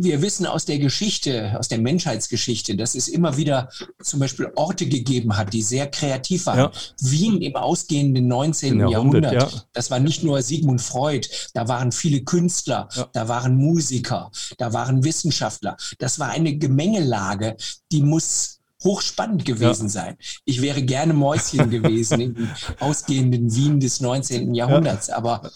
Wir 0.00 0.22
wissen 0.22 0.46
aus 0.46 0.64
der 0.64 0.78
Geschichte, 0.78 1.56
aus 1.58 1.66
der 1.66 1.78
Menschheitsgeschichte, 1.78 2.76
dass 2.76 2.94
es 2.94 3.08
immer 3.08 3.36
wieder 3.36 3.68
zum 4.00 4.20
Beispiel 4.20 4.52
Orte 4.54 4.86
gegeben 4.86 5.36
hat, 5.36 5.52
die 5.52 5.60
sehr 5.62 5.88
kreativ 5.90 6.46
waren. 6.46 6.58
Ja. 6.58 6.72
Wien 7.00 7.42
im 7.42 7.56
ausgehenden 7.56 8.28
19. 8.28 8.74
Im 8.74 8.88
Jahrhundert, 8.88 9.24
Jahrhundert, 9.32 9.52
ja. 9.52 9.62
das 9.72 9.90
war 9.90 9.98
nicht 9.98 10.22
nur 10.22 10.40
Sigmund 10.40 10.80
Freud, 10.80 11.28
da 11.52 11.66
waren 11.66 11.90
viele 11.90 12.22
Künstler, 12.22 12.88
Ja. 12.94 13.08
da 13.12 13.26
waren 13.26 13.56
Musiker, 13.56 14.30
da 14.56 14.72
waren 14.72 15.02
Wissenschaftler. 15.02 15.76
Das 15.98 16.20
war 16.20 16.28
eine 16.28 16.56
Gemengelage, 16.56 17.56
die 17.90 18.02
muss 18.02 18.60
hochspannend 18.84 19.44
gewesen 19.44 19.88
sein. 19.88 20.16
Ich 20.44 20.62
wäre 20.62 20.82
gerne 20.82 21.12
Mäuschen 21.12 21.70
gewesen 21.70 22.20
im 22.20 22.48
ausgehenden 22.78 23.52
Wien 23.52 23.80
des 23.80 24.00
19. 24.00 24.54
Jahrhunderts, 24.54 25.10
aber 25.10 25.50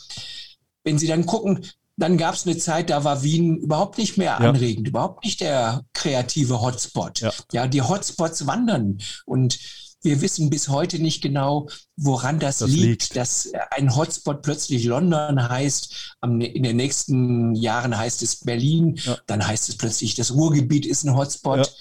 wenn 0.83 0.98
Sie 0.98 1.07
dann 1.07 1.26
gucken, 1.26 1.64
dann 2.02 2.18
gab 2.18 2.34
es 2.34 2.46
eine 2.46 2.58
Zeit, 2.58 2.90
da 2.90 3.04
war 3.04 3.22
Wien 3.22 3.56
überhaupt 3.56 3.96
nicht 3.98 4.18
mehr 4.18 4.36
Ja. 4.40 4.48
anregend, 4.48 4.88
überhaupt 4.88 5.24
nicht 5.24 5.40
der 5.40 5.84
kreative 5.94 6.60
Hotspot. 6.60 7.20
Ja. 7.20 7.32
ja, 7.52 7.66
die 7.68 7.82
Hotspots 7.82 8.46
wandern 8.46 8.98
und 9.24 9.58
wir 10.04 10.20
wissen 10.20 10.50
bis 10.50 10.68
heute 10.68 10.98
nicht 10.98 11.22
genau, 11.22 11.68
woran 11.96 12.40
das, 12.40 12.58
Das 12.58 12.68
liegt, 12.68 12.82
liegt. 13.04 13.16
dass 13.16 13.52
ein 13.70 13.94
Hotspot 13.94 14.42
plötzlich 14.42 14.84
London 14.84 15.48
heißt, 15.48 16.16
in 16.24 16.40
den 16.64 16.76
nächsten 16.76 17.54
Jahren 17.54 17.96
heißt 17.96 18.20
es 18.24 18.40
Berlin, 18.40 18.96
Ja. 19.04 19.16
dann 19.28 19.46
heißt 19.46 19.68
es 19.68 19.76
plötzlich, 19.76 20.16
das 20.16 20.32
Ruhrgebiet 20.34 20.86
ist 20.86 21.04
ein 21.04 21.16
Hotspot. 21.16 21.72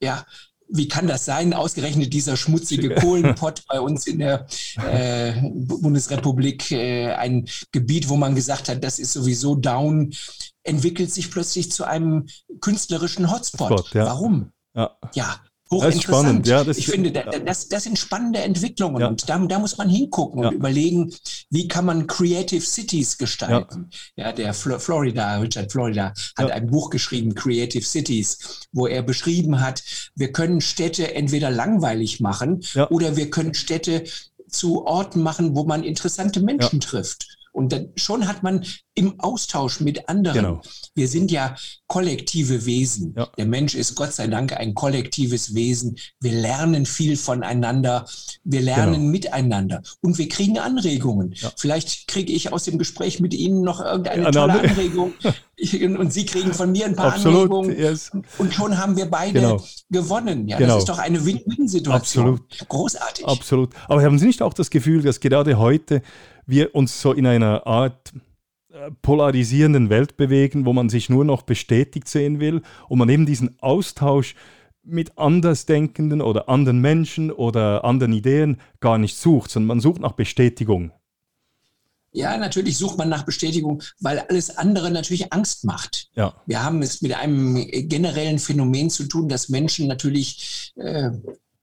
Ja. 0.00 0.24
Wie 0.72 0.88
kann 0.88 1.06
das 1.06 1.24
sein? 1.24 1.52
Ausgerechnet 1.52 2.12
dieser 2.12 2.36
schmutzige 2.36 2.94
Kohlenpott 2.94 3.64
bei 3.68 3.80
uns 3.80 4.06
in 4.06 4.18
der 4.18 4.46
äh, 4.76 5.34
Bundesrepublik, 5.52 6.70
äh, 6.72 7.12
ein 7.12 7.46
Gebiet, 7.72 8.08
wo 8.08 8.16
man 8.16 8.34
gesagt 8.34 8.68
hat, 8.68 8.82
das 8.82 8.98
ist 8.98 9.12
sowieso 9.12 9.54
down, 9.54 10.12
entwickelt 10.62 11.12
sich 11.12 11.30
plötzlich 11.30 11.70
zu 11.70 11.84
einem 11.84 12.26
künstlerischen 12.60 13.30
Hotspot. 13.30 13.70
Hotspot, 13.70 13.94
ja. 13.94 14.06
Warum? 14.06 14.50
Ja. 14.74 14.96
Ja, 15.14 15.40
hochinteressant. 15.72 16.02
spannend, 16.02 16.46
ja, 16.46 16.66
ich 16.66 16.86
finde, 16.86 17.10
da, 17.12 17.22
das, 17.24 17.68
das 17.68 17.84
sind 17.84 17.98
spannende 17.98 18.40
Entwicklungen 18.40 19.00
Ja. 19.00 19.08
und 19.08 19.28
da, 19.28 19.38
da 19.38 19.58
muss 19.58 19.78
man 19.78 19.88
hingucken 19.88 20.42
Ja. 20.42 20.48
und 20.48 20.54
überlegen, 20.54 21.12
wie 21.50 21.68
kann 21.68 21.84
man 21.84 22.06
Creative 22.06 22.60
Cities 22.60 23.18
gestalten. 23.18 23.90
Ja, 24.16 24.32
der 24.32 24.54
Flo 24.54 24.78
Florida, 24.78 25.36
Richard 25.38 25.72
Florida, 25.72 26.12
hat 26.36 26.50
ein 26.50 26.66
Buch 26.68 26.90
geschrieben, 26.90 27.34
Creative 27.34 27.84
Cities, 27.84 28.66
wo 28.72 28.86
er 28.86 29.02
beschrieben 29.02 29.60
hat, 29.60 29.82
wir 30.14 30.32
können 30.32 30.60
Städte 30.60 31.14
entweder 31.14 31.50
langweilig 31.50 32.20
machen 32.20 32.62
oder 32.90 33.16
wir 33.16 33.30
können 33.30 33.54
Städte 33.54 34.04
zu 34.48 34.84
Orten 34.86 35.22
machen, 35.22 35.56
wo 35.56 35.64
man 35.64 35.82
interessante 35.82 36.40
Menschen 36.40 36.80
trifft. 36.80 37.26
Und 37.52 37.72
dann 37.72 37.88
schon 37.96 38.26
hat 38.26 38.42
man 38.42 38.64
im 38.94 39.20
Austausch 39.20 39.80
mit 39.80 40.08
anderen. 40.08 40.36
Genau. 40.36 40.60
Wir 40.94 41.06
sind 41.06 41.30
ja 41.30 41.54
kollektive 41.86 42.64
Wesen. 42.66 43.14
Ja. 43.16 43.28
Der 43.36 43.44
Mensch 43.46 43.74
ist 43.74 43.94
Gott 43.94 44.12
sei 44.14 44.26
Dank 44.26 44.54
ein 44.54 44.74
kollektives 44.74 45.54
Wesen. 45.54 45.96
Wir 46.20 46.32
lernen 46.32 46.86
viel 46.86 47.16
voneinander. 47.16 48.06
Wir 48.44 48.60
lernen 48.62 48.94
Genau. 48.94 49.10
miteinander. 49.10 49.82
Und 50.00 50.16
wir 50.18 50.28
kriegen 50.28 50.58
Anregungen. 50.58 51.32
Ja. 51.34 51.52
Vielleicht 51.56 52.08
kriege 52.08 52.32
ich 52.32 52.52
aus 52.52 52.64
dem 52.64 52.78
Gespräch 52.78 53.20
mit 53.20 53.34
Ihnen 53.34 53.60
noch 53.62 53.80
irgendeine 53.80 54.30
tolle 54.30 54.60
Anregung. 54.60 55.12
Und 55.98 56.12
Sie 56.12 56.26
kriegen 56.26 56.52
von 56.54 56.72
mir 56.72 56.86
ein 56.86 56.96
paar 56.96 57.12
Absolut. 57.14 57.36
Anregungen. 57.50 57.78
Yes. 57.78 58.10
Und 58.38 58.52
schon 58.52 58.78
haben 58.78 58.96
wir 58.96 59.06
beide 59.10 59.40
Genau. 59.40 59.62
gewonnen. 59.90 60.48
Ja, 60.48 60.56
Genau. 60.58 60.74
das 60.74 60.82
ist 60.84 60.88
doch 60.88 60.98
eine 60.98 61.24
Win-Win-Situation. 61.24 62.26
Absolut. 62.34 62.68
Großartig. 62.68 63.26
Absolut. 63.26 63.70
Aber 63.88 64.02
haben 64.02 64.18
Sie 64.18 64.26
nicht 64.26 64.42
auch 64.42 64.54
das 64.54 64.70
Gefühl, 64.70 65.02
dass 65.02 65.20
gerade 65.20 65.58
heute 65.58 66.02
wir 66.46 66.74
uns 66.74 67.00
so 67.00 67.12
in 67.12 67.26
einer 67.26 67.66
Art 67.66 68.12
äh, 68.70 68.90
polarisierenden 69.02 69.90
Welt 69.90 70.16
bewegen, 70.16 70.64
wo 70.64 70.72
man 70.72 70.88
sich 70.88 71.08
nur 71.08 71.24
noch 71.24 71.42
bestätigt 71.42 72.08
sehen 72.08 72.40
will 72.40 72.62
und 72.88 72.98
man 72.98 73.08
eben 73.08 73.26
diesen 73.26 73.60
Austausch 73.60 74.34
mit 74.82 75.18
Andersdenkenden 75.18 76.20
oder 76.20 76.48
anderen 76.48 76.80
Menschen 76.80 77.30
oder 77.30 77.84
anderen 77.84 78.12
Ideen 78.12 78.60
gar 78.80 78.98
nicht 78.98 79.16
sucht, 79.16 79.50
sondern 79.50 79.68
man 79.68 79.80
sucht 79.80 80.00
nach 80.00 80.12
Bestätigung. 80.12 80.92
Ja, 82.14 82.36
natürlich 82.36 82.76
sucht 82.76 82.98
man 82.98 83.08
nach 83.08 83.24
Bestätigung, 83.24 83.82
weil 84.00 84.18
alles 84.18 84.56
andere 84.58 84.90
natürlich 84.90 85.32
Angst 85.32 85.64
macht. 85.64 86.10
Ja. 86.14 86.34
Wir 86.46 86.62
haben 86.62 86.82
es 86.82 87.00
mit 87.00 87.14
einem 87.14 87.66
generellen 87.88 88.38
Phänomen 88.38 88.90
zu 88.90 89.04
tun, 89.04 89.28
dass 89.30 89.48
Menschen 89.48 89.88
natürlich 89.88 90.74
äh, 90.76 91.10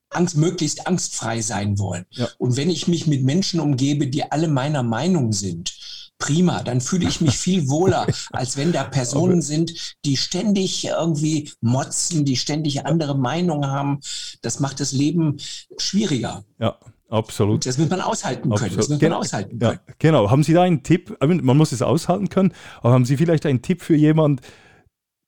Angst, 0.10 0.38
möglichst 0.38 0.88
angstfrei 0.88 1.42
sein 1.42 1.80
wollen. 1.80 2.06
Ja. 2.12 2.28
Und 2.38 2.58
wenn 2.58 2.70
ich 2.70 2.88
mich 2.88 3.08
mit 3.08 3.24
Menschen 3.24 3.60
umgebe, 3.60 4.08
die 4.08 4.32
alle 4.32 4.48
meiner 4.48 4.84
Meinung 4.84 5.32
sind, 5.34 5.76
prima, 6.18 6.64
dann 6.64 6.82
fühle 6.82 7.08
ich 7.08 7.22
mich 7.22 7.38
viel 7.38 7.70
wohler, 7.70 8.06
als 8.32 8.58
wenn 8.58 8.72
da 8.72 8.84
Personen 8.84 9.42
sind, 9.42 9.96
die 10.06 10.18
ständig 10.18 10.86
irgendwie 10.86 11.52
motzen, 11.62 12.26
die 12.26 12.36
ständig 12.36 12.86
andere 12.86 13.18
Meinungen 13.18 13.70
haben. 13.70 14.00
Das 14.42 14.60
macht 14.60 14.80
das 14.80 14.92
Leben 14.92 15.38
schwieriger. 15.78 16.44
Ja, 16.60 16.78
Absolut. 17.10 17.66
Das 17.66 17.78
muss 17.78 17.90
man 17.90 18.02
aushalten 18.02 18.44
können. 18.44 18.54
Absolut. 18.54 18.78
Das 18.78 18.90
muss 18.90 19.02
man 19.02 19.14
aushalten 19.14 19.60
können. 19.60 19.80
Ja, 19.88 19.94
genau. 19.98 20.30
Haben 20.30 20.44
Sie 20.44 20.54
da 20.54 20.62
einen 20.62 20.84
Tipp? 20.84 21.18
Man 21.20 21.58
muss 21.58 21.72
es 21.72 21.82
aushalten 21.82 22.30
können, 22.30 22.54
aber 22.82 22.94
haben 22.94 23.06
Sie 23.06 23.18
vielleicht 23.18 23.48
einen 23.48 23.64
Tipp 23.64 23.82
für 23.82 23.96
jemanden, 23.96 24.42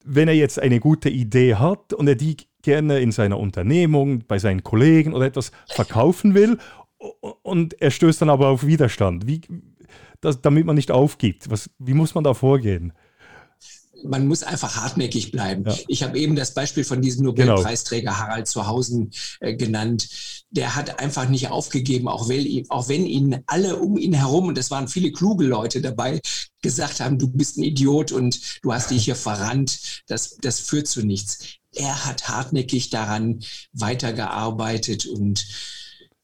wenn 0.03 0.27
er 0.27 0.35
jetzt 0.35 0.59
eine 0.59 0.79
gute 0.79 1.09
Idee 1.09 1.55
hat 1.55 1.93
und 1.93 2.07
er 2.07 2.15
die 2.15 2.37
gerne 2.63 2.99
in 2.99 3.11
seiner 3.11 3.39
Unternehmung, 3.39 4.23
bei 4.27 4.39
seinen 4.39 4.63
Kollegen 4.63 5.13
oder 5.13 5.25
etwas 5.25 5.51
verkaufen 5.67 6.33
will 6.33 6.57
und 7.41 7.81
er 7.81 7.91
stößt 7.91 8.21
dann 8.21 8.29
aber 8.29 8.49
auf 8.49 8.65
Widerstand? 8.65 9.27
Wie, 9.27 9.41
das, 10.21 10.41
damit 10.41 10.65
man 10.65 10.75
nicht 10.75 10.91
aufgibt, 10.91 11.49
was, 11.49 11.69
wie 11.79 11.93
muss 11.93 12.15
man 12.15 12.23
da 12.23 12.33
vorgehen? 12.33 12.93
man 14.03 14.27
muss 14.27 14.43
einfach 14.43 14.75
hartnäckig 14.77 15.31
bleiben. 15.31 15.65
Ja. 15.65 15.75
Ich 15.87 16.03
habe 16.03 16.17
eben 16.17 16.35
das 16.35 16.53
Beispiel 16.53 16.83
von 16.83 17.01
diesem 17.01 17.25
Nobelpreisträger 17.25 18.11
genau. 18.11 18.17
Harald 18.17 18.47
Zuhausen 18.47 19.11
äh, 19.39 19.55
genannt. 19.55 20.09
Der 20.49 20.75
hat 20.75 20.99
einfach 20.99 21.29
nicht 21.29 21.49
aufgegeben, 21.49 22.07
auch, 22.07 22.29
weil, 22.29 22.63
auch 22.69 22.89
wenn 22.89 23.05
ihn 23.05 23.43
alle 23.47 23.77
um 23.77 23.97
ihn 23.97 24.13
herum, 24.13 24.47
und 24.47 24.57
es 24.57 24.71
waren 24.71 24.87
viele 24.87 25.11
kluge 25.11 25.45
Leute 25.45 25.81
dabei, 25.81 26.19
gesagt 26.61 26.99
haben, 26.99 27.17
du 27.17 27.27
bist 27.27 27.57
ein 27.57 27.63
Idiot 27.63 28.11
und 28.11 28.39
du 28.61 28.73
hast 28.73 28.91
dich 28.91 29.05
hier 29.05 29.15
verrannt, 29.15 30.03
das, 30.07 30.37
das 30.41 30.59
führt 30.59 30.87
zu 30.87 31.05
nichts. 31.05 31.57
Er 31.73 32.05
hat 32.05 32.27
hartnäckig 32.27 32.89
daran 32.89 33.43
weitergearbeitet 33.73 35.05
und 35.05 35.45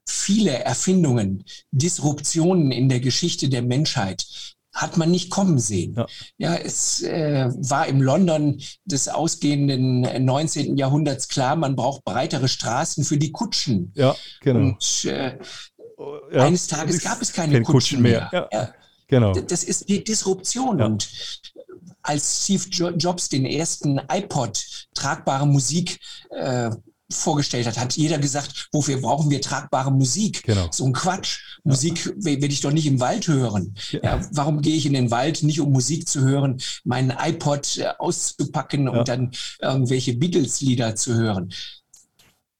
viele 0.06 0.52
Erfindungen, 0.52 1.44
Disruptionen 1.70 2.70
in 2.72 2.88
der 2.88 3.00
Geschichte 3.00 3.48
der 3.48 3.62
Menschheit 3.62 4.26
hat 4.74 4.96
man 4.96 5.10
nicht 5.10 5.30
kommen 5.30 5.58
sehen. 5.58 5.94
Ja, 5.96 6.06
ja 6.36 6.54
es 6.54 7.02
äh, 7.02 7.50
war 7.56 7.86
im 7.86 8.00
London 8.00 8.60
des 8.84 9.08
ausgehenden 9.08 10.02
19. 10.24 10.76
Jahrhunderts 10.76 11.28
klar, 11.28 11.56
man 11.56 11.74
braucht 11.74 12.04
breitere 12.04 12.48
Straßen 12.48 13.04
für 13.04 13.18
die 13.18 13.32
Kutschen. 13.32 13.92
Ja, 13.96 14.14
genau. 14.40 14.60
Und 14.60 15.04
äh, 15.04 15.38
ja, 16.32 16.44
eines 16.44 16.68
Tages 16.68 17.02
gab 17.02 17.20
es 17.20 17.32
keine, 17.32 17.60
Kutschen, 17.62 17.72
Kutschen, 17.72 18.02
mehr. 18.02 18.28
mehr. 18.30 18.48
Ja, 18.52 18.74
genau. 19.08 19.32
Das 19.32 19.64
ist 19.64 19.88
die 19.88 20.04
Disruption. 20.04 20.80
Und 20.80 21.08
als 22.08 22.44
Steve 22.44 22.94
Jobs 22.96 23.28
den 23.28 23.44
ersten 23.44 24.00
iPod 24.10 24.64
tragbare 24.94 25.46
Musik 25.46 26.00
äh, 26.30 26.70
vorgestellt 27.10 27.66
hat, 27.66 27.78
hat 27.78 27.96
jeder 27.96 28.18
gesagt, 28.18 28.68
wofür 28.72 29.00
brauchen 29.00 29.30
wir 29.30 29.40
tragbare 29.40 29.90
Musik? 29.90 30.42
Genau. 30.42 30.68
So 30.70 30.84
ein 30.84 30.92
Quatsch. 30.92 31.38
Ja. 31.64 31.70
Musik 31.70 32.12
werde 32.16 32.46
ich 32.46 32.60
doch 32.60 32.70
nicht 32.70 32.86
im 32.86 33.00
Wald 33.00 33.28
hören. 33.28 33.74
Ja. 33.90 34.00
ja 34.02 34.28
warum 34.32 34.60
gehe 34.60 34.76
ich 34.76 34.86
in 34.86 34.92
den 34.92 35.10
Wald, 35.10 35.42
nicht 35.42 35.60
um 35.60 35.70
Musik 35.70 36.08
zu 36.08 36.20
hören, 36.20 36.60
meinen 36.84 37.10
iPod 37.10 37.78
äh, 37.78 37.88
auszupacken 37.98 38.84
ja. 38.84 38.90
und 38.90 39.08
dann 39.08 39.30
irgendwelche 39.60 40.14
Beatles-Lieder 40.14 40.96
zu 40.96 41.14
hören? 41.14 41.52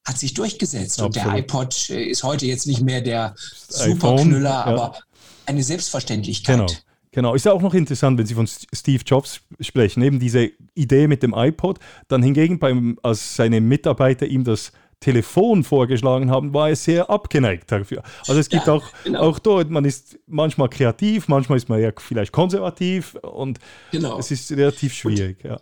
Hat 0.07 0.19
sich 0.19 0.33
durchgesetzt. 0.35 1.01
Absolut. 1.01 1.17
Und 1.17 1.35
der 1.35 1.39
iPod 1.39 1.91
äh, 1.91 2.05
ist 2.05 2.23
heute 2.23 2.47
jetzt 2.47 2.67
nicht 2.67 2.81
mehr 2.81 3.01
der 3.01 3.35
Superknüller, 3.39 4.67
aber 4.67 4.99
eine 5.45 5.63
Selbstverständlichkeit. 5.63 6.59
Genau. 6.59 6.88
Genau, 7.13 7.35
ist 7.35 7.47
ja 7.47 7.53
auch 7.53 7.63
noch 7.63 7.75
interessant, 7.75 8.19
wenn 8.19 8.27
Sie 8.27 8.35
von 8.35 8.47
Steve 8.47 9.03
Jobs 9.05 9.41
sprechen, 9.61 10.03
eben 10.03 10.19
diese 10.19 10.51
Idee 10.75 11.07
mit 11.07 11.23
dem 11.23 11.35
iPod. 11.35 11.79
Dann 12.09 12.23
hingegen, 12.23 12.59
beim, 12.59 12.99
als 13.03 13.37
seine 13.37 13.61
Mitarbeiter 13.61 14.27
ihm 14.27 14.45
das 14.45 14.73
Telefon 15.01 15.63
vorgeschlagen 15.63 16.31
haben, 16.31 16.53
war 16.53 16.71
er 16.71 16.77
sehr 16.77 17.09
abgeneigt 17.09 17.71
dafür. 17.71 18.03
Also 18.27 18.41
es 18.41 18.49
gibt 18.49 18.67
ja, 18.67 18.73
auch, 18.73 18.85
genau. 19.05 19.21
auch 19.21 19.39
dort, 19.39 19.71
man 19.71 19.85
ist 19.85 20.19
manchmal 20.27 20.69
kreativ, 20.69 21.29
manchmal 21.29 21.59
ist 21.59 21.69
man 21.69 21.81
ja 21.81 21.93
vielleicht 21.97 22.33
konservativ 22.33 23.15
und 23.15 23.59
genau. 23.93 24.19
es 24.19 24.31
ist 24.31 24.51
relativ 24.51 24.93
schwierig. 24.95 25.45
ja. 25.45 25.61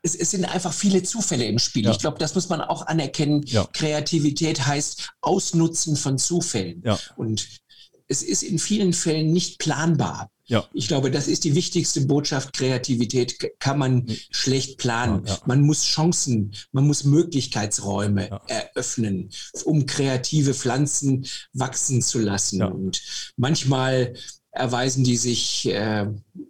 Es, 0.00 0.14
es, 0.14 0.30
sind 0.30 0.44
einfach 0.44 0.72
viele 0.72 1.02
Zufälle 1.02 1.44
im 1.44 1.58
Spiel. 1.58 1.84
Ja. 1.84 1.90
Ich 1.90 1.98
glaube, 1.98 2.18
das 2.18 2.32
muss 2.36 2.48
man 2.48 2.60
auch 2.60 2.86
anerkennen. 2.86 3.42
Ja. 3.46 3.66
Kreativität 3.72 4.64
heißt 4.64 5.10
Ausnutzen 5.20 5.96
von 5.96 6.18
Zufällen. 6.18 6.84
Und 7.16 7.48
es 8.06 8.22
ist 8.22 8.44
in 8.44 8.60
vielen 8.60 8.92
Fällen 8.92 9.32
nicht 9.32 9.58
planbar. 9.58 10.30
Ja. 10.48 10.66
Ich 10.72 10.88
glaube, 10.88 11.10
das 11.10 11.28
ist 11.28 11.44
die 11.44 11.54
wichtigste 11.54 12.00
Botschaft. 12.00 12.54
Kreativität 12.54 13.38
kann 13.60 13.78
man 13.78 13.96
mhm. 13.96 14.16
schlecht 14.30 14.78
planen. 14.78 15.24
Ja, 15.26 15.34
ja. 15.34 15.40
Man 15.46 15.60
muss 15.60 15.84
Chancen, 15.84 16.52
man 16.72 16.86
muss 16.86 17.04
Möglichkeitsräume 17.04 18.30
ja. 18.30 18.40
eröffnen, 18.48 19.30
um 19.64 19.84
kreative 19.84 20.54
Pflanzen 20.54 21.26
wachsen 21.52 22.00
zu 22.00 22.18
lassen. 22.18 22.62
Und 22.62 23.02
manchmal 23.36 24.14
erweisen 24.58 25.04
die 25.04 25.16
sich 25.16 25.68
äh, 25.68 26.06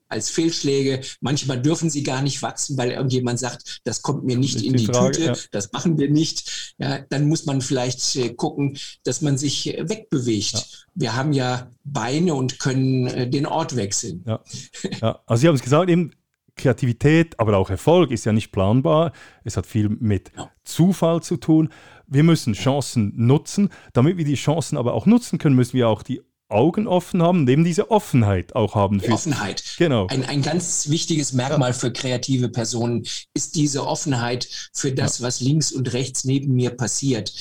als 0.08 0.30
Fehlschläge. 0.30 1.02
Manchmal 1.20 1.60
dürfen 1.60 1.90
sie 1.90 2.02
gar 2.02 2.22
nicht 2.22 2.42
wachsen, 2.42 2.76
weil 2.78 2.90
irgendjemand 2.90 3.38
sagt, 3.38 3.80
das 3.84 4.02
kommt 4.02 4.24
mir 4.24 4.36
nicht 4.36 4.62
in 4.62 4.72
die, 4.72 4.86
die 4.86 4.92
Frage, 4.92 5.12
Tüte, 5.12 5.26
ja. 5.26 5.36
das 5.52 5.72
machen 5.72 5.98
wir 5.98 6.10
nicht. 6.10 6.74
Ja, 6.78 7.00
dann 7.10 7.28
muss 7.28 7.46
man 7.46 7.60
vielleicht 7.60 8.16
äh, 8.16 8.34
gucken, 8.34 8.78
dass 9.04 9.20
man 9.20 9.36
sich 9.36 9.76
äh, 9.76 9.88
wegbewegt. 9.88 10.54
Ja. 10.54 10.62
Wir 10.94 11.16
haben 11.16 11.32
ja 11.32 11.70
Beine 11.84 12.34
und 12.34 12.58
können 12.58 13.06
äh, 13.06 13.28
den 13.28 13.46
Ort 13.46 13.76
wechseln. 13.76 14.24
Ja. 14.26 14.42
ja. 15.00 15.20
Also 15.26 15.42
Sie 15.42 15.48
haben 15.48 15.54
es 15.54 15.62
gesagt, 15.62 15.90
eben 15.90 16.12
Kreativität, 16.56 17.38
aber 17.38 17.56
auch 17.56 17.70
Erfolg 17.70 18.10
ist 18.10 18.26
ja 18.26 18.32
nicht 18.32 18.52
planbar. 18.52 19.12
Es 19.44 19.56
hat 19.56 19.66
viel 19.66 19.88
mit 19.88 20.32
Zufall 20.64 21.22
zu 21.22 21.36
tun. 21.36 21.70
Wir 22.06 22.22
müssen 22.22 22.52
Chancen 22.52 23.12
nutzen. 23.16 23.70
Damit 23.92 24.18
wir 24.18 24.24
die 24.24 24.34
Chancen 24.34 24.76
aber 24.76 24.92
auch 24.92 25.06
nutzen 25.06 25.38
können, 25.38 25.56
müssen 25.56 25.74
wir 25.74 25.88
auch 25.88 26.02
die 26.02 26.20
Augen 26.48 26.86
offen 26.86 27.22
haben 27.22 27.40
und 27.40 27.50
eben 27.50 27.64
diese 27.64 27.90
Offenheit 27.90 28.54
auch 28.56 28.74
haben. 28.74 29.00
Für 29.00 29.12
Offenheit. 29.12 29.62
Genau. 29.76 30.06
Ein, 30.08 30.24
ein 30.24 30.42
ganz 30.42 30.88
wichtiges 30.88 31.32
Merkmal 31.32 31.70
ja. 31.70 31.76
für 31.76 31.92
kreative 31.92 32.48
Personen 32.48 33.06
ist 33.34 33.54
diese 33.54 33.86
Offenheit 33.86 34.48
für 34.72 34.92
das, 34.92 35.18
ja. 35.18 35.26
was 35.26 35.40
links 35.40 35.72
und 35.72 35.92
rechts 35.92 36.24
neben 36.24 36.54
mir 36.54 36.70
passiert. 36.70 37.32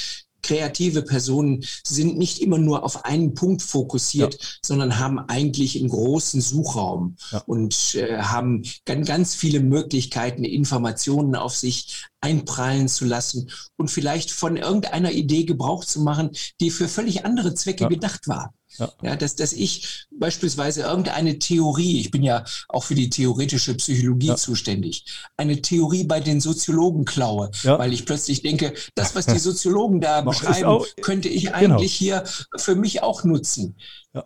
Kreative 0.43 1.01
Personen 1.01 1.65
sind 1.83 2.17
nicht 2.17 2.39
immer 2.39 2.57
nur 2.57 2.83
auf 2.83 3.05
einen 3.05 3.33
Punkt 3.33 3.61
fokussiert, 3.61 4.35
ja. 4.35 4.47
sondern 4.63 4.99
haben 4.99 5.19
eigentlich 5.19 5.77
einen 5.77 5.89
großen 5.89 6.41
Suchraum 6.41 7.17
und 7.47 7.95
äh, 7.95 8.19
haben 8.19 8.63
ganz, 8.85 9.07
ganz 9.07 9.35
viele 9.35 9.59
Möglichkeiten, 9.59 10.43
Informationen 10.43 11.35
auf 11.35 11.55
sich 11.55 12.05
einprallen 12.21 12.87
zu 12.87 13.05
lassen 13.05 13.49
und 13.77 13.91
vielleicht 13.91 14.31
von 14.31 14.57
irgendeiner 14.57 15.11
Idee 15.11 15.43
Gebrauch 15.43 15.83
zu 15.83 16.01
machen, 16.01 16.31
die 16.61 16.71
für 16.71 16.87
völlig 16.87 17.25
andere 17.25 17.53
Zwecke 17.53 17.87
gedacht 17.87 18.27
war. 18.27 18.53
Ja. 18.77 18.91
ja, 19.01 19.15
dass, 19.15 19.35
dass 19.35 19.53
ich 19.53 20.05
beispielsweise 20.11 20.81
irgendeine 20.81 21.39
Theorie, 21.39 21.99
ich 21.99 22.11
bin 22.11 22.23
ja 22.23 22.43
auch 22.69 22.83
für 22.83 22.95
die 22.95 23.09
theoretische 23.09 23.75
Psychologie 23.75 24.27
ja. 24.27 24.35
zuständig, 24.35 25.05
eine 25.35 25.61
Theorie 25.61 26.03
bei 26.03 26.19
den 26.19 26.41
Soziologen 26.41 27.05
klaue, 27.05 27.51
ja. 27.63 27.79
weil 27.79 27.93
ich 27.93 28.05
plötzlich 28.05 28.41
denke, 28.41 28.73
das, 28.95 29.15
was 29.15 29.25
die 29.25 29.39
Soziologen 29.39 30.01
da 30.01 30.21
beschreiben, 30.27 30.65
auch, 30.65 30.85
könnte 31.01 31.29
ich 31.29 31.45
genau. 31.45 31.57
eigentlich 31.57 31.93
hier 31.93 32.23
für 32.57 32.75
mich 32.75 33.01
auch 33.01 33.23
nutzen. 33.23 33.77
Ja. 34.13 34.25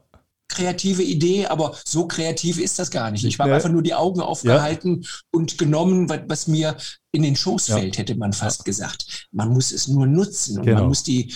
Kreative 0.49 1.01
Idee, 1.01 1.45
aber 1.45 1.77
so 1.85 2.07
kreativ 2.07 2.59
ist 2.59 2.77
das 2.77 2.91
gar 2.91 3.09
nicht. 3.09 3.23
Ich 3.23 3.39
habe 3.39 3.53
einfach 3.53 3.69
nur 3.69 3.83
die 3.83 3.93
Augen 3.93 4.19
aufgehalten 4.19 5.05
und 5.31 5.57
genommen, 5.57 6.09
was, 6.09 6.19
was 6.27 6.47
mir 6.47 6.75
in 7.13 7.23
den 7.23 7.37
Schoß 7.37 7.67
fällt, 7.67 7.97
hätte 7.97 8.15
man 8.15 8.33
fast 8.33 8.65
gesagt. 8.65 9.27
Man 9.31 9.49
muss 9.49 9.71
es 9.71 9.87
nur 9.87 10.07
nutzen 10.07 10.59
und 10.59 10.65
genau. 10.65 10.79
man 10.79 10.87
muss 10.89 11.03
die 11.03 11.33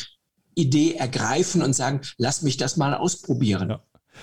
Idee 0.56 0.96
ergreifen 0.96 1.62
und 1.62 1.74
sagen, 1.74 2.02
lass 2.18 2.42
mich 2.42 2.58
das 2.58 2.78
mal 2.78 2.94
ausprobieren. 2.94 3.70
Ja. 3.70 3.82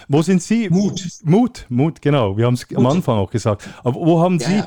Wo 0.09 0.23
sind 0.23 0.43
Sie? 0.43 0.69
Mut. 0.71 1.07
Mut, 1.23 1.67
Mut, 1.69 2.03
genau. 2.03 2.37
Wir 2.37 2.47
haben 2.47 2.55
es 2.55 2.67
am 2.75 2.87
Anfang 2.87 3.19
auch 3.19 3.31
gesagt. 3.31 3.69
Aber 3.85 3.95
wo 3.97 4.21
haben 4.21 4.39
Sie, 4.39 4.53
ja, 4.53 4.67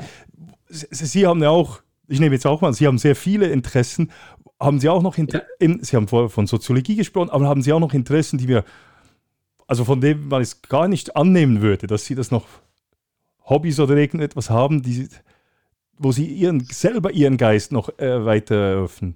Sie 0.68 1.26
haben 1.26 1.42
ja 1.42 1.50
auch, 1.50 1.80
ich 2.08 2.20
nehme 2.20 2.34
jetzt 2.34 2.46
auch 2.46 2.60
mal, 2.60 2.72
Sie 2.72 2.86
haben 2.86 2.98
sehr 2.98 3.16
viele 3.16 3.48
Interessen. 3.48 4.10
Haben 4.58 4.80
Sie 4.80 4.88
auch 4.88 5.02
noch, 5.02 5.18
Inter 5.18 5.42
in, 5.58 5.82
Sie 5.82 5.96
haben 5.96 6.08
vorher 6.08 6.30
von 6.30 6.46
Soziologie 6.46 6.96
gesprochen, 6.96 7.30
aber 7.30 7.46
haben 7.46 7.62
Sie 7.62 7.72
auch 7.72 7.80
noch 7.80 7.92
Interessen, 7.92 8.38
die 8.38 8.48
wir, 8.48 8.64
also 9.66 9.84
von 9.84 10.00
dem 10.00 10.28
man 10.28 10.42
es 10.42 10.62
gar 10.62 10.88
nicht 10.88 11.16
annehmen 11.16 11.60
würde, 11.60 11.86
dass 11.86 12.06
Sie 12.06 12.14
das 12.14 12.30
noch 12.30 12.46
Hobbys 13.44 13.78
oder 13.80 13.96
irgendetwas 13.96 14.50
haben, 14.50 14.82
die, 14.82 15.08
wo 15.98 16.12
Sie 16.12 16.26
ihren, 16.26 16.60
selber 16.64 17.12
Ihren 17.12 17.36
Geist 17.36 17.72
noch 17.72 17.98
äh, 17.98 18.24
weiter 18.24 18.54
eröffnen? 18.54 19.14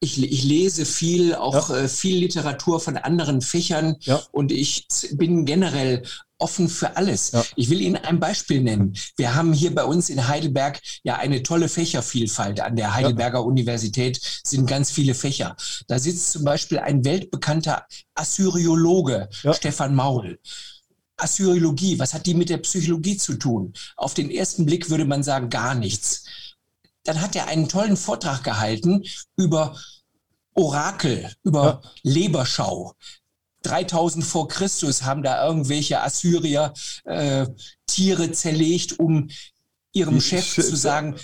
Ich, 0.00 0.22
ich, 0.22 0.44
lese 0.44 0.84
viel, 0.84 1.34
auch 1.34 1.70
ja. 1.70 1.76
äh, 1.76 1.88
viel 1.88 2.18
Literatur 2.18 2.80
von 2.80 2.98
anderen 2.98 3.40
Fächern 3.40 3.96
ja. 4.00 4.22
und 4.30 4.52
ich 4.52 4.86
bin 5.12 5.46
generell 5.46 6.02
offen 6.38 6.68
für 6.68 6.96
alles. 6.96 7.32
Ja. 7.32 7.44
Ich 7.56 7.70
will 7.70 7.80
Ihnen 7.80 7.96
ein 7.96 8.20
Beispiel 8.20 8.60
nennen. 8.62 8.94
Wir 9.16 9.34
haben 9.34 9.52
hier 9.52 9.74
bei 9.74 9.84
uns 9.84 10.10
in 10.10 10.28
Heidelberg 10.28 10.80
ja 11.02 11.16
eine 11.16 11.42
tolle 11.42 11.68
Fächervielfalt. 11.68 12.60
An 12.60 12.76
der 12.76 12.94
Heidelberger. 12.94 13.44
Universität 13.44 14.20
sind 14.44 14.66
ganz 14.66 14.90
viele 14.90 15.14
Fächer. 15.14 15.56
Da 15.86 15.98
sitzt 15.98 16.32
zum 16.32 16.44
Beispiel 16.44 16.78
ein 16.78 17.04
weltbekannter 17.04 17.86
Assyriologe. 18.14 19.28
Stefan 19.52 19.94
Maul. 19.94 20.38
Assyriologie, 21.16 21.98
was 21.98 22.12
hat 22.12 22.26
die 22.26 22.34
mit 22.34 22.50
der 22.50 22.58
Psychologie 22.58 23.16
zu 23.16 23.34
tun? 23.34 23.72
Auf 23.96 24.12
den 24.14 24.30
ersten 24.30 24.66
Blick 24.66 24.90
würde 24.90 25.06
man 25.06 25.22
sagen, 25.22 25.48
gar 25.48 25.74
nichts. 25.74 26.24
Dann 27.06 27.20
hat 27.20 27.36
er 27.36 27.46
einen 27.46 27.68
tollen 27.68 27.96
Vortrag 27.96 28.44
gehalten 28.44 29.04
über 29.36 29.76
Orakel, 30.54 31.30
über 31.42 31.80
ja. 31.82 31.90
Leberschau. 32.02 32.94
3000 33.62 34.24
vor 34.24 34.48
Christus 34.48 35.02
haben 35.02 35.22
da 35.22 35.46
irgendwelche 35.46 36.00
Assyrier 36.00 36.72
äh, 37.04 37.46
Tiere 37.86 38.30
zerlegt, 38.32 38.98
um 38.98 39.28
ihrem 39.92 40.20
Chef 40.20 40.54
zu 40.54 40.76
sagen, 40.76 41.16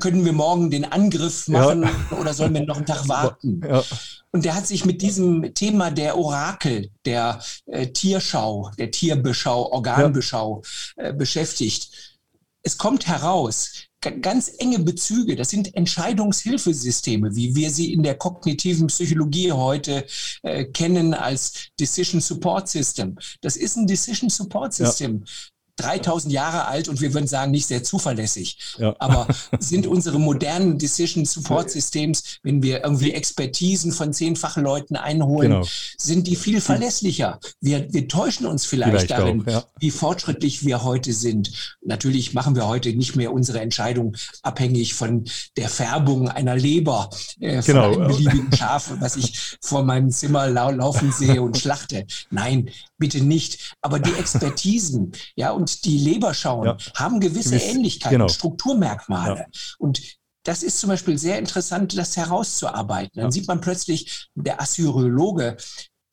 können 0.00 0.24
wir 0.24 0.34
morgen 0.34 0.70
den 0.70 0.84
Angriff 0.84 1.48
machen 1.48 1.82
ja. 1.82 2.18
oder 2.18 2.34
sollen 2.34 2.52
wir 2.52 2.64
noch 2.64 2.76
einen 2.76 2.86
Tag 2.86 3.08
warten? 3.08 3.62
Ja. 3.66 3.82
Und 4.30 4.44
der 4.44 4.54
hat 4.54 4.66
sich 4.66 4.84
mit 4.84 5.00
diesem 5.00 5.54
Thema 5.54 5.90
der 5.90 6.18
Orakel, 6.18 6.90
der 7.06 7.40
äh, 7.66 7.86
Tierschau, 7.88 8.70
der 8.78 8.90
Tierbeschau, 8.90 9.72
Organbeschau 9.72 10.62
äh, 10.96 11.14
beschäftigt. 11.14 12.18
Es 12.62 12.76
kommt 12.76 13.06
heraus, 13.06 13.72
ganz 14.00 14.52
enge 14.58 14.78
Bezüge. 14.78 15.36
Das 15.36 15.50
sind 15.50 15.74
Entscheidungshilfesysteme, 15.74 17.34
wie 17.34 17.54
wir 17.54 17.70
sie 17.70 17.92
in 17.92 18.02
der 18.02 18.16
kognitiven 18.16 18.86
Psychologie 18.86 19.52
heute 19.52 20.06
äh, 20.42 20.64
kennen 20.64 21.14
als 21.14 21.68
Decision 21.78 22.20
Support 22.20 22.68
System. 22.68 23.16
Das 23.40 23.56
ist 23.56 23.76
ein 23.76 23.86
Decision 23.86 24.30
Support 24.30 24.74
System. 24.74 25.24
Ja. 25.24 25.32
3000 25.78 26.32
Jahre 26.32 26.66
alt 26.66 26.88
und 26.88 27.00
wir 27.00 27.14
würden 27.14 27.26
sagen, 27.26 27.50
nicht 27.50 27.66
sehr 27.66 27.82
zuverlässig. 27.82 28.58
Ja. 28.78 28.94
Aber 28.98 29.26
sind 29.58 29.86
unsere 29.86 30.18
modernen 30.18 30.78
Decision 30.78 31.24
Support 31.24 31.70
Systems, 31.70 32.38
wenn 32.42 32.62
wir 32.62 32.84
irgendwie 32.84 33.12
Expertisen 33.12 33.92
von 33.92 34.12
zehnfachen 34.12 34.62
Leuten 34.62 34.96
einholen, 34.96 35.52
genau. 35.52 35.66
sind 35.96 36.26
die 36.26 36.36
viel 36.36 36.60
verlässlicher. 36.60 37.38
Wir, 37.60 37.92
wir 37.92 38.08
täuschen 38.08 38.46
uns 38.46 38.66
vielleicht, 38.66 38.90
vielleicht 38.90 39.10
darin, 39.10 39.42
auch, 39.42 39.52
ja. 39.52 39.64
wie 39.78 39.90
fortschrittlich 39.90 40.64
wir 40.64 40.84
heute 40.84 41.12
sind. 41.12 41.76
Natürlich 41.82 42.34
machen 42.34 42.56
wir 42.56 42.66
heute 42.66 42.92
nicht 42.94 43.16
mehr 43.16 43.32
unsere 43.32 43.60
Entscheidung 43.60 44.16
abhängig 44.42 44.94
von 44.94 45.24
der 45.56 45.68
Färbung 45.68 46.28
einer 46.28 46.56
Leber, 46.56 47.10
äh, 47.40 47.62
von 47.62 47.74
genau. 47.74 47.92
einem 47.92 48.08
beliebigen 48.08 48.52
Schaf, 48.56 48.92
was 49.00 49.16
ich 49.16 49.56
vor 49.60 49.82
meinem 49.84 50.10
Zimmer 50.10 50.48
lau 50.48 50.70
laufen 50.70 51.12
sehe 51.12 51.40
und 51.42 51.58
schlachte. 51.58 52.06
Nein, 52.30 52.70
bitte 52.98 53.22
nicht. 53.22 53.76
Aber 53.80 53.98
die 53.98 54.12
Expertisen, 54.14 55.12
ja, 55.36 55.50
und 55.50 55.67
die 55.80 55.98
Leberschauen 55.98 56.66
ja. 56.66 56.76
haben 56.94 57.20
gewisse 57.20 57.50
Gewiss, 57.50 57.64
Ähnlichkeiten, 57.64 58.18
genau. 58.18 58.28
Strukturmerkmale. 58.28 59.38
Ja. 59.40 59.46
Und 59.78 60.00
das 60.44 60.62
ist 60.62 60.80
zum 60.80 60.88
Beispiel 60.88 61.18
sehr 61.18 61.38
interessant, 61.38 61.96
das 61.96 62.16
herauszuarbeiten. 62.16 63.20
Dann 63.20 63.32
sieht 63.32 63.48
man 63.48 63.60
plötzlich, 63.60 64.28
der 64.34 64.60
Assyriologe 64.60 65.56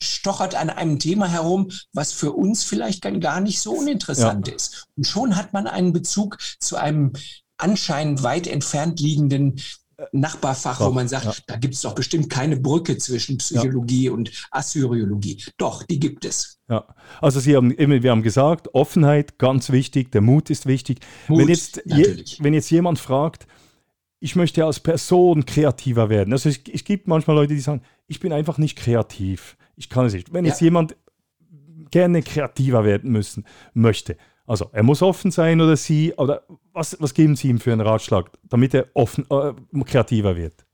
stochert 0.03 0.55
an 0.55 0.69
einem 0.69 0.99
Thema 0.99 1.27
herum, 1.27 1.71
was 1.93 2.11
für 2.11 2.33
uns 2.33 2.63
vielleicht 2.63 3.01
gar 3.21 3.39
nicht 3.39 3.61
so 3.61 3.73
uninteressant 3.73 4.47
ist. 4.47 4.85
Und 4.97 5.07
schon 5.07 5.35
hat 5.35 5.53
man 5.53 5.67
einen 5.67 5.93
Bezug 5.93 6.37
zu 6.59 6.75
einem 6.75 7.13
anscheinend 7.57 8.23
weit 8.23 8.47
entfernt 8.47 8.99
liegenden 8.99 9.61
Nachbarfach, 10.11 10.79
doch, 10.79 10.87
wo 10.87 10.91
man 10.91 11.07
sagt, 11.07 11.25
ja. 11.25 11.33
da 11.47 11.55
gibt 11.57 11.73
es 11.73 11.81
doch 11.81 11.95
bestimmt 11.95 12.29
keine 12.29 12.57
Brücke 12.57 12.97
zwischen 12.97 13.37
Psychologie 13.37 14.05
ja. 14.05 14.11
und 14.11 14.31
Assyriologie. 14.51 15.43
Doch, 15.57 15.83
die 15.83 15.99
gibt 15.99 16.25
es. 16.25 16.59
Ja, 16.69 16.85
also 17.21 17.39
Sie 17.39 17.55
haben 17.55 17.77
wir 17.77 18.11
haben 18.11 18.23
gesagt, 18.23 18.73
Offenheit 18.73 19.37
ganz 19.37 19.71
wichtig, 19.71 20.11
der 20.11 20.21
Mut 20.21 20.49
ist 20.49 20.65
wichtig. 20.65 20.99
Mut, 21.27 21.39
wenn, 21.39 21.47
jetzt 21.47 21.81
je, 21.85 22.23
wenn 22.39 22.53
jetzt 22.53 22.69
jemand 22.71 22.99
fragt, 22.99 23.47
ich 24.19 24.35
möchte 24.35 24.65
als 24.65 24.79
Person 24.79 25.45
kreativer 25.45 26.09
werden. 26.09 26.33
Also 26.33 26.49
es, 26.49 26.59
es, 26.71 26.83
gibt 26.83 27.07
manchmal 27.07 27.35
Leute, 27.35 27.53
die 27.53 27.59
sagen, 27.59 27.81
ich 28.07 28.19
bin 28.19 28.33
einfach 28.33 28.57
nicht 28.57 28.77
kreativ. 28.77 29.57
Ich 29.75 29.89
kann 29.89 30.05
es 30.05 30.13
nicht. 30.13 30.33
Wenn 30.33 30.45
jetzt 30.45 30.61
jemand 30.61 30.95
gerne 31.91 32.23
kreativer 32.23 32.83
werden 32.83 33.11
müssen 33.11 33.45
möchte, 33.73 34.17
also 34.45 34.69
er 34.71 34.83
muss 34.83 35.01
offen 35.01 35.31
sein 35.31 35.61
oder 35.61 35.75
sie, 35.75 36.13
oder 36.13 36.43
was, 36.73 36.97
was 36.99 37.13
geben 37.13 37.35
Sie 37.35 37.49
ihm 37.49 37.59
für 37.59 37.71
einen 37.71 37.81
Ratschlag, 37.81 38.31
damit 38.43 38.73
er 38.73 38.87
offen, 38.93 39.25
äh, 39.29 39.53
kreativer 39.83 40.35
wird? 40.35 40.65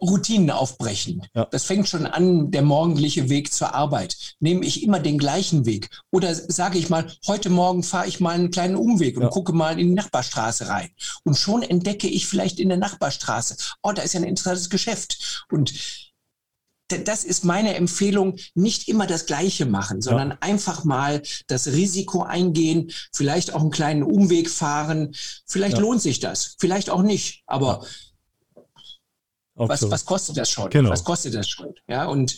Routinen 0.00 0.50
aufbrechen. 0.50 1.26
Ja. 1.34 1.44
Das 1.46 1.64
fängt 1.64 1.88
schon 1.88 2.06
an, 2.06 2.50
der 2.50 2.62
morgendliche 2.62 3.28
Weg 3.28 3.52
zur 3.52 3.74
Arbeit. 3.74 4.34
Nehme 4.40 4.64
ich 4.64 4.82
immer 4.82 4.98
den 4.98 5.18
gleichen 5.18 5.66
Weg? 5.66 5.90
Oder 6.10 6.34
sage 6.34 6.78
ich 6.78 6.88
mal, 6.88 7.06
heute 7.26 7.50
Morgen 7.50 7.82
fahre 7.82 8.08
ich 8.08 8.20
mal 8.20 8.34
einen 8.34 8.50
kleinen 8.50 8.76
Umweg 8.76 9.16
und 9.16 9.24
ja. 9.24 9.28
gucke 9.28 9.52
mal 9.52 9.78
in 9.78 9.88
die 9.88 9.94
Nachbarstraße 9.94 10.68
rein. 10.68 10.90
Und 11.24 11.36
schon 11.36 11.62
entdecke 11.62 12.08
ich 12.08 12.26
vielleicht 12.26 12.60
in 12.60 12.70
der 12.70 12.78
Nachbarstraße, 12.78 13.56
oh, 13.82 13.92
da 13.92 14.02
ist 14.02 14.14
ja 14.14 14.20
ein 14.20 14.26
interessantes 14.26 14.70
Geschäft. 14.70 15.44
Und 15.50 16.09
das 16.98 17.24
ist 17.24 17.44
meine 17.44 17.74
Empfehlung, 17.74 18.36
nicht 18.54 18.88
immer 18.88 19.06
das 19.06 19.26
Gleiche 19.26 19.66
machen, 19.66 20.00
sondern 20.00 20.30
ja. 20.30 20.38
einfach 20.40 20.84
mal 20.84 21.22
das 21.46 21.68
Risiko 21.68 22.22
eingehen, 22.22 22.90
vielleicht 23.12 23.52
auch 23.52 23.60
einen 23.60 23.70
kleinen 23.70 24.02
Umweg 24.02 24.50
fahren. 24.50 25.14
Vielleicht 25.46 25.76
ja. 25.76 25.82
lohnt 25.82 26.02
sich 26.02 26.20
das, 26.20 26.56
vielleicht 26.58 26.90
auch 26.90 27.02
nicht, 27.02 27.42
aber 27.46 27.84
was, 29.54 29.90
was 29.90 30.04
kostet 30.06 30.38
das 30.38 30.50
schon? 30.50 30.70
Genau. 30.70 30.90
Was 30.90 31.04
kostet 31.04 31.34
das 31.34 31.48
schon? 31.48 31.74
Ja, 31.86 32.06
und 32.06 32.34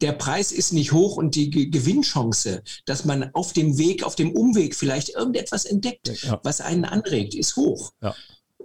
der 0.00 0.12
Preis 0.12 0.52
ist 0.52 0.72
nicht 0.72 0.92
hoch 0.92 1.16
und 1.16 1.34
die 1.34 1.50
Gewinnchance, 1.70 2.62
dass 2.84 3.04
man 3.04 3.30
auf 3.34 3.52
dem 3.52 3.78
Weg, 3.78 4.04
auf 4.04 4.14
dem 4.14 4.32
Umweg 4.32 4.76
vielleicht 4.76 5.08
irgendetwas 5.10 5.64
entdeckt, 5.64 6.22
ja. 6.22 6.38
was 6.42 6.60
einen 6.60 6.84
anregt, 6.84 7.34
ist 7.34 7.56
hoch. 7.56 7.92
Ja 8.02 8.14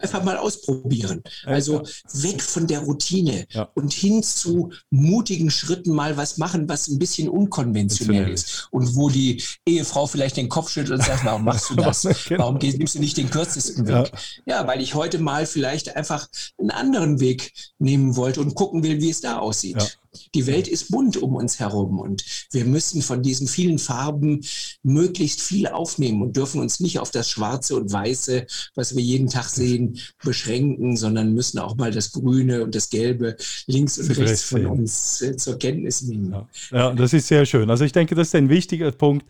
einfach 0.03 0.23
mal 0.23 0.37
ausprobieren. 0.37 1.23
Also 1.45 1.83
weg 2.13 2.41
von 2.41 2.67
der 2.67 2.81
Routine 2.81 3.45
ja. 3.49 3.69
und 3.73 3.93
hin 3.93 4.21
zu 4.21 4.71
mutigen 4.89 5.49
Schritten 5.49 5.93
mal 5.93 6.17
was 6.17 6.37
machen, 6.37 6.67
was 6.69 6.87
ein 6.87 6.99
bisschen 6.99 7.29
unkonventionell 7.29 8.29
ist. 8.29 8.67
Und 8.71 8.95
wo 8.95 9.09
die 9.09 9.41
Ehefrau 9.65 10.07
vielleicht 10.07 10.37
den 10.37 10.49
Kopf 10.49 10.69
schüttelt 10.69 10.99
und 10.99 11.05
sagt, 11.05 11.25
warum 11.25 11.45
machst 11.45 11.69
du 11.69 11.75
das? 11.77 12.07
genau. 12.27 12.43
Warum 12.43 12.57
nimmst 12.57 12.95
du 12.95 12.99
nicht 12.99 13.17
den 13.17 13.29
kürzesten 13.29 13.87
Weg? 13.87 14.11
Ja. 14.45 14.59
ja, 14.59 14.67
weil 14.67 14.81
ich 14.81 14.93
heute 14.93 15.19
mal 15.19 15.45
vielleicht 15.45 15.95
einfach 15.95 16.27
einen 16.59 16.71
anderen 16.71 17.19
Weg 17.19 17.53
nehmen 17.79 18.15
wollte 18.15 18.41
und 18.41 18.55
gucken 18.55 18.83
will, 18.83 18.99
wie 19.01 19.09
es 19.09 19.21
da 19.21 19.39
aussieht. 19.39 19.97
Die 20.35 20.47
Welt 20.47 20.67
ist 20.67 20.91
bunt 20.91 21.17
um 21.17 21.35
uns 21.35 21.59
herum 21.59 21.99
und 21.99 22.23
wir 22.51 22.65
müssen 22.65 23.01
von 23.01 23.21
diesen 23.21 23.47
vielen 23.47 23.79
Farben 23.79 24.41
möglichst 24.83 25.41
viel 25.41 25.67
aufnehmen 25.67 26.21
und 26.21 26.35
dürfen 26.35 26.61
uns 26.61 26.79
nicht 26.79 26.99
auf 26.99 27.11
das 27.11 27.29
Schwarze 27.29 27.75
und 27.75 27.91
Weiße, 27.91 28.45
was 28.75 28.95
wir 28.95 29.03
jeden 29.03 29.27
Tag 29.27 29.49
sehen, 29.49 29.97
beschränken, 30.23 30.97
sondern 30.97 31.33
müssen 31.33 31.59
auch 31.59 31.75
mal 31.75 31.91
das 31.91 32.11
Grüne 32.11 32.63
und 32.63 32.75
das 32.75 32.89
Gelbe 32.89 33.35
links 33.67 33.97
und 33.97 34.17
rechts 34.17 34.43
von 34.43 34.65
uns 34.65 35.21
äh, 35.21 35.35
zur 35.35 35.57
Kenntnis 35.57 36.01
nehmen. 36.01 36.31
Ja. 36.31 36.47
ja, 36.71 36.93
das 36.93 37.13
ist 37.13 37.27
sehr 37.27 37.45
schön. 37.45 37.69
Also 37.69 37.85
ich 37.85 37.91
denke, 37.91 38.15
das 38.15 38.27
ist 38.27 38.35
ein 38.35 38.49
wichtiger 38.49 38.91
Punkt 38.91 39.25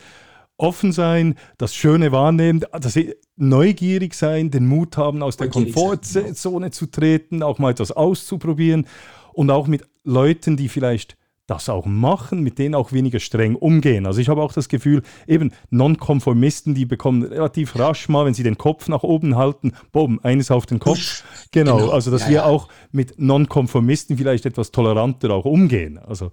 offen 0.58 0.92
sein, 0.92 1.36
das 1.58 1.74
Schöne 1.74 2.12
wahrnehmen, 2.12 2.64
das 2.80 2.98
neugierig 3.36 4.14
sein, 4.14 4.52
den 4.52 4.68
Mut 4.68 4.98
haben, 4.98 5.24
aus 5.24 5.36
der 5.36 5.50
Komfortzone 5.50 6.72
zu 6.72 6.86
treten, 6.86 7.42
auch 7.42 7.58
mal 7.58 7.72
etwas 7.72 7.92
auszuprobieren 7.92 8.88
und 9.34 9.52
auch 9.52 9.68
mit 9.68 9.84
Leuten, 10.04 10.58
die 10.58 10.70
vielleicht 10.70 11.18
das 11.48 11.68
auch 11.68 11.86
machen, 11.86 12.42
mit 12.42 12.58
denen 12.58 12.74
auch 12.74 12.94
weniger 12.94 13.20
streng 13.20 13.56
umgehen. 13.56 14.06
Also 14.06 14.22
ich 14.22 14.30
habe 14.30 14.42
auch 14.42 14.54
das 14.54 14.70
Gefühl, 14.70 15.02
eben 15.28 15.52
Nonkonformisten, 15.72 16.74
die 16.74 16.86
bekommen 16.86 17.24
relativ 17.24 17.78
rasch 17.78 18.08
mal, 18.08 18.26
wenn 18.26 18.34
sie 18.34 18.44
den 18.44 18.58
Kopf 18.58 18.88
nach 18.88 19.04
oben 19.04 19.36
halten, 19.36 19.74
boom, 19.92 20.22
eines 20.24 20.52
auf 20.52 20.66
den 20.66 20.80
Kopf. 20.80 21.24
Genau, 21.52 21.78
genau. 21.78 21.92
also 21.92 22.12
dass 22.12 22.24
ja, 22.24 22.30
wir 22.30 22.36
ja. 22.36 22.46
auch 22.46 22.70
mit 22.92 23.20
Nonkonformisten 23.20 24.18
vielleicht 24.18 24.46
etwas 24.46 24.72
toleranter 24.72 25.32
auch 25.32 25.46
umgehen. 25.46 25.98
Also 25.98 26.32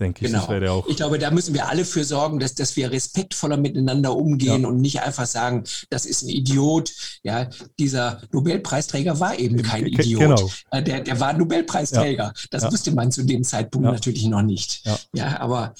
denke 0.00 0.24
ich. 0.24 0.30
Genau. 0.30 0.46
Das 0.46 0.50
wäre 0.50 0.72
auch 0.72 0.86
ich 0.88 0.96
glaube, 0.96 1.18
da 1.18 1.30
müssen 1.30 1.54
wir 1.54 1.68
alle 1.68 1.84
für 1.84 2.04
sorgen, 2.04 2.40
dass, 2.40 2.54
dass 2.54 2.76
wir 2.76 2.90
respektvoller 2.90 3.56
miteinander 3.56 4.16
umgehen 4.16 4.62
ja. 4.62 4.68
und 4.68 4.80
nicht 4.80 5.02
einfach 5.02 5.26
sagen, 5.26 5.64
das 5.90 6.06
ist 6.06 6.22
ein 6.22 6.30
Idiot. 6.30 6.92
Ja, 7.22 7.48
dieser 7.78 8.22
Nobelpreisträger 8.32 9.20
war 9.20 9.38
eben 9.38 9.62
kein 9.62 9.86
Idiot. 9.86 10.20
Genau. 10.20 10.50
Äh, 10.70 10.82
der, 10.82 11.00
der 11.00 11.20
war 11.20 11.32
Nobelpreisträger. 11.32 12.24
Ja. 12.24 12.32
Das 12.50 12.64
ja. 12.64 12.72
wusste 12.72 12.92
man 12.92 13.12
zu 13.12 13.24
dem 13.24 13.44
Zeitpunkt 13.44 13.86
natürlich 13.86 14.26
noch 14.26 14.42
nicht. 14.42 14.82
Ja, 15.12 15.40
aber 15.40 15.74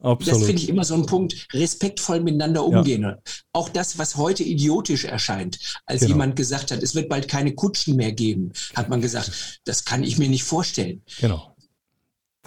Absolut. 0.00 0.40
Das 0.40 0.46
finde 0.46 0.62
ich 0.62 0.68
immer 0.68 0.84
so 0.84 0.94
ein 0.94 1.06
Punkt, 1.06 1.48
respektvoll 1.52 2.20
miteinander 2.20 2.64
umgehen. 2.64 3.02
Ja. 3.02 3.18
Auch 3.52 3.68
das, 3.68 3.98
was 3.98 4.16
heute 4.16 4.44
idiotisch 4.44 5.04
erscheint, 5.04 5.58
als 5.86 6.02
genau. 6.02 6.12
jemand 6.12 6.36
gesagt 6.36 6.70
hat, 6.70 6.84
es 6.84 6.94
wird 6.94 7.08
bald 7.08 7.26
keine 7.26 7.52
Kutschen 7.52 7.96
mehr 7.96 8.12
geben, 8.12 8.52
hat 8.76 8.88
man 8.88 9.00
gesagt, 9.00 9.60
das 9.64 9.84
kann 9.84 10.04
ich 10.04 10.16
mir 10.16 10.28
nicht 10.28 10.44
vorstellen. 10.44 11.02
Genau 11.20 11.52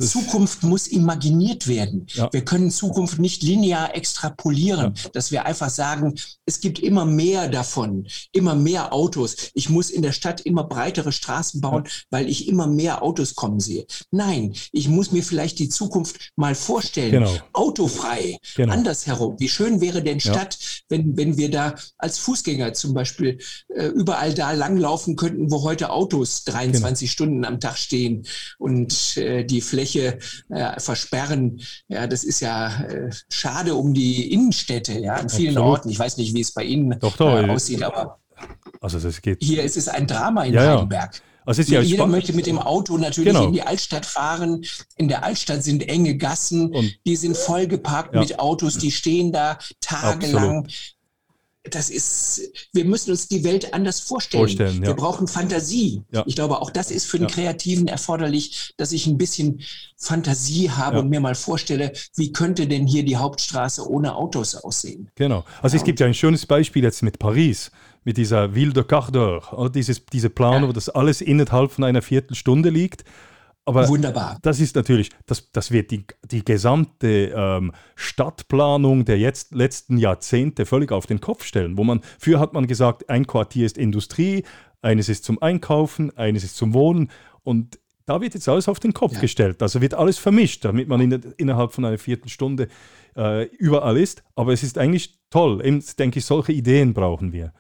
Zukunft 0.08 0.64
muss 0.64 0.88
imaginiert 0.88 1.68
werden. 1.68 2.08
Ja. 2.14 2.30
Wir 2.32 2.44
können 2.44 2.72
Zukunft 2.72 3.20
nicht 3.20 3.44
linear 3.44 3.96
extrapolieren, 3.96 4.94
ja. 4.96 5.10
dass 5.14 5.32
wir 5.32 5.46
einfach 5.46 5.70
sagen, 5.70 6.16
es 6.46 6.60
gibt 6.60 6.80
immer 6.80 7.06
mehr 7.06 7.48
davon, 7.48 8.08
immer 8.32 8.56
mehr 8.56 8.94
Autos. 8.94 9.36
Ich 9.54 9.70
muss 9.70 9.90
in 9.90 10.02
der 10.02 10.12
Stadt 10.12 10.42
immer 10.42 10.64
breitere 10.64 11.12
Straßen 11.12 11.62
bauen, 11.62 11.84
ja. 11.86 11.92
weil 12.10 12.30
ich 12.30 12.48
immer 12.48 12.68
mehr 12.68 13.04
Autos 13.04 13.36
kommen 13.36 13.60
sehe. 13.60 13.86
Nein, 14.12 14.54
ich 14.72 14.88
muss 14.88 15.12
mir 15.12 15.24
vielleicht 15.24 15.60
die 15.60 15.70
Zukunft 15.70 16.32
mal 16.36 16.56
vorstellen. 16.56 17.12
Genau. 17.12 17.38
Autofrei, 17.54 18.38
genau. 18.56 18.74
andersherum. 18.74 19.36
Wie 19.40 19.50
schön 19.50 19.82
wäre 19.82 20.04
denn 20.04 20.20
Stadt, 20.20 20.58
wenn, 20.90 21.18
wenn 21.18 21.38
wir 21.38 21.50
da 21.50 21.76
als 21.98 22.18
Fußgänger 22.20 22.74
zum 22.74 22.94
Beispiel 22.94 23.40
äh, 23.70 23.88
überall 23.88 24.34
da 24.34 24.52
langlaufen 24.52 25.16
könnten, 25.16 25.52
wo 25.52 25.64
heute 25.64 25.90
Autos 25.90 26.44
23 26.46 27.08
genau. 27.08 27.12
Stunden 27.12 27.46
am 27.46 27.60
Tag 27.60 27.78
stehen 27.78 28.26
und 28.58 29.18
äh, 29.18 29.44
die 29.44 29.62
Fläche 29.62 29.91
äh, 29.96 30.80
versperren. 30.80 31.62
Ja, 31.88 32.08
das 32.08 32.24
ist 32.24 32.40
ja 32.40 32.84
äh, 32.84 33.10
schade 33.30 33.76
um 33.76 33.94
die 33.94 34.34
Innenstädte, 34.34 35.00
ja, 35.00 35.16
an 35.16 35.30
vielen 35.30 35.58
Absolut. 35.58 35.78
Orten. 35.78 35.90
Ich 35.90 36.00
weiß 36.00 36.18
nicht, 36.18 36.34
wie 36.34 36.42
es 36.42 36.52
bei 36.52 36.64
Ihnen 36.64 37.00
doch, 37.00 37.18
doch, 37.18 37.38
äh, 37.38 37.50
aussieht, 37.50 37.84
aber 37.84 38.20
also 38.80 39.00
das 39.00 39.22
geht. 39.22 39.38
hier 39.42 39.64
ist 39.64 39.78
es 39.78 39.88
ein 39.88 40.08
Drama 40.08 40.44
in 40.44 40.54
ja, 40.54 40.62
Heidelberg. 40.62 41.16
Ja. 41.16 41.22
Also 41.46 41.62
ja 41.64 41.82
Jeder 41.82 42.06
möchte 42.06 42.34
mit 42.34 42.46
dem 42.46 42.60
Auto 42.60 42.98
natürlich 42.98 43.34
genau. 43.34 43.48
in 43.48 43.54
die 43.54 43.64
Altstadt 43.64 44.06
fahren. 44.06 44.64
In 44.96 45.08
der 45.08 45.24
Altstadt 45.24 45.64
sind 45.64 45.88
enge 45.88 46.16
Gassen, 46.16 46.74
und, 46.74 47.00
die 47.06 47.16
sind 47.16 47.36
vollgeparkt 47.36 48.14
ja. 48.14 48.22
mit 48.22 48.40
Autos, 48.40 48.78
die 48.78 48.92
stehen 48.92 49.32
da 49.32 49.58
tagelang. 49.80 50.66
Absolut 50.66 50.96
das 51.64 51.92
ist, 51.92 52.42
wir 52.74 52.86
müssen 52.86 53.12
uns 53.12 53.28
die 53.28 53.44
Welt 53.44 53.74
anders 53.74 54.00
vorstellen. 54.00 54.42
vorstellen 54.42 54.82
ja. 54.82 54.88
Wir 54.88 54.94
brauchen 54.96 55.28
Fantasie. 55.28 56.02
Ja. 56.12 56.24
Ich 56.26 56.36
glaube, 56.36 56.60
auch 56.60 56.72
das 56.72 56.90
ist 56.90 57.06
für 57.06 57.20
den 57.20 57.28
ja. 57.28 57.34
Kreativen 57.34 57.88
erforderlich, 57.88 58.74
dass 58.78 58.92
ich 58.92 59.06
ein 59.06 59.18
bisschen 59.18 59.62
Fantasie 59.96 60.72
habe 60.72 61.00
und 61.00 61.10
mir 61.10 61.20
mal 61.20 61.36
vorstelle, 61.36 61.94
wie 62.16 62.34
könnte 62.34 62.66
denn 62.68 62.88
hier 62.88 63.06
die 63.06 63.18
Hauptstraße 63.18 63.88
ohne 63.88 64.16
Autos 64.16 64.56
aussehen. 64.56 65.10
Genau. 65.16 65.46
Also 65.62 65.78
es 65.78 65.84
gibt 65.84 66.00
ja 66.00 66.08
ein 66.08 66.16
schönes 66.16 66.48
Beispiel 66.48 66.84
jetzt 66.84 67.04
mit 67.04 67.20
Paris, 67.20 67.70
mit 68.04 68.18
dieser 68.18 68.56
Ville 68.56 68.74
de 68.74 68.84
Quart 68.84 69.14
dieses, 69.76 70.04
diese 70.08 70.32
Planung, 70.32 70.70
wo 70.70 70.74
das 70.74 70.90
alles 70.90 71.22
innerhalb 71.22 71.72
von 71.72 71.84
einer 71.84 72.02
Viertelstunde 72.02 72.72
liegt. 72.72 73.04
Aber 73.66 73.88
Wunderbar. 73.88 74.40
Das 74.42 74.60
ist 74.60 74.76
natürlich, 74.76 75.10
das, 75.28 75.52
das 75.52 75.72
wird 75.72 75.92
die, 75.92 76.06
die 76.26 76.44
gesamte 76.44 77.32
ähm, 77.36 77.72
Stadtplanung 77.96 79.06
der 79.06 79.20
jetzt, 79.20 79.54
letzten 79.54 79.98
Jahrzehnte 79.98 80.66
völlig 80.66 80.92
auf 80.92 81.06
den 81.06 81.22
Kopf 81.22 81.46
stellen. 81.46 81.78
Wo 81.78 81.84
man, 81.84 82.02
früher 82.20 82.40
hat 82.40 82.54
man 82.54 82.66
gesagt, 82.66 83.10
ein 83.10 83.28
Quartier 83.28 83.66
ist 83.66 83.78
Industrie, 83.78 84.44
eines 84.82 85.10
ist 85.10 85.24
zum 85.24 85.42
Einkaufen, 85.42 86.16
eines 86.18 86.44
ist 86.44 86.58
zum 86.58 86.74
Wohnen. 86.74 87.12
Und 87.44 87.80
da 88.06 88.20
wird 88.20 88.34
jetzt 88.34 88.50
alles 88.50 88.68
auf 88.68 88.80
den 88.80 88.94
Kopf 88.94 89.14
ja. 89.14 89.22
gestellt. 89.22 89.62
Also 89.62 89.80
wird 89.80 89.94
alles 89.94 90.18
vermischt, 90.18 90.66
damit 90.66 90.88
man 90.88 91.00
in, 91.00 91.12
innerhalb 91.38 91.72
von 91.72 91.86
einer 91.86 92.00
Viertelstunde 92.00 92.68
äh, 93.16 93.46
überall 93.58 93.98
ist. 93.98 94.24
Aber 94.36 94.54
es 94.54 94.64
ist 94.64 94.80
eigentlich 94.80 95.20
toll. 95.30 95.64
Eben, 95.64 95.84
denke 96.00 96.20
ich, 96.20 96.26
solche 96.26 96.52
Ideen 96.52 96.94
brauchen 96.94 97.32
wir. 97.32 97.54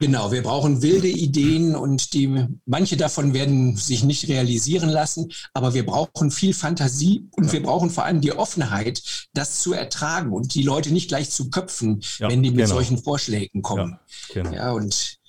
Genau, 0.00 0.32
wir 0.32 0.42
brauchen 0.42 0.80
wilde 0.80 1.08
Ideen 1.08 1.76
und 1.76 2.14
die, 2.14 2.46
manche 2.64 2.96
davon 2.96 3.34
werden 3.34 3.76
sich 3.76 4.02
nicht 4.02 4.28
realisieren 4.28 4.88
lassen, 4.88 5.30
aber 5.52 5.74
wir 5.74 5.84
brauchen 5.84 6.30
viel 6.30 6.54
Fantasie 6.54 7.28
und 7.32 7.48
ja. 7.48 7.52
wir 7.52 7.62
brauchen 7.62 7.90
vor 7.90 8.04
allem 8.04 8.22
die 8.22 8.32
Offenheit, 8.32 9.02
das 9.34 9.60
zu 9.60 9.74
ertragen 9.74 10.32
und 10.32 10.54
die 10.54 10.62
Leute 10.62 10.90
nicht 10.90 11.08
gleich 11.08 11.30
zu 11.30 11.50
köpfen, 11.50 12.00
ja, 12.18 12.30
wenn 12.30 12.42
die 12.42 12.50
mit 12.50 12.60
genau. 12.60 12.76
solchen 12.76 12.96
Vorschlägen 12.96 13.60
kommen. 13.60 13.98
Ja, 14.34 14.42
genau. 14.42 14.54
ja 14.54 14.72
und 14.72 15.19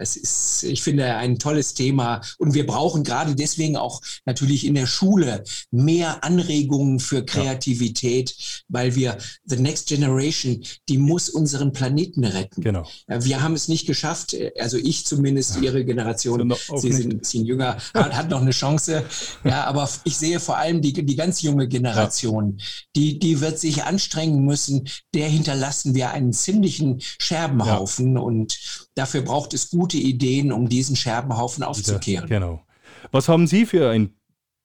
es 0.00 0.16
ist, 0.16 0.62
ich 0.64 0.82
finde, 0.82 1.14
ein 1.16 1.38
tolles 1.38 1.74
Thema. 1.74 2.20
Und 2.38 2.54
wir 2.54 2.66
brauchen 2.66 3.04
gerade 3.04 3.34
deswegen 3.34 3.76
auch 3.76 4.00
natürlich 4.24 4.66
in 4.66 4.74
der 4.74 4.86
Schule 4.86 5.44
mehr 5.70 6.24
Anregungen 6.24 6.98
für 6.98 7.24
Kreativität, 7.24 8.30
ja. 8.30 8.44
weil 8.68 8.94
wir, 8.96 9.18
the 9.44 9.56
next 9.56 9.88
generation, 9.88 10.62
die 10.88 10.98
muss 10.98 11.28
unseren 11.28 11.72
Planeten 11.72 12.24
retten. 12.24 12.62
Genau. 12.62 12.86
Wir 13.06 13.42
haben 13.42 13.54
es 13.54 13.68
nicht 13.68 13.86
geschafft, 13.86 14.36
also 14.58 14.76
ich 14.76 15.06
zumindest, 15.06 15.60
Ihre 15.60 15.84
Generation, 15.84 16.54
Sie 16.76 16.92
sind 16.92 17.12
ein 17.12 17.18
bisschen 17.18 17.44
jünger, 17.44 17.76
hat, 17.94 18.16
hat, 18.16 18.30
noch 18.30 18.40
eine 18.40 18.52
Chance. 18.52 19.04
Ja, 19.44 19.64
aber 19.64 19.88
ich 20.04 20.16
sehe 20.16 20.40
vor 20.40 20.56
allem 20.56 20.80
die, 20.80 20.92
die 20.92 21.16
ganz 21.16 21.42
junge 21.42 21.68
Generation, 21.68 22.56
ja. 22.58 22.64
die, 22.96 23.18
die 23.18 23.40
wird 23.40 23.58
sich 23.58 23.84
anstrengen 23.84 24.44
müssen. 24.44 24.88
Der 25.14 25.28
hinterlassen 25.28 25.94
wir 25.94 26.10
einen 26.10 26.32
ziemlichen 26.32 27.00
Scherbenhaufen 27.00 28.14
ja. 28.14 28.20
und 28.20 28.58
dafür 28.94 29.22
braucht 29.22 29.54
es 29.54 29.70
gute 29.70 29.96
Ideen, 29.96 30.52
um 30.52 30.68
diesen 30.68 30.96
Scherbenhaufen 30.96 31.62
aufzukehren. 31.62 32.28
Genau. 32.28 32.64
Was 33.12 33.28
haben 33.28 33.46
Sie 33.46 33.66
für 33.66 33.90
ein 33.90 34.14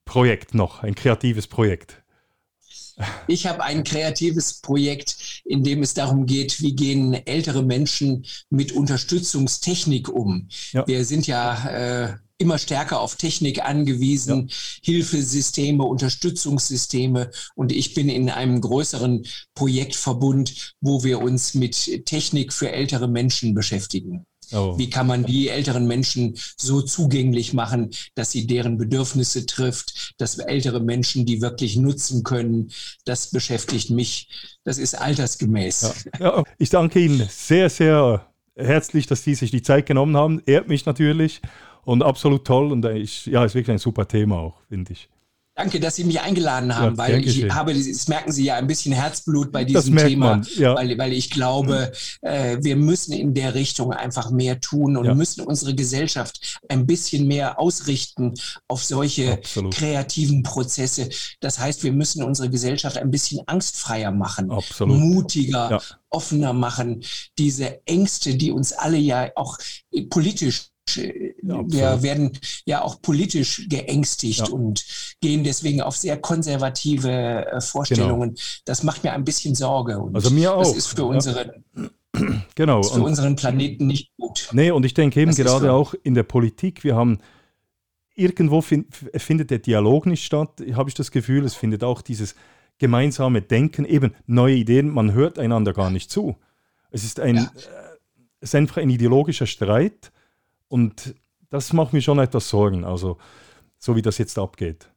Projekt 0.05 0.53
noch, 0.53 0.83
ein 0.83 0.95
kreatives 0.95 1.47
Projekt? 1.47 2.03
Ich 3.27 3.45
habe 3.45 3.63
ein 3.63 3.83
kreatives 3.83 4.61
Projekt, 4.61 5.41
in 5.43 5.63
dem 5.63 5.81
es 5.81 5.93
darum 5.93 6.25
geht, 6.25 6.61
wie 6.61 6.75
gehen 6.75 7.13
ältere 7.13 7.63
Menschen 7.63 8.25
mit 8.49 8.71
Unterstützungstechnik 8.71 10.09
um. 10.09 10.47
Ja. 10.71 10.87
Wir 10.87 11.05
sind 11.05 11.27
ja 11.27 11.67
äh, 11.67 12.15
immer 12.37 12.57
stärker 12.57 12.99
auf 12.99 13.15
Technik 13.15 13.63
angewiesen, 13.63 14.47
ja. 14.47 14.55
Hilfesysteme, 14.83 15.83
Unterstützungssysteme. 15.83 17.31
Und 17.55 17.71
ich 17.71 17.93
bin 17.93 18.09
in 18.09 18.29
einem 18.29 18.61
größeren 18.61 19.25
Projektverbund, 19.55 20.73
wo 20.81 21.03
wir 21.03 21.21
uns 21.21 21.53
mit 21.53 22.05
Technik 22.05 22.53
für 22.53 22.71
ältere 22.71 23.07
Menschen 23.07 23.53
beschäftigen. 23.53 24.25
Oh. 24.53 24.77
Wie 24.77 24.89
kann 24.89 25.07
man 25.07 25.25
die 25.25 25.49
älteren 25.49 25.87
Menschen 25.87 26.37
so 26.57 26.81
zugänglich 26.81 27.53
machen, 27.53 27.91
dass 28.15 28.31
sie 28.31 28.47
deren 28.47 28.77
Bedürfnisse 28.77 29.45
trifft, 29.45 30.13
dass 30.17 30.37
ältere 30.37 30.79
Menschen 30.79 31.25
die 31.25 31.41
wirklich 31.41 31.75
nutzen 31.77 32.23
können? 32.23 32.71
Das 33.05 33.31
beschäftigt 33.31 33.89
mich. 33.89 34.29
Das 34.63 34.77
ist 34.77 34.95
altersgemäß. 34.95 35.81
Ja. 35.81 35.93
Ja, 36.25 36.43
ich 36.57 36.69
danke 36.69 36.99
Ihnen 36.99 37.27
sehr, 37.29 37.69
sehr 37.69 38.25
herzlich, 38.55 39.05
dass 39.05 39.23
Sie 39.23 39.35
sich 39.35 39.51
die 39.51 39.61
Zeit 39.61 39.85
genommen 39.85 40.17
haben. 40.17 40.41
Ehrt 40.45 40.67
mich 40.67 40.85
natürlich 40.85 41.41
und 41.83 42.03
absolut 42.03 42.45
toll. 42.45 42.71
Und 42.71 42.83
ich, 42.85 43.25
ja, 43.27 43.45
ist 43.45 43.55
wirklich 43.55 43.73
ein 43.73 43.79
super 43.79 44.07
Thema 44.07 44.37
auch, 44.37 44.61
finde 44.67 44.93
ich. 44.93 45.09
Danke, 45.55 45.79
dass 45.79 45.95
Sie 45.95 46.03
mich 46.03 46.19
eingeladen 46.19 46.75
haben, 46.75 46.95
ja, 46.95 46.97
weil 46.97 47.25
ich 47.25 47.35
schön. 47.35 47.55
habe, 47.55 47.73
das 47.73 48.09
merken 48.09 48.33
Sie 48.33 48.43
ja, 48.43 48.55
ein 48.55 48.67
bisschen 48.67 48.91
Herzblut 48.91 49.53
bei 49.53 49.63
diesem 49.63 49.95
Thema, 49.95 50.41
ja. 50.57 50.75
weil, 50.75 50.97
weil 50.97 51.13
ich 51.13 51.29
glaube, 51.29 51.93
äh, 52.21 52.57
wir 52.61 52.75
müssen 52.75 53.13
in 53.13 53.33
der 53.33 53.55
Richtung 53.55 53.93
einfach 53.93 54.31
mehr 54.31 54.59
tun 54.59 54.97
und 54.97 55.05
ja. 55.05 55.15
müssen 55.15 55.45
unsere 55.45 55.73
Gesellschaft 55.73 56.59
ein 56.67 56.85
bisschen 56.85 57.25
mehr 57.25 57.57
ausrichten 57.57 58.33
auf 58.67 58.83
solche 58.83 59.33
Absolut. 59.33 59.73
kreativen 59.73 60.43
Prozesse. 60.43 61.07
Das 61.39 61.57
heißt, 61.57 61.83
wir 61.83 61.93
müssen 61.93 62.21
unsere 62.21 62.49
Gesellschaft 62.49 62.97
ein 62.97 63.09
bisschen 63.09 63.39
angstfreier 63.47 64.11
machen, 64.11 64.51
Absolut. 64.51 64.99
mutiger, 64.99 65.81
offener 66.09 66.51
machen. 66.51 67.01
Diese 67.37 67.79
Ängste, 67.87 68.35
die 68.35 68.51
uns 68.51 68.73
alle 68.73 68.97
ja 68.97 69.29
auch 69.35 69.57
politisch 70.09 70.63
ja, 70.63 70.74
wir 70.87 72.03
werden 72.03 72.37
ja 72.65 72.81
auch 72.81 73.01
politisch 73.01 73.67
geängstigt 73.69 74.47
ja. 74.47 74.53
und 74.53 74.85
gehen 75.21 75.43
deswegen 75.43 75.81
auf 75.81 75.97
sehr 75.97 76.17
konservative 76.17 77.11
äh, 77.47 77.61
Vorstellungen. 77.61 78.31
Genau. 78.31 78.41
Das 78.65 78.83
macht 78.83 79.03
mir 79.03 79.13
ein 79.13 79.23
bisschen 79.23 79.55
Sorge. 79.55 79.99
Und 79.99 80.15
also 80.15 80.29
mir 80.29 80.53
auch. 80.53 80.63
Das 80.63 80.75
ist 80.75 80.87
für, 80.87 81.01
ja. 81.01 81.03
unsere, 81.03 81.63
genau. 82.55 82.83
für 82.83 82.95
und, 82.95 83.01
unseren 83.01 83.35
Planeten 83.35 83.87
nicht 83.87 84.11
gut. 84.17 84.49
Nee, 84.51 84.71
und 84.71 84.85
ich 84.85 84.93
denke 84.93 85.19
eben 85.21 85.31
das 85.31 85.37
gerade 85.37 85.73
auch 85.73 85.93
in 86.03 86.13
der 86.13 86.23
Politik, 86.23 86.83
wir 86.83 86.95
haben 86.95 87.19
irgendwo 88.15 88.61
find, 88.61 88.87
findet 89.15 89.51
der 89.51 89.59
Dialog 89.59 90.05
nicht 90.05 90.23
statt, 90.23 90.63
habe 90.73 90.89
ich 90.89 90.95
das 90.95 91.11
Gefühl, 91.11 91.45
es 91.45 91.55
findet 91.55 91.83
auch 91.83 92.01
dieses 92.01 92.35
gemeinsame 92.77 93.41
Denken, 93.41 93.85
eben 93.85 94.15
neue 94.25 94.55
Ideen, 94.55 94.89
man 94.89 95.13
hört 95.13 95.39
einander 95.39 95.73
gar 95.73 95.89
nicht 95.89 96.11
zu. 96.11 96.35
Es 96.91 97.03
ist 97.03 97.19
ein, 97.19 97.37
äh, 97.37 97.47
es 98.39 98.49
ist 98.49 98.55
einfach 98.55 98.77
ein 98.77 98.89
ideologischer 98.89 99.47
Streit 99.47 100.11
und 100.67 101.15
das 101.49 101.73
macht 101.73 101.93
mir 101.93 102.01
schon 102.01 102.19
etwas 102.19 102.49
Sorgen, 102.49 102.83
also 102.83 103.17
so 103.77 103.95
wie 103.95 104.01
das 104.01 104.17
jetzt 104.17 104.37
abgeht. 104.37 104.89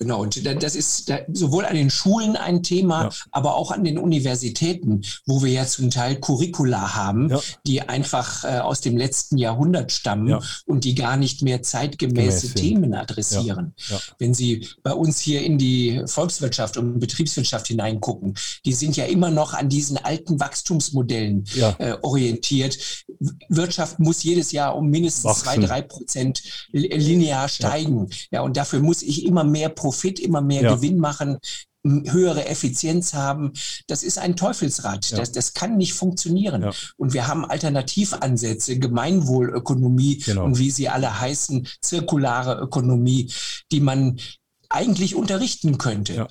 Genau, 0.00 0.22
und 0.22 0.46
das 0.62 0.76
ist 0.76 1.12
sowohl 1.30 1.66
an 1.66 1.74
den 1.74 1.90
Schulen 1.90 2.34
ein 2.34 2.62
Thema, 2.62 3.04
ja. 3.04 3.10
aber 3.32 3.56
auch 3.56 3.70
an 3.70 3.84
den 3.84 3.98
Universitäten, 3.98 5.02
wo 5.26 5.42
wir 5.42 5.52
ja 5.52 5.66
zum 5.66 5.90
Teil 5.90 6.16
Curricula 6.16 6.94
haben, 6.94 7.28
ja. 7.28 7.38
die 7.66 7.82
einfach 7.82 8.44
äh, 8.44 8.60
aus 8.60 8.80
dem 8.80 8.96
letzten 8.96 9.36
Jahrhundert 9.36 9.92
stammen 9.92 10.28
ja. 10.28 10.40
und 10.64 10.84
die 10.84 10.94
gar 10.94 11.18
nicht 11.18 11.42
mehr 11.42 11.62
zeitgemäße 11.62 12.54
Themen 12.54 12.94
adressieren. 12.94 13.74
Wenn 14.18 14.32
Sie 14.32 14.66
bei 14.82 14.94
uns 14.94 15.20
hier 15.20 15.42
in 15.42 15.58
die 15.58 16.00
Volkswirtschaft 16.06 16.78
und 16.78 16.98
Betriebswirtschaft 16.98 17.66
hineingucken, 17.66 18.38
die 18.64 18.72
sind 18.72 18.96
ja 18.96 19.04
immer 19.04 19.30
noch 19.30 19.52
an 19.52 19.68
diesen 19.68 19.98
alten 19.98 20.40
Wachstumsmodellen 20.40 21.44
äh, 21.78 21.96
orientiert. 22.00 23.04
Wirtschaft 23.50 23.98
muss 23.98 24.22
jedes 24.22 24.50
Jahr 24.52 24.76
um 24.76 24.88
mindestens 24.88 25.24
Wachsen. 25.24 25.42
zwei, 25.44 25.58
drei 25.58 25.82
Prozent 25.82 26.42
linear 26.72 27.50
steigen. 27.50 28.08
Ja. 28.30 28.40
und 28.40 28.56
dafür 28.56 28.80
muss 28.80 29.02
ich 29.02 29.26
immer 29.26 29.44
mehr 29.44 29.68
pro 29.68 29.89
Profit, 29.90 30.20
immer 30.20 30.40
mehr 30.40 30.62
ja. 30.62 30.74
Gewinn 30.74 30.98
machen, 30.98 31.38
höhere 31.84 32.46
Effizienz 32.46 33.12
haben. 33.12 33.52
Das 33.88 34.04
ist 34.04 34.18
ein 34.18 34.36
Teufelsrad. 34.36 35.10
Ja. 35.10 35.18
Das, 35.18 35.32
das 35.32 35.52
kann 35.52 35.76
nicht 35.76 35.94
funktionieren. 35.94 36.62
Ja. 36.62 36.70
Und 36.96 37.12
wir 37.12 37.26
haben 37.26 37.44
Alternativansätze, 37.44 38.78
Gemeinwohlökonomie 38.78 40.18
genau. 40.18 40.44
und 40.44 40.58
wie 40.58 40.70
sie 40.70 40.88
alle 40.88 41.18
heißen, 41.18 41.66
zirkulare 41.82 42.60
Ökonomie, 42.60 43.32
die 43.72 43.80
man 43.80 44.20
eigentlich 44.68 45.16
unterrichten 45.16 45.76
könnte. 45.76 46.14
Ja. 46.14 46.28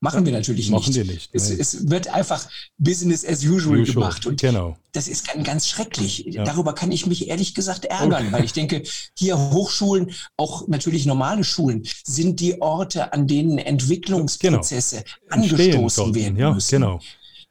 Machen 0.00 0.26
wir 0.26 0.32
natürlich 0.32 0.68
Machen 0.70 0.92
nicht. 0.92 0.96
wir 1.06 1.12
nicht, 1.14 1.30
Es, 1.32 1.48
es 1.50 1.88
wird 1.88 2.08
einfach 2.08 2.46
Business 2.76 3.24
as 3.24 3.42
usual, 3.42 3.80
Usual, 3.80 3.84
gemacht. 3.94 4.26
Und 4.26 4.40
genau. 4.40 4.76
das 4.92 5.08
ist 5.08 5.26
ganz, 5.26 5.46
ganz 5.46 5.68
schrecklich. 5.68 6.28
Darüber 6.44 6.74
kann 6.74 6.92
ich 6.92 7.06
mich 7.06 7.28
ehrlich 7.28 7.54
gesagt 7.54 7.86
ärgern, 7.86 8.30
weil 8.30 8.44
ich 8.44 8.52
denke, 8.52 8.82
hier 9.16 9.38
Hochschulen, 9.38 10.12
auch 10.36 10.68
natürlich 10.68 11.06
normale 11.06 11.44
Schulen, 11.44 11.86
sind 12.04 12.40
die 12.40 12.60
Orte, 12.60 13.12
an 13.14 13.26
denen 13.26 13.56
Entwicklungsprozesse 13.58 15.04
Entstehen 15.30 15.76
angestoßen 15.78 16.14
werden 16.14 16.36
Ja, 16.36 16.52
müssen. 16.52 16.70
genau. 16.70 17.00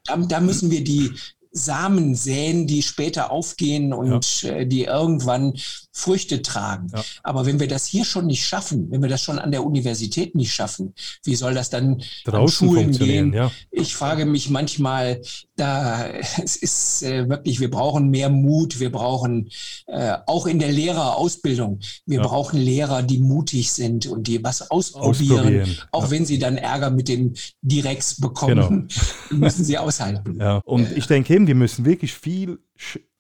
Da, 0.06 0.16
da 0.18 0.40
müssen 0.40 0.70
wir 0.70 0.84
die 0.84 1.12
Samen 1.52 2.16
säen, 2.16 2.68
die 2.68 2.84
später 2.84 3.32
aufgehen 3.32 3.92
und 3.94 4.44
äh, 4.44 4.68
die 4.68 4.84
irgendwann 4.84 5.54
Früchte 5.98 6.42
tragen. 6.42 6.88
Ja. 6.94 7.02
Aber 7.24 7.46
wenn 7.46 7.58
wir 7.62 7.70
das 7.70 7.86
hier 7.86 8.04
schon 8.04 8.26
nicht 8.26 8.46
schaffen, 8.46 8.92
wenn 8.92 9.02
wir 9.02 9.08
das 9.08 9.22
schon 9.22 9.40
an 9.40 9.52
der 9.52 9.66
Universität 9.66 10.36
nicht 10.36 10.52
schaffen, 10.54 10.94
wie 11.24 11.36
soll 11.36 11.54
das 11.54 11.70
dann 11.70 11.94
an 11.94 12.04
Draußen 12.26 12.68
Schulen 12.68 12.92
gehen? 12.92 13.32
ja. 13.34 13.50
Ich 13.72 13.96
frage 13.96 14.26
mich 14.26 14.50
manchmal, 14.50 15.22
da 15.56 16.06
es 16.44 16.58
ist 16.58 17.02
äh, 17.04 17.30
wirklich, 17.30 17.62
wir 17.62 17.72
brauchen 17.72 18.10
mehr 18.10 18.30
Mut, 18.30 18.82
wir 18.82 18.92
brauchen 18.92 19.50
äh, 19.88 20.18
auch 20.28 20.48
in 20.48 20.60
der 20.60 20.74
Lehrerausbildung, 20.74 21.80
wir 22.06 22.20
Ja. 22.20 22.28
brauchen 22.28 22.60
Lehrer, 22.60 23.02
die 23.02 23.20
mutig 23.20 23.72
sind 23.72 24.06
und 24.06 24.28
die 24.28 24.44
was 24.44 24.70
ausprobieren, 24.70 25.40
Ausprobieren, 25.40 25.78
auch 25.92 26.12
wenn 26.12 26.26
sie 26.26 26.40
dann 26.40 26.58
Ärger 26.58 26.90
mit 26.90 27.08
den 27.08 27.36
Direkts 27.62 28.20
bekommen, 28.20 28.90
müssen 29.32 29.64
sie 29.64 29.78
aushalten. 29.78 30.42
Und 30.66 30.92
ich 30.92 31.08
denke 31.08 31.34
eben, 31.34 31.48
wir 31.48 31.56
müssen 31.56 31.86
wirklich 31.86 32.14
viel, 32.14 32.60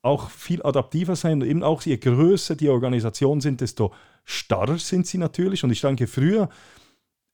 auch 0.05 0.29
viel 0.29 0.61
adaptiver 0.63 1.15
sein 1.15 1.41
und 1.41 1.47
eben 1.47 1.63
auch 1.63 1.81
je 1.81 1.97
größer 1.97 2.55
die 2.55 2.69
Organisationen 2.69 3.41
sind, 3.41 3.61
desto 3.61 3.91
starrer 4.23 4.77
sind 4.77 5.07
sie 5.07 5.17
natürlich. 5.17 5.63
Und 5.63 5.71
ich 5.71 5.81
denke, 5.81 6.07
früher, 6.07 6.49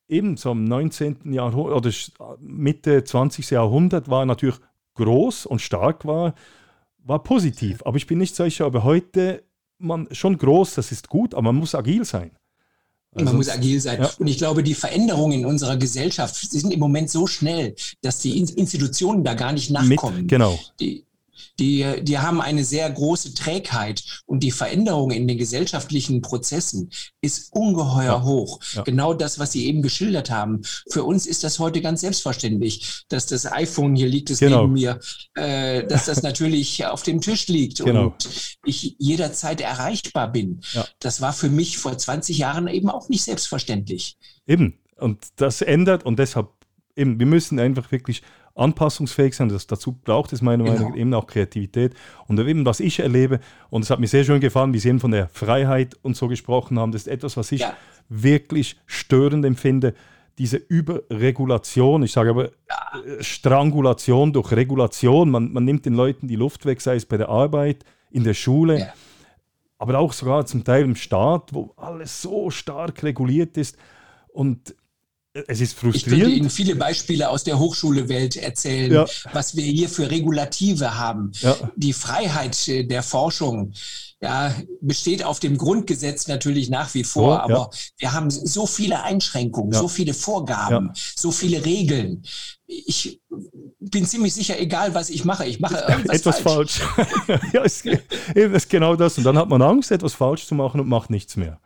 eben 0.07 0.37
so 0.37 0.51
im 0.51 0.63
19. 0.65 1.33
Jahrhundert 1.33 1.75
oder 1.75 2.37
Mitte 2.39 3.03
20. 3.03 3.49
Jahrhundert, 3.51 4.09
war 4.09 4.25
natürlich 4.25 4.57
groß 4.95 5.45
und 5.45 5.59
stark, 5.61 6.05
war, 6.05 6.33
war 6.97 7.23
positiv. 7.23 7.81
Aber 7.85 7.97
ich 7.97 8.07
bin 8.07 8.17
nicht 8.19 8.35
sicher, 8.35 8.65
aber 8.65 8.83
heute, 8.83 9.43
man, 9.77 10.07
schon 10.11 10.37
groß, 10.37 10.75
das 10.75 10.91
ist 10.91 11.09
gut, 11.09 11.33
aber 11.33 11.43
man 11.43 11.55
muss 11.55 11.75
agil 11.75 12.05
sein. 12.05 12.31
Man 13.13 13.25
Also- 13.27 13.37
muss 13.37 13.49
agil 13.49 13.81
sein. 13.81 14.01
Ja. 14.01 14.09
Und 14.17 14.27
ich 14.27 14.37
glaube, 14.37 14.63
die 14.63 14.73
Veränderungen 14.75 15.39
in 15.39 15.45
unserer 15.45 15.75
Gesellschaft 15.75 16.35
sind 16.35 16.71
im 16.73 16.79
Moment 16.79 17.09
so 17.09 17.27
schnell, 17.27 17.75
dass 18.01 18.19
die 18.19 18.37
In- 18.39 18.47
Institutionen 18.47 19.23
da 19.25 19.33
gar 19.33 19.51
nicht 19.51 19.69
nachkommen. 19.71 20.17
Mit, 20.21 20.27
genau. 20.29 20.57
die, 20.79 21.03
die, 21.59 21.85
die 22.03 22.19
haben 22.19 22.41
eine 22.41 22.63
sehr 22.63 22.89
große 22.89 23.33
Trägheit 23.33 24.03
und 24.25 24.41
die 24.43 24.51
Veränderung 24.51 25.11
in 25.11 25.27
den 25.27 25.37
gesellschaftlichen 25.37 26.21
Prozessen 26.21 26.89
ist 27.21 27.51
ungeheuer 27.53 28.05
Ja. 28.05 28.23
hoch. 28.23 28.59
Ja. 28.73 28.81
Genau 28.83 29.13
das, 29.13 29.37
was 29.39 29.51
Sie 29.51 29.65
eben 29.67 29.81
geschildert 29.81 30.29
haben. 30.29 30.61
Für 30.89 31.03
uns 31.03 31.25
ist 31.25 31.43
das 31.43 31.59
heute 31.59 31.81
ganz 31.81 32.01
selbstverständlich, 32.01 33.03
dass 33.09 33.25
das 33.25 33.45
iPhone 33.51 33.95
hier 33.95 34.07
liegt, 34.07 34.29
es 34.29 34.39
Genau. 34.39 34.61
neben 34.61 34.73
mir, 34.73 34.99
äh, 35.35 35.85
dass 35.85 36.05
das 36.05 36.23
natürlich 36.23 36.85
auf 36.85 37.03
dem 37.03 37.21
Tisch 37.21 37.47
liegt 37.47 37.83
Genau. 37.83 38.05
und 38.07 38.29
ich 38.65 38.95
jederzeit 38.99 39.61
erreichbar 39.61 40.31
bin. 40.31 40.61
Ja. 40.73 40.87
Das 40.99 41.21
war 41.21 41.33
für 41.33 41.49
mich 41.49 41.77
vor 41.77 41.97
20 41.97 42.37
Jahren 42.37 42.67
eben 42.67 42.89
auch 42.89 43.09
nicht 43.09 43.23
selbstverständlich. 43.23 44.17
Eben. 44.47 44.77
Und 44.97 45.19
das 45.37 45.61
ändert 45.61 46.05
und 46.05 46.19
deshalb 46.19 46.49
eben, 46.95 47.19
wir 47.19 47.25
müssen 47.25 47.59
einfach 47.59 47.91
wirklich 47.91 48.21
anpassungsfähig 48.55 49.35
sein. 49.35 49.49
Das, 49.49 49.67
dazu 49.67 49.93
braucht 49.93 50.33
es 50.33 50.41
meiner 50.41 50.63
Genau. 50.63 50.75
Meinung 50.75 50.91
nach 50.91 50.97
eben 50.97 51.13
auch 51.13 51.27
Kreativität. 51.27 51.93
Und 52.27 52.39
eben, 52.39 52.65
was 52.65 52.79
ich 52.79 52.99
erlebe, 52.99 53.39
und 53.69 53.83
es 53.83 53.89
hat 53.89 53.99
mir 53.99 54.07
sehr 54.07 54.23
schön 54.23 54.39
gefallen, 54.41 54.73
wie 54.73 54.79
Sie 54.79 54.89
eben 54.89 54.99
von 54.99 55.11
der 55.11 55.29
Freiheit 55.29 55.95
und 56.01 56.15
so 56.15 56.27
gesprochen 56.27 56.79
haben, 56.79 56.91
das 56.91 57.03
ist 57.03 57.07
etwas, 57.07 57.37
was 57.37 57.51
ich 57.51 57.61
Ja. 57.61 57.73
wirklich 58.09 58.77
störend 58.85 59.45
empfinde. 59.45 59.93
Diese 60.37 60.57
Überregulation, 60.57 62.03
ich 62.03 62.11
sage 62.11 62.29
aber 62.31 62.45
äh, 62.45 62.51
Strangulation 63.21 64.33
durch 64.33 64.51
Regulation. 64.51 65.29
Man, 65.29 65.51
man 65.51 65.65
nimmt 65.65 65.85
den 65.85 65.93
Leuten 65.93 66.27
die 66.27 66.35
Luft 66.35 66.65
weg, 66.65 66.81
sei 66.81 66.95
es 66.95 67.05
bei 67.05 67.17
der 67.17 67.29
Arbeit, 67.29 67.83
in 68.11 68.23
der 68.23 68.33
Schule 68.33 68.79
Ja. 68.79 68.93
aber 69.77 69.99
auch 69.99 70.13
sogar 70.13 70.45
zum 70.45 70.63
Teil 70.63 70.83
im 70.83 70.95
Staat, 70.95 71.53
wo 71.53 71.73
alles 71.77 72.21
so 72.21 72.49
stark 72.49 73.03
reguliert 73.03 73.57
ist. 73.57 73.77
Und 74.33 74.75
es 75.33 75.61
ist 75.61 75.73
Ich 75.73 75.79
könnte 75.79 75.99
frustrierend. 75.99 76.33
Ihnen 76.35 76.49
viele 76.49 76.75
Beispiele 76.75 77.29
aus 77.29 77.43
der 77.43 77.57
Hochschulewelt 77.57 78.35
erzählen, 78.35 78.91
Ja. 78.91 79.05
was 79.31 79.55
wir 79.55 79.63
hier 79.63 79.87
für 79.87 80.11
Regulative 80.11 80.97
haben. 80.97 81.31
Ja. 81.39 81.55
Die 81.75 81.93
Freiheit 81.93 82.67
äh, 82.67 82.83
der 82.83 83.01
Forschung 83.01 83.73
ja, 84.21 84.53
besteht 84.81 85.23
auf 85.23 85.39
dem 85.39 85.57
Grundgesetz 85.57 86.27
natürlich 86.27 86.69
nach 86.69 86.93
wie 86.93 87.03
vor, 87.03 87.35
ja. 87.35 87.43
aber 87.43 87.71
wir 87.97 88.13
haben 88.13 88.29
so 88.29 88.67
viele 88.67 89.01
Einschränkungen, 89.03 89.73
so 89.73 89.87
viele 89.87 90.13
Vorgaben, 90.13 90.91
so 91.15 91.31
viele 91.31 91.65
Regeln. 91.65 92.23
Ich 92.67 93.19
bin 93.79 94.05
ziemlich 94.05 94.33
sicher, 94.33 94.59
egal 94.59 94.93
was 94.93 95.09
ich 95.09 95.25
mache, 95.25 95.45
ich 95.45 95.59
mache 95.59 95.75
irgendwas 95.89 96.17
etwas 96.19 96.39
falsch. 96.39 96.73
falsch. 96.79 97.41
ja, 97.53 97.63
es, 97.63 97.83
ist 98.35 98.69
genau 98.69 98.95
das. 98.95 99.17
Und 99.17 99.23
dann 99.23 99.37
hat 99.37 99.49
man 99.49 99.61
Angst, 99.61 99.91
etwas 99.91 100.13
falsch 100.13 100.45
zu 100.45 100.55
machen 100.55 100.79
und 100.79 100.87
macht 100.87 101.09
nichts 101.09 101.35
mehr. 101.35 101.59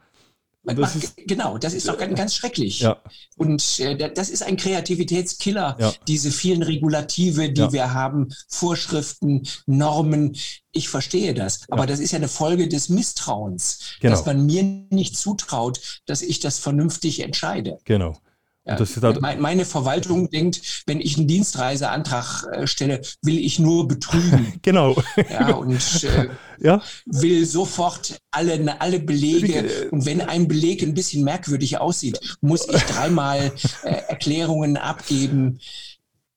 Das 0.65 0.77
macht, 0.77 1.13
genau, 1.27 1.57
das 1.57 1.73
ist 1.73 1.87
doch 1.87 1.97
ganz, 1.97 2.17
ganz 2.17 2.35
schrecklich. 2.35 2.79
Ja, 2.79 3.01
Und 3.37 3.79
äh, 3.79 3.95
da- 3.95 4.07
das 4.09 4.29
ist 4.29 4.43
ein 4.43 4.57
Kreativitätskiller, 4.57 5.77
Ja. 5.79 5.93
diese 6.07 6.31
vielen 6.31 6.63
Regulative, 6.63 7.51
die 7.51 7.61
Ja. 7.61 7.71
wir 7.71 7.93
haben, 7.93 8.29
Vorschriften, 8.49 9.47
Normen. 9.67 10.35
Ich 10.71 10.89
verstehe 10.89 11.33
das. 11.33 11.61
Aber 11.69 11.85
das 11.85 11.99
ist 11.99 12.11
ja 12.11 12.17
eine 12.17 12.27
Folge 12.27 12.67
des 12.67 12.89
Misstrauens, 12.89 13.79
Genau. 14.01 14.11
dass 14.15 14.25
man 14.25 14.45
mir 14.45 14.63
nicht 14.89 15.15
zutraut, 15.17 16.01
dass 16.05 16.21
ich 16.21 16.39
das 16.39 16.59
vernünftig 16.59 17.21
entscheide. 17.21 17.77
genau. 17.85 18.17
Ja. 18.65 18.75
halt- 19.03 19.21
Me- 19.21 19.37
Meine 19.41 19.65
Verwaltung 19.65 20.29
denkt, 20.29 20.83
wenn 20.87 20.99
ich 20.99 21.17
einen 21.17 21.27
Dienstreiseantrag 21.27 22.45
äh, 22.51 22.67
stelle, 22.67 23.01
will 23.21 23.37
ich 23.37 23.59
nur 23.59 23.87
betrügen. 23.87 24.53
Genau. 24.61 24.95
ja, 25.29 25.53
und 25.53 26.03
äh, 26.03 26.27
ja, 26.59 26.81
will 27.05 27.45
sofort 27.45 28.17
alle, 28.31 28.81
alle 28.81 28.99
Belege. 28.99 29.87
Und 29.91 30.05
wenn 30.05 30.21
ein 30.21 30.47
Beleg 30.47 30.81
ein 30.81 30.93
bisschen 30.95 31.23
merkwürdig 31.23 31.77
aussieht, 31.77 32.19
muss 32.41 32.67
ich 32.67 32.81
dreimal 32.83 33.51
äh, 33.83 33.89
Erklärungen 34.07 34.77
abgeben. 34.77 35.59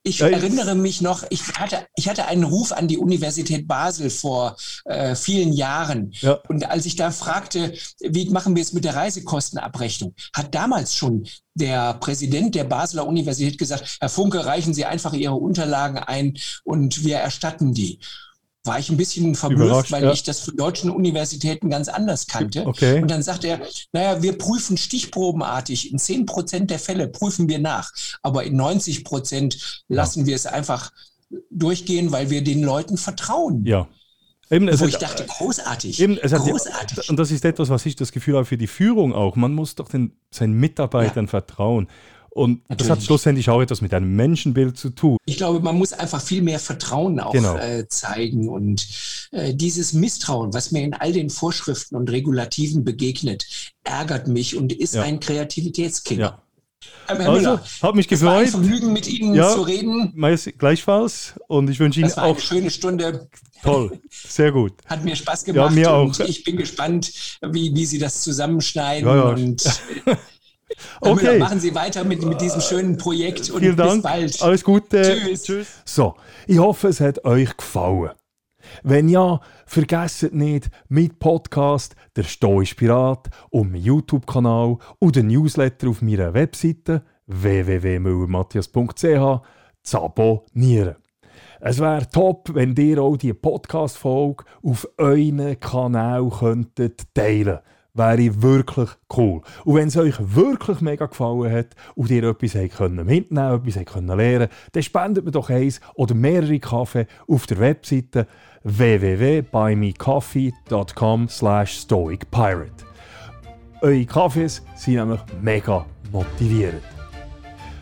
Ich 0.08 0.18
Ja, 0.20 0.28
erinnere 0.28 0.74
mich 0.74 1.00
noch, 1.00 1.24
ich 1.28 1.42
hatte, 1.54 1.86
ich 1.94 2.08
hatte 2.08 2.26
einen 2.26 2.44
Ruf 2.44 2.72
an 2.72 2.88
die 2.88 2.98
Universität 2.98 3.68
Basel 3.68 4.10
vor 4.10 4.56
äh, 4.86 5.14
vielen 5.14 5.52
Jahren. 5.52 6.12
Ja. 6.20 6.38
Und 6.48 6.68
als 6.68 6.86
ich 6.86 6.96
da 6.96 7.10
fragte, 7.10 7.74
wie 8.00 8.28
machen 8.30 8.56
wir 8.56 8.62
es 8.62 8.72
mit 8.72 8.84
der 8.84 8.96
Reisekostenabrechnung, 8.96 10.14
hat 10.34 10.54
damals 10.54 10.94
schon 10.94 11.26
der 11.54 11.94
Präsident 11.94 12.54
der 12.54 12.64
Basler 12.64 13.06
Universität 13.06 13.58
gesagt, 13.58 13.98
Herr 14.00 14.08
Funke, 14.08 14.46
reichen 14.46 14.74
Sie 14.74 14.84
einfach 14.84 15.12
Ihre 15.12 15.34
Unterlagen 15.34 15.98
ein 15.98 16.38
und 16.64 17.04
wir 17.04 17.18
erstatten 17.18 17.74
die. 17.74 17.98
War 18.68 18.78
ich 18.78 18.90
ein 18.90 18.96
bisschen 18.96 19.34
verblüfft, 19.34 19.90
weil 19.90 20.04
ja. 20.04 20.12
ich 20.12 20.22
das 20.22 20.40
von 20.40 20.56
deutschen 20.56 20.90
Universitäten 20.90 21.70
ganz 21.70 21.88
anders 21.88 22.26
kannte. 22.26 22.66
Okay. 22.66 23.02
Und 23.02 23.10
dann 23.10 23.22
sagt 23.22 23.44
er, 23.44 23.60
naja, 23.92 24.22
wir 24.22 24.38
prüfen 24.38 24.76
stichprobenartig. 24.76 25.92
In 25.92 25.98
10 25.98 26.26
Prozent 26.26 26.70
der 26.70 26.78
Fälle 26.78 27.08
prüfen 27.08 27.48
wir 27.48 27.58
nach. 27.58 27.92
Aber 28.22 28.44
in 28.44 28.56
90 28.56 29.04
Prozent 29.04 29.82
lassen 29.88 30.26
wir 30.26 30.36
es 30.36 30.46
einfach 30.46 30.92
durchgehen, 31.50 32.12
weil 32.12 32.30
wir 32.30 32.42
den 32.44 32.62
Leuten 32.62 32.96
vertrauen. 32.96 33.64
ja. 33.64 33.88
Eben, 34.50 34.66
Wo 34.66 34.72
hat- 34.72 34.88
ich 34.88 34.96
dachte, 34.96 35.26
großartig. 35.26 36.00
Eben, 36.00 36.16
es 36.16 36.32
hat 36.32 36.40
großartig. 36.40 37.10
und 37.10 37.18
das 37.18 37.30
ist 37.30 37.44
etwas, 37.44 37.68
was 37.68 37.84
ich 37.84 37.96
das 37.96 38.12
Gefühl 38.12 38.36
habe 38.36 38.46
für 38.46 38.56
die 38.56 38.66
Führung 38.66 39.12
auch. 39.12 39.36
Man 39.36 39.52
muss 39.52 39.74
doch 39.74 39.88
den, 39.88 40.12
seinen 40.30 40.54
Mitarbeitern 40.54 41.28
vertrauen. 41.28 41.88
Und 42.38 42.62
das 42.68 42.78
hat 42.78 42.88
Natürlich. 42.88 43.04
schlussendlich 43.06 43.50
auch 43.50 43.60
etwas 43.60 43.80
mit 43.80 43.92
einem 43.92 44.14
Menschenbild 44.14 44.78
zu 44.78 44.90
tun. 44.90 45.16
Ich 45.26 45.36
glaube, 45.36 45.60
man 45.60 45.76
muss 45.76 45.92
einfach 45.92 46.22
viel 46.22 46.40
mehr 46.42 46.58
Vertrauen 46.60 47.18
auch 47.20 47.32
Genau. 47.32 47.56
äh, 47.56 47.86
zeigen. 47.88 48.48
Und 48.48 48.86
äh, 49.32 49.54
dieses 49.54 49.92
Misstrauen, 49.92 50.54
was 50.54 50.70
mir 50.70 50.82
in 50.84 50.94
all 50.94 51.12
den 51.12 51.30
Vorschriften 51.30 51.96
und 51.96 52.10
Regulativen 52.10 52.84
begegnet, 52.84 53.46
ärgert 53.84 54.28
mich 54.28 54.56
und 54.56 54.72
ist 54.72 54.94
Ja. 54.94 55.02
ein 55.02 55.18
Kreativitätskiller. 55.20 56.20
Ja. 56.20 56.42
Herr 57.06 57.18
Also, 57.18 57.32
Müller, 57.32 57.64
hat 57.82 57.94
mich 57.96 58.10
es 58.12 58.22
war 58.22 58.36
ein 58.38 58.44
gefreut. 58.44 58.62
Vergnügen, 58.64 58.92
mit 58.92 59.08
Ihnen 59.08 59.34
Ja. 59.34 59.52
zu 59.52 59.62
reden. 59.62 60.14
Gleichfalls. 60.58 61.34
Und 61.48 61.68
ich 61.70 61.80
wünsche 61.80 61.98
Ihnen 62.00 62.12
auch 62.12 62.22
eine 62.22 62.40
schöne 62.40 62.70
Stunde. 62.70 63.28
toll. 63.64 63.98
Sehr 64.10 64.52
gut. 64.52 64.74
Hat 64.86 65.04
mir 65.04 65.16
Spaß 65.16 65.44
gemacht. 65.44 65.74
mir 65.74 65.90
Und 65.92 66.20
auch. 66.20 66.26
ich 66.28 66.44
bin 66.44 66.56
gespannt, 66.56 67.12
wie, 67.42 67.74
wie 67.74 67.84
Sie 67.84 67.98
das 67.98 68.22
zusammenschneiden. 68.22 69.08
Ja, 69.08 69.16
ja. 69.16 69.22
Und 69.30 69.62
Okay. 71.00 71.14
Müller, 71.14 71.38
machen 71.38 71.60
Sie 71.60 71.74
weiter 71.74 72.04
mit, 72.04 72.24
mit 72.24 72.40
diesem 72.40 72.60
schönen 72.60 72.96
Projekt 72.96 73.50
und 73.50 73.60
Vielen 73.60 73.76
bis 73.76 73.86
Dank. 73.86 74.02
bald. 74.02 74.42
Alles 74.42 74.64
Gute. 74.64 75.18
Tschüss. 75.34 75.68
So, 75.84 76.14
ich 76.46 76.58
hoffe, 76.58 76.88
es 76.88 77.00
hat 77.00 77.24
euch 77.24 77.56
gefallen. 77.56 78.10
Wenn 78.82 79.08
ja, 79.08 79.40
vergesst 79.66 80.32
nicht, 80.32 80.68
mit 80.88 81.18
Podcast, 81.18 81.96
der 82.16 82.24
Stoisch 82.24 82.74
Pirat 82.74 83.28
und 83.50 83.72
meinem 83.72 83.82
YouTube-Kanal 83.82 84.76
und 84.98 85.16
den 85.16 85.28
Newsletter 85.28 85.88
auf 85.88 86.02
meiner 86.02 86.34
Webseite 86.34 87.02
www.müllermatthias.ch 87.26 89.42
zu 89.82 89.98
abonnieren. 89.98 90.96
Es 91.60 91.80
wäre 91.80 92.08
top, 92.08 92.54
wenn 92.54 92.76
ihr 92.76 93.02
auch 93.02 93.16
die 93.16 93.32
Podcast-Folge 93.32 94.44
auf 94.62 94.88
euren 94.96 95.58
Kanal 95.58 96.30
könntet 96.30 97.02
teilen 97.14 97.58
wäre 97.98 98.42
wirklich 98.42 98.88
cool. 99.16 99.40
Und 99.64 99.74
wenn 99.74 99.88
es 99.88 99.96
euch 99.96 100.14
wirklich 100.18 100.80
mega 100.80 101.06
gefallen 101.06 101.50
hat 101.52 101.74
und 101.94 102.10
ihr 102.10 102.24
etwas 102.24 102.54
mitnehmen 102.54 102.70
können 102.70 103.08
etwas 103.08 103.84
können 103.84 104.16
lernen 104.16 104.48
dann 104.72 104.82
spendet 104.82 105.24
mir 105.24 105.32
doch 105.32 105.50
eins 105.50 105.80
oder 105.94 106.14
mehrere 106.14 106.58
Kaffee 106.58 107.06
auf 107.26 107.46
der 107.46 107.58
Webseite 107.58 108.26
www.buymecoffee.com 108.64 111.28
slash 111.28 111.72
stoicpirate. 111.72 112.86
Eure 113.82 114.06
Kaffees 114.06 114.64
sind 114.74 114.94
nämlich 114.94 115.20
mega 115.40 115.86
motivierend. 116.10 116.82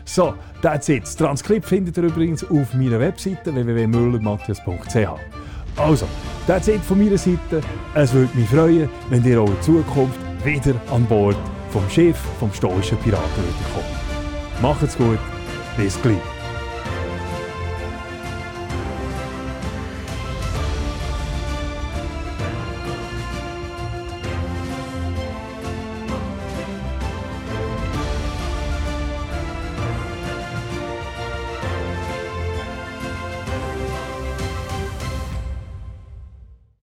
So, 0.05 0.35
that's 0.61 0.89
it. 0.89 1.03
Das 1.03 1.15
Transkript 1.15 1.65
findet 1.65 1.97
ihr 1.97 2.03
übrigens 2.03 2.43
auf 2.43 2.73
meiner 2.73 2.99
Webseite 2.99 3.53
www.müllermatthias.ch. 3.53 5.46
Also, 5.77 6.07
that's 6.47 6.67
it 6.67 6.81
von 6.81 6.97
meiner 6.97 7.17
Seite. 7.17 7.61
Es 7.93 8.13
würde 8.13 8.35
mich 8.35 8.49
freuen, 8.49 8.89
wenn 9.09 9.23
ihr 9.23 9.41
auch 9.41 9.47
in 9.47 9.61
Zukunft 9.61 10.19
wieder 10.43 10.75
an 10.91 11.05
Bord 11.05 11.37
vom 11.71 11.87
Schiff 11.89 12.17
vom 12.39 12.51
stoischen 12.53 12.97
Piraten 12.97 13.43
kommt. 13.73 14.61
Macht's 14.61 14.97
gut, 14.97 15.19
bis 15.77 16.01
gleich. 16.01 16.36